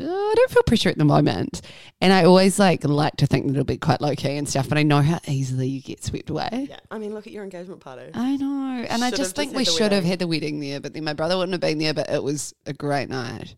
uh, 0.01 0.05
I 0.05 0.35
don't 0.37 0.51
feel 0.51 0.63
pressure 0.65 0.89
at 0.89 0.99
the 0.99 1.05
moment, 1.05 1.63
and 2.01 2.13
I 2.13 2.25
always 2.25 2.59
like 2.59 2.85
like 2.85 3.17
to 3.17 3.27
think 3.27 3.47
that 3.47 3.53
it'll 3.53 3.65
be 3.65 3.79
quite 3.79 4.01
low 4.01 4.15
key 4.15 4.37
and 4.37 4.49
stuff. 4.49 4.69
But 4.69 4.79
I 4.79 4.83
know 4.83 5.01
how 5.03 5.21
easily 5.27 5.69
you 5.69 5.81
get 5.81 6.03
swept 6.05 6.31
away. 6.31 6.67
yeah 6.69 6.81
I 6.91 6.99
mean 6.99 7.15
look 7.15 7.27
at 7.27 7.33
your 7.33 7.45
engagement 7.45 7.81
party 7.81 8.11
I 8.15 8.37
know, 8.37 8.85
and 8.89 9.05
I 9.05 9.11
just 9.11 9.37
think 9.37 9.53
just 9.53 9.57
we 9.57 9.65
should 9.65 9.93
have 9.93 10.05
had 10.05 10.19
the 10.19 10.27
wedding 10.27 10.61
there. 10.61 10.81
But 10.81 10.95
then 10.95 11.05
my 11.05 11.15
brother 11.15 11.37
wouldn't 11.37 11.53
have 11.53 11.61
been 11.61 11.79
there. 11.79 11.95
But 11.95 12.11
it 12.11 12.23
was 12.23 12.55
a 12.67 12.73
great 12.73 13.09
night, 13.09 13.55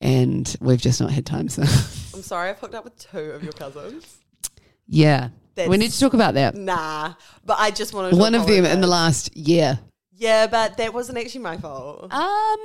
and 0.00 0.56
we've 0.60 0.80
just 0.80 1.00
not 1.00 1.10
had 1.10 1.24
time. 1.26 1.48
So 1.48 1.62
I'm 2.14 2.22
sorry 2.22 2.50
I've 2.50 2.58
hooked 2.58 2.74
up 2.74 2.84
with 2.84 2.98
two 2.98 3.18
of 3.18 3.42
your 3.42 3.52
cousins 3.52 4.18
yeah, 4.88 5.30
we 5.56 5.76
need 5.78 5.90
to 5.90 5.98
talk 5.98 6.14
about 6.14 6.34
that. 6.34 6.54
nah 6.54 7.14
but 7.44 7.56
I 7.58 7.70
just 7.72 7.92
wanted 7.92 8.10
to 8.10 8.16
One 8.16 8.34
of 8.36 8.46
them 8.46 8.64
in 8.64 8.80
the 8.80 8.86
last 8.86 9.36
year. 9.36 9.80
yeah 10.12 10.46
but 10.46 10.76
that 10.76 10.94
wasn't 10.94 11.18
actually 11.18 11.40
my 11.40 11.56
fault 11.56 12.12
Um, 12.12 12.56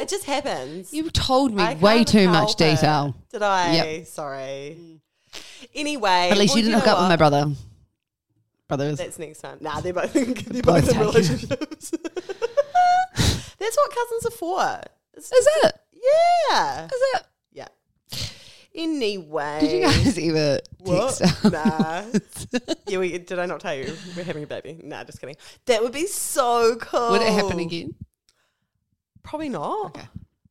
it 0.00 0.08
just 0.08 0.24
happens 0.24 0.92
you 0.92 1.10
told 1.10 1.52
me 1.52 1.62
I 1.62 1.74
way 1.74 2.02
too 2.04 2.28
much 2.28 2.52
it. 2.52 2.58
detail. 2.58 3.14
Did 3.30 3.42
I? 3.42 3.74
Yep. 3.74 4.06
Sorry. 4.06 5.00
Anyway, 5.74 6.28
At 6.30 6.38
least 6.38 6.54
well, 6.54 6.58
you 6.58 6.70
didn't 6.70 6.80
hook 6.80 6.88
up 6.88 6.98
with 7.00 7.08
my 7.08 7.16
brother. 7.16 7.52
Brothers. 8.68 8.98
That's 8.98 9.18
next 9.18 9.40
time. 9.42 9.58
Nah, 9.60 9.80
they're 9.80 9.92
both 9.92 10.12
they're 10.14 10.62
Both 10.62 10.86
both 10.86 10.90
in 10.92 10.98
relationships. 10.98 11.90
That's 13.58 13.76
what 13.76 13.90
cousins 13.94 14.26
are 14.26 14.30
for. 14.30 14.80
It's 15.14 15.30
Is 15.32 15.48
it? 15.64 15.72
Yeah. 16.50 16.84
Is 16.86 16.90
it? 17.14 17.22
Yeah. 17.52 17.68
Anyway, 18.74 19.58
Did 19.60 19.72
you 19.72 19.80
guys 19.82 20.18
ever 20.18 20.60
What? 20.78 21.16
text? 21.16 21.44
Nah. 21.44 22.04
yeah, 22.88 22.98
we, 22.98 23.16
did 23.18 23.38
I 23.38 23.46
not 23.46 23.60
tell 23.60 23.74
you 23.74 23.96
we're 24.16 24.22
having 24.24 24.42
a 24.42 24.46
baby? 24.46 24.78
Nah, 24.82 25.02
just 25.04 25.18
kidding. 25.20 25.36
That 25.64 25.82
would 25.82 25.92
be 25.92 26.06
so 26.06 26.76
cool. 26.76 27.10
Would 27.12 27.22
it 27.22 27.32
happen 27.32 27.58
again? 27.58 27.94
Probably 29.22 29.48
not. 29.48 29.96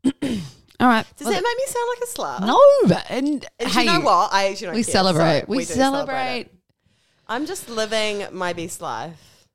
Okay. 0.05 0.41
All 0.79 0.87
right. 0.87 1.05
Does 1.17 1.25
Well, 1.27 1.33
that 1.33 1.43
make 1.43 1.57
me 1.57 1.65
sound 1.67 1.87
like 1.89 2.39
a 2.39 2.41
slut? 2.41 2.47
No, 2.47 2.89
but 2.89 3.05
and, 3.09 3.45
And 3.59 3.69
hey, 3.69 3.81
you 3.81 3.85
know 3.93 4.01
what? 4.01 4.33
I 4.33 4.49
actually 4.49 4.67
don't 4.67 4.75
We 4.75 4.83
care, 4.83 4.91
celebrate. 4.91 5.39
so 5.41 5.45
we, 5.47 5.57
do 5.59 5.63
celebrate. 5.65 6.39
it. 6.41 6.51
I'm 7.27 7.45
just 7.45 7.69
living 7.69 8.25
my 8.31 8.53
best 8.53 8.81
life. 8.81 9.47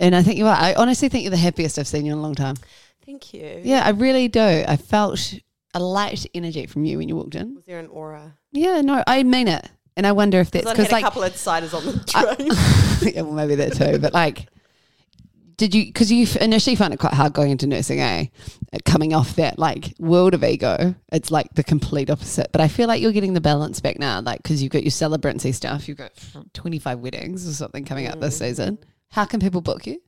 And 0.00 0.14
I 0.16 0.22
think 0.22 0.36
you 0.38 0.46
are. 0.46 0.56
I 0.56 0.74
honestly 0.74 1.08
think 1.08 1.22
you're 1.22 1.30
the 1.30 1.36
happiest 1.36 1.78
I've 1.78 1.86
seen 1.86 2.04
you 2.04 2.12
in 2.12 2.18
a 2.18 2.20
long 2.22 2.34
time. 2.34 2.56
Thank 3.04 3.34
you. 3.34 3.60
Yeah, 3.62 3.82
I 3.84 3.90
really 3.90 4.28
do. 4.28 4.40
I 4.66 4.76
felt 4.76 5.34
a 5.74 5.80
light 5.80 6.26
energy 6.34 6.66
from 6.66 6.84
you 6.84 6.98
when 6.98 7.08
you 7.08 7.16
walked 7.16 7.34
in. 7.34 7.54
Was 7.54 7.64
there 7.66 7.78
an 7.78 7.86
aura? 7.88 8.36
Yeah, 8.52 8.80
no, 8.80 9.02
I 9.06 9.22
mean 9.22 9.48
it. 9.48 9.68
And 9.96 10.06
I 10.06 10.12
wonder 10.12 10.40
if 10.40 10.50
that's 10.50 10.68
Because 10.70 10.88
I 10.88 10.96
like 10.96 11.02
a 11.02 11.06
couple 11.06 11.22
of 11.22 11.32
ciders 11.34 11.72
on 11.74 11.84
the 11.86 12.04
I- 12.14 12.34
train. 12.34 13.14
yeah, 13.14 13.22
well, 13.22 13.32
maybe 13.32 13.54
that 13.56 13.74
too. 13.74 13.98
But 13.98 14.12
like, 14.12 14.46
did 15.56 15.74
you? 15.74 15.86
Because 15.86 16.12
you 16.12 16.26
initially 16.40 16.76
found 16.76 16.92
it 16.92 16.98
quite 16.98 17.14
hard 17.14 17.32
going 17.32 17.50
into 17.50 17.66
nursing, 17.66 18.00
eh? 18.00 18.26
Coming 18.84 19.14
off 19.14 19.36
that 19.36 19.58
like 19.58 19.94
world 19.98 20.34
of 20.34 20.44
ego, 20.44 20.94
it's 21.12 21.30
like 21.30 21.54
the 21.54 21.64
complete 21.64 22.10
opposite. 22.10 22.48
But 22.52 22.60
I 22.60 22.68
feel 22.68 22.88
like 22.88 23.00
you're 23.00 23.12
getting 23.12 23.32
the 23.32 23.40
balance 23.40 23.80
back 23.80 23.98
now, 23.98 24.20
like 24.20 24.42
because 24.42 24.62
you've 24.62 24.72
got 24.72 24.82
your 24.82 24.90
celebrancy 24.90 25.54
stuff. 25.54 25.88
You've 25.88 25.96
got 25.96 26.12
25 26.52 26.98
weddings 26.98 27.48
or 27.48 27.52
something 27.52 27.84
coming 27.86 28.06
up 28.06 28.16
Mm. 28.16 28.20
this 28.20 28.38
season. 28.38 28.78
How 29.10 29.24
can 29.24 29.40
people 29.40 29.62
book 29.62 29.86
you? 29.86 30.02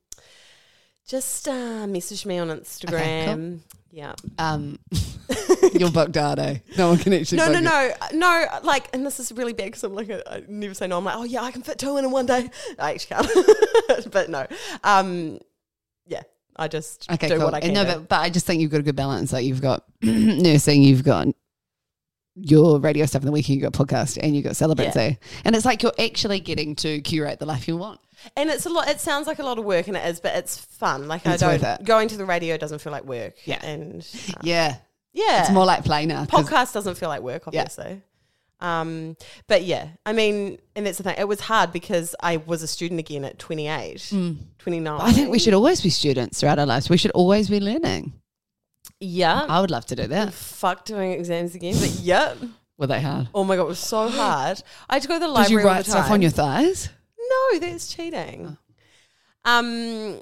Just 1.08 1.48
uh, 1.48 1.86
message 1.86 2.26
me 2.26 2.36
on 2.36 2.48
Instagram. 2.48 3.60
Yeah. 3.90 4.14
Um, 4.38 4.78
you're 5.72 5.90
booked 5.90 6.18
out, 6.18 6.38
eh? 6.38 6.58
No 6.76 6.88
one 6.90 6.98
can 6.98 7.14
actually. 7.14 7.38
No, 7.38 7.50
no, 7.50 7.58
you. 7.58 7.64
no, 7.64 7.92
no. 8.12 8.46
Like, 8.62 8.90
and 8.92 9.06
this 9.06 9.18
is 9.18 9.32
really 9.32 9.54
bad 9.54 9.68
because 9.68 9.84
I'm 9.84 9.94
like, 9.94 10.10
a, 10.10 10.30
I 10.30 10.42
never 10.46 10.74
say 10.74 10.86
no. 10.86 10.98
I'm 10.98 11.04
like, 11.04 11.16
oh 11.16 11.24
yeah, 11.24 11.40
I 11.40 11.50
can 11.50 11.62
fit 11.62 11.78
two 11.78 11.96
in 11.96 12.04
in 12.04 12.10
one 12.10 12.26
day. 12.26 12.50
I 12.78 12.92
actually 12.92 13.16
can't, 13.16 14.10
but 14.12 14.28
no. 14.28 14.46
Um, 14.84 15.38
yeah, 16.06 16.24
I 16.56 16.68
just 16.68 17.10
Okay, 17.10 17.28
do 17.28 17.36
cool. 17.36 17.46
what 17.46 17.54
I 17.54 17.60
can. 17.60 17.74
And 17.74 17.88
no, 17.88 17.94
but, 18.00 18.08
but 18.10 18.20
I 18.20 18.28
just 18.28 18.44
think 18.44 18.60
you've 18.60 18.70
got 18.70 18.80
a 18.80 18.84
good 18.84 18.96
balance. 18.96 19.32
Like 19.32 19.46
you've 19.46 19.62
got 19.62 19.84
nursing, 20.02 20.82
you've 20.82 21.04
got 21.04 21.28
your 22.34 22.80
radio 22.80 23.06
stuff 23.06 23.22
in 23.22 23.26
the 23.26 23.32
weekend, 23.32 23.58
you've 23.58 23.72
got 23.72 23.86
podcast, 23.88 24.18
and 24.22 24.36
you've 24.36 24.44
got 24.44 24.52
celebrancy. 24.52 25.16
And 25.46 25.56
it's 25.56 25.64
like 25.64 25.82
you're 25.82 25.92
actually 25.98 26.40
getting 26.40 26.76
to 26.76 27.00
curate 27.00 27.38
the 27.38 27.46
life 27.46 27.66
you 27.66 27.78
want. 27.78 27.98
And 28.36 28.50
it's 28.50 28.66
a 28.66 28.68
lot. 28.70 28.88
It 28.88 29.00
sounds 29.00 29.26
like 29.26 29.38
a 29.38 29.42
lot 29.42 29.58
of 29.58 29.64
work, 29.64 29.88
and 29.88 29.96
it 29.96 30.04
is, 30.06 30.20
but 30.20 30.34
it's 30.36 30.58
fun. 30.58 31.08
Like 31.08 31.24
It's 31.26 31.42
I 31.42 31.52
worth 31.52 31.60
don't 31.62 31.80
it. 31.80 31.84
going 31.84 32.08
to 32.08 32.16
the 32.16 32.24
radio 32.24 32.56
doesn't 32.56 32.80
feel 32.80 32.92
like 32.92 33.04
work. 33.04 33.34
Yeah. 33.44 33.64
and 33.64 34.06
uh, 34.30 34.40
Yeah. 34.42 34.76
yeah, 35.12 35.40
It's 35.42 35.50
more 35.50 35.66
like 35.66 35.84
play 35.84 36.06
now. 36.06 36.26
'cause- 36.26 36.44
podcast 36.48 36.72
doesn't 36.72 36.96
feel 36.96 37.08
like 37.08 37.22
work, 37.22 37.42
Yeah. 37.50 37.60
obviously. 37.62 38.02
Um, 38.60 39.16
but 39.46 39.62
yeah, 39.62 39.86
I 40.04 40.12
mean, 40.12 40.58
and 40.74 40.84
that's 40.84 40.98
the 40.98 41.04
thing. 41.04 41.14
It 41.16 41.28
was 41.28 41.38
hard 41.40 41.70
because 41.72 42.16
I 42.20 42.38
was 42.38 42.62
a 42.64 42.66
student 42.66 42.98
again 42.98 43.24
at 43.24 43.38
28, 43.38 44.12
29. 44.58 45.00
I 45.00 45.12
think 45.12 45.30
we 45.30 45.38
should 45.38 45.54
always 45.54 45.80
be 45.80 45.90
students 45.90 46.40
throughout 46.40 46.58
our 46.58 46.66
lives. 46.66 46.90
We 46.90 46.96
should 46.96 47.12
always 47.12 47.48
be 47.48 47.60
learning. 47.60 48.14
Yeah. 49.00 49.46
I 49.48 49.60
would 49.60 49.70
love 49.70 49.86
to 49.86 49.96
do 49.96 50.08
that. 50.08 50.32
Fuck 50.34 50.84
doing 50.84 51.12
exams 51.12 51.54
again, 51.54 51.76
but 51.78 51.90
yeah. 52.00 52.34
Were 52.78 52.88
they 52.88 53.00
hard? 53.00 53.28
Oh 53.34 53.44
my 53.44 53.54
god, 53.56 53.62
it 53.62 53.68
was 53.68 53.78
so 53.78 54.08
hard. 54.08 54.60
I 54.88 54.94
had 54.94 55.02
to 55.02 55.08
go 55.08 55.14
to 55.14 55.20
the 55.20 55.26
Did 55.26 55.32
library 55.32 55.62
you 55.62 55.68
all 55.68 55.74
write 55.74 55.84
the 55.84 55.92
time. 55.92 56.02
stuff 56.02 56.10
on 56.12 56.22
your 56.22 56.30
thighs? 56.32 56.88
No, 57.18 57.58
that's 57.58 57.92
cheating. 57.94 58.56
Um, 59.44 60.20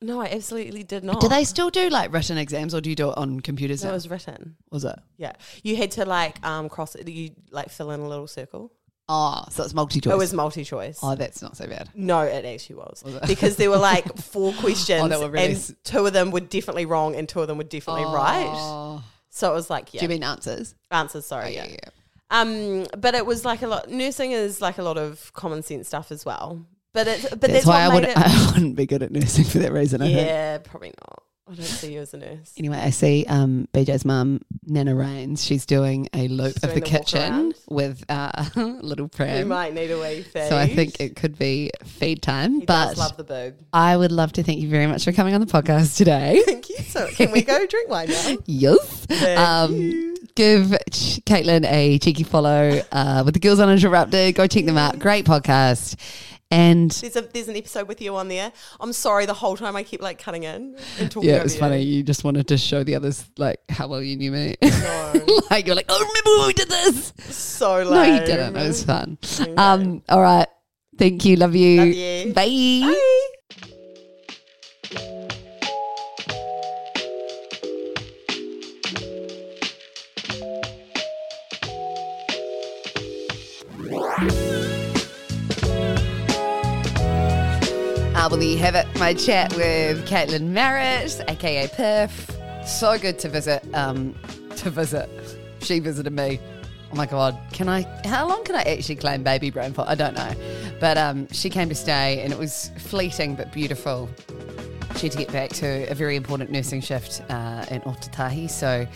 no, 0.00 0.20
I 0.20 0.26
absolutely 0.26 0.82
did 0.84 1.02
not. 1.04 1.20
Do 1.20 1.28
they 1.28 1.44
still 1.44 1.70
do 1.70 1.88
like 1.88 2.12
written 2.12 2.38
exams 2.38 2.74
or 2.74 2.80
do 2.80 2.90
you 2.90 2.96
do 2.96 3.10
it 3.10 3.18
on 3.18 3.40
computers 3.40 3.82
No, 3.82 3.88
now? 3.88 3.92
it 3.92 3.96
was 3.96 4.10
written. 4.10 4.56
was 4.70 4.84
it? 4.84 4.98
Yeah, 5.16 5.32
you 5.62 5.76
had 5.76 5.90
to 5.92 6.04
like 6.04 6.44
um 6.46 6.68
cross 6.68 6.94
it. 6.94 7.08
You 7.08 7.30
like 7.50 7.70
fill 7.70 7.90
in 7.90 8.00
a 8.00 8.08
little 8.08 8.26
circle. 8.26 8.72
Oh, 9.10 9.42
so 9.50 9.64
it's 9.64 9.72
multi 9.72 10.00
choice. 10.02 10.12
It 10.12 10.18
was 10.18 10.34
multi 10.34 10.64
choice. 10.64 10.98
oh, 11.02 11.14
that's 11.14 11.40
not 11.40 11.56
so 11.56 11.66
bad. 11.66 11.88
No, 11.94 12.20
it 12.20 12.44
actually 12.44 12.76
was, 12.76 13.02
Was 13.02 13.14
it? 13.14 13.26
because 13.26 13.56
there 13.56 13.70
were 13.70 13.78
like 13.78 14.16
four 14.18 14.52
questions, 14.52 15.10
Oh, 15.12 15.26
really 15.28 15.46
and 15.46 15.54
s- 15.56 15.72
two 15.82 16.04
of 16.06 16.12
them 16.12 16.30
were 16.30 16.40
definitely 16.40 16.84
wrong, 16.84 17.16
and 17.16 17.26
two 17.26 17.40
of 17.40 17.48
them 17.48 17.56
were 17.56 17.64
definitely 17.64 18.04
right. 18.04 18.44
Oh. 18.46 19.02
So 19.30 19.50
it 19.50 19.54
was 19.54 19.70
like, 19.70 19.94
yeah, 19.94 20.00
Do 20.00 20.04
you 20.04 20.08
mean 20.10 20.22
answers? 20.24 20.74
answers. 20.90 21.24
Oh, 21.24 21.28
Sorry, 21.40 21.54
yeah, 21.54 21.64
yeah. 21.64 21.76
yeah. 21.84 21.90
Um, 22.30 22.86
but 22.96 23.14
it 23.14 23.24
was 23.26 23.44
like 23.44 23.62
a 23.62 23.66
lot. 23.66 23.90
Nursing 23.90 24.32
is 24.32 24.60
like 24.60 24.78
a 24.78 24.82
lot 24.82 24.98
of 24.98 25.32
common 25.32 25.62
sense 25.62 25.88
stuff 25.88 26.12
as 26.12 26.24
well. 26.24 26.66
But 26.92 27.06
it, 27.06 27.22
but 27.30 27.40
That's, 27.42 27.52
that's, 27.52 27.66
why 27.66 27.82
I 27.82 27.88
would 27.88 28.02
made 28.02 28.10
it. 28.10 28.16
I 28.18 28.50
wouldn't 28.52 28.76
be 28.76 28.86
good 28.86 29.02
at 29.02 29.10
nursing 29.12 29.44
for 29.44 29.58
that 29.58 29.72
reason. 29.72 30.02
I 30.02 30.06
think. 30.06 30.26
yeah, 30.26 30.58
probably 30.58 30.92
not. 31.06 31.22
I 31.50 31.54
don't 31.54 31.64
see 31.64 31.94
you 31.94 32.00
as 32.00 32.12
a 32.12 32.18
nurse. 32.18 32.52
Anyway, 32.58 32.76
I 32.76 32.90
see 32.90 33.24
um, 33.26 33.68
BJ's 33.72 34.04
mum, 34.04 34.42
Nana 34.66 34.94
Rains. 34.94 35.42
She's 35.42 35.64
doing 35.64 36.06
a 36.12 36.28
loop 36.28 36.54
She's 36.54 36.64
of 36.64 36.74
the 36.74 36.80
the 36.80 36.86
kitchen 36.86 37.54
with 37.70 38.04
uh, 38.10 38.44
little 38.56 39.08
Pram. 39.08 39.38
You 39.38 39.46
might 39.46 39.72
need 39.72 39.90
a 39.90 39.98
wee 39.98 40.22
feed. 40.22 40.48
So 40.48 40.58
I 40.58 40.66
think 40.66 41.00
it 41.00 41.16
could 41.16 41.38
be 41.38 41.70
feed 41.84 42.20
time. 42.22 42.60
he 42.60 42.66
but 42.66 42.98
love 42.98 43.16
the 43.16 43.24
boob. 43.24 43.54
I 43.72 43.96
would 43.96 44.12
love 44.12 44.32
to 44.32 44.42
thank 44.42 44.58
you 44.60 44.68
very 44.68 44.86
much 44.86 45.04
for 45.04 45.12
coming 45.12 45.34
on 45.34 45.40
the 45.40 45.46
podcast 45.46 45.96
today. 45.96 46.42
Thank 46.44 46.68
you. 46.68 46.76
So 46.80 47.06
can 47.08 47.30
we 47.32 47.40
go 47.40 47.64
drink 47.66 47.88
wine 47.88 48.10
now? 48.10 48.36
yes. 48.44 49.06
Thank 49.06 49.38
Um, 49.38 49.74
you. 49.74 50.16
Give 50.38 50.66
Caitlin 51.26 51.64
a 51.66 51.98
cheeky 51.98 52.22
follow 52.22 52.80
uh, 52.92 53.22
with 53.24 53.34
the 53.34 53.40
Girls 53.40 53.58
on 53.58 53.68
Uninterrupted. 53.68 54.36
Go 54.36 54.46
check 54.46 54.64
them 54.64 54.78
out. 54.78 54.98
Great 54.98 55.24
podcast. 55.26 55.96
And 56.50 56.90
There's 56.92 57.16
a 57.16 57.20
there's 57.22 57.48
an 57.48 57.56
episode 57.56 57.88
with 57.88 58.00
you 58.00 58.16
on 58.16 58.28
there. 58.28 58.52
I'm 58.80 58.94
sorry, 58.94 59.26
the 59.26 59.34
whole 59.34 59.54
time 59.56 59.76
I 59.76 59.82
keep 59.82 60.00
like 60.00 60.18
cutting 60.18 60.44
in 60.44 60.76
and 60.98 61.10
talking. 61.10 61.28
yeah, 61.28 61.36
it 61.36 61.42
was 61.42 61.54
you. 61.54 61.60
funny. 61.60 61.82
You 61.82 62.02
just 62.02 62.24
wanted 62.24 62.48
to 62.48 62.56
show 62.56 62.84
the 62.84 62.94
others 62.94 63.28
like 63.36 63.60
how 63.68 63.88
well 63.88 64.00
you 64.00 64.16
knew 64.16 64.30
me. 64.32 64.54
No, 64.62 65.12
like 65.50 65.66
you're 65.66 65.76
like, 65.76 65.86
oh, 65.90 65.98
remember 65.98 66.38
when 66.38 66.46
we 66.46 66.52
did 66.54 66.68
this? 66.70 67.12
so 67.36 67.82
No, 67.84 67.90
lame. 67.90 68.14
you 68.14 68.20
didn't. 68.20 68.56
It 68.56 68.66
was 68.66 68.82
fun. 68.84 69.18
Um, 69.58 70.02
all 70.08 70.22
right. 70.22 70.46
Thank 70.96 71.24
you. 71.26 71.36
Love 71.36 71.54
you. 71.54 71.76
Love 71.84 71.88
you. 71.88 72.32
Bye. 72.32 72.80
Bye. 72.94 73.24
Well, 88.30 88.38
there 88.38 88.58
have 88.58 88.74
it. 88.74 88.86
My 88.98 89.14
chat 89.14 89.56
with 89.56 90.06
Caitlin 90.06 90.50
Marett, 90.50 91.24
aka 91.30 91.66
Piff. 91.68 92.30
So 92.66 92.98
good 92.98 93.18
to 93.20 93.28
visit. 93.30 93.66
Um, 93.72 94.14
to 94.56 94.68
visit. 94.68 95.08
She 95.62 95.78
visited 95.78 96.12
me. 96.12 96.38
Oh 96.92 96.94
my 96.94 97.06
god, 97.06 97.38
can 97.52 97.70
I? 97.70 97.86
How 98.06 98.28
long 98.28 98.44
can 98.44 98.54
I 98.54 98.64
actually 98.64 98.96
claim 98.96 99.22
baby 99.22 99.48
brain 99.48 99.72
for? 99.72 99.88
I 99.88 99.94
don't 99.94 100.14
know, 100.14 100.30
but 100.78 100.98
um, 100.98 101.26
she 101.32 101.48
came 101.48 101.70
to 101.70 101.74
stay, 101.74 102.20
and 102.20 102.30
it 102.30 102.38
was 102.38 102.70
fleeting 102.76 103.34
but 103.34 103.50
beautiful. 103.50 104.10
She 104.96 105.06
had 105.06 105.12
to 105.12 105.18
get 105.18 105.32
back 105.32 105.50
to 105.54 105.90
a 105.90 105.94
very 105.94 106.14
important 106.14 106.50
nursing 106.50 106.82
shift 106.82 107.22
uh, 107.30 107.64
in 107.70 107.80
Ōtautahi. 107.82 108.50
So 108.50 108.86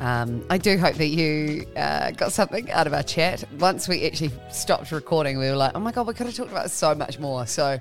um, 0.00 0.44
I 0.50 0.58
do 0.58 0.76
hope 0.76 0.96
that 0.96 1.06
you 1.06 1.64
uh, 1.76 2.10
got 2.10 2.32
something 2.32 2.70
out 2.70 2.86
of 2.86 2.92
our 2.92 3.02
chat. 3.02 3.44
Once 3.58 3.88
we 3.88 4.04
actually 4.04 4.32
stopped 4.50 4.92
recording, 4.92 5.38
we 5.38 5.48
were 5.48 5.56
like, 5.56 5.72
oh 5.74 5.80
my 5.80 5.92
God, 5.92 6.06
we 6.06 6.12
could 6.12 6.26
have 6.26 6.34
talked 6.34 6.50
about 6.50 6.70
so 6.70 6.94
much 6.94 7.18
more. 7.18 7.46
So, 7.46 7.80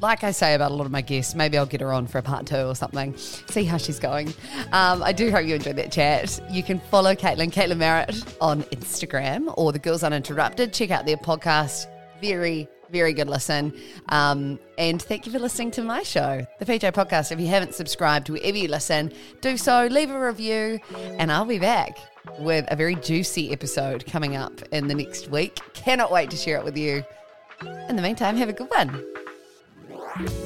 like 0.00 0.24
I 0.24 0.30
say 0.30 0.54
about 0.54 0.70
a 0.70 0.74
lot 0.74 0.84
of 0.84 0.92
my 0.92 1.00
guests, 1.00 1.34
maybe 1.34 1.56
I'll 1.58 1.66
get 1.66 1.80
her 1.80 1.92
on 1.92 2.06
for 2.06 2.18
a 2.18 2.22
part 2.22 2.46
two 2.46 2.66
or 2.66 2.74
something, 2.74 3.16
see 3.16 3.64
how 3.64 3.76
she's 3.76 3.98
going. 3.98 4.28
Um, 4.72 5.02
I 5.02 5.12
do 5.12 5.30
hope 5.30 5.46
you 5.46 5.54
enjoyed 5.54 5.76
that 5.76 5.92
chat. 5.92 6.40
You 6.50 6.62
can 6.62 6.80
follow 6.90 7.14
Caitlin, 7.14 7.52
Caitlin 7.52 7.78
Marett 7.78 8.36
on 8.40 8.62
Instagram 8.64 9.52
or 9.56 9.72
The 9.72 9.78
Girls 9.78 10.02
Uninterrupted. 10.02 10.72
Check 10.72 10.90
out 10.90 11.06
their 11.06 11.16
podcast. 11.16 11.86
Very, 12.20 12.68
very 12.90 13.12
good 13.12 13.28
listen. 13.28 13.74
Um, 14.08 14.58
and 14.78 15.00
thank 15.00 15.26
you 15.26 15.32
for 15.32 15.38
listening 15.38 15.70
to 15.72 15.82
my 15.82 16.02
show, 16.02 16.46
the 16.58 16.64
PJ 16.66 16.92
Podcast. 16.92 17.32
If 17.32 17.40
you 17.40 17.48
haven't 17.48 17.74
subscribed 17.74 18.28
wherever 18.28 18.56
you 18.56 18.68
listen, 18.68 19.12
do 19.40 19.56
so, 19.56 19.86
leave 19.86 20.10
a 20.10 20.18
review, 20.18 20.78
and 21.18 21.30
I'll 21.32 21.44
be 21.44 21.58
back 21.58 21.98
with 22.38 22.66
a 22.68 22.76
very 22.76 22.94
juicy 22.96 23.52
episode 23.52 24.06
coming 24.06 24.36
up 24.36 24.60
in 24.72 24.88
the 24.88 24.94
next 24.94 25.28
week. 25.30 25.58
Cannot 25.74 26.10
wait 26.10 26.30
to 26.30 26.36
share 26.36 26.58
it 26.58 26.64
with 26.64 26.76
you. 26.76 27.04
In 27.88 27.96
the 27.96 28.02
meantime, 28.02 28.36
have 28.36 28.48
a 28.48 28.52
good 28.52 28.68
one. 28.68 29.02
Bye. 30.18 30.45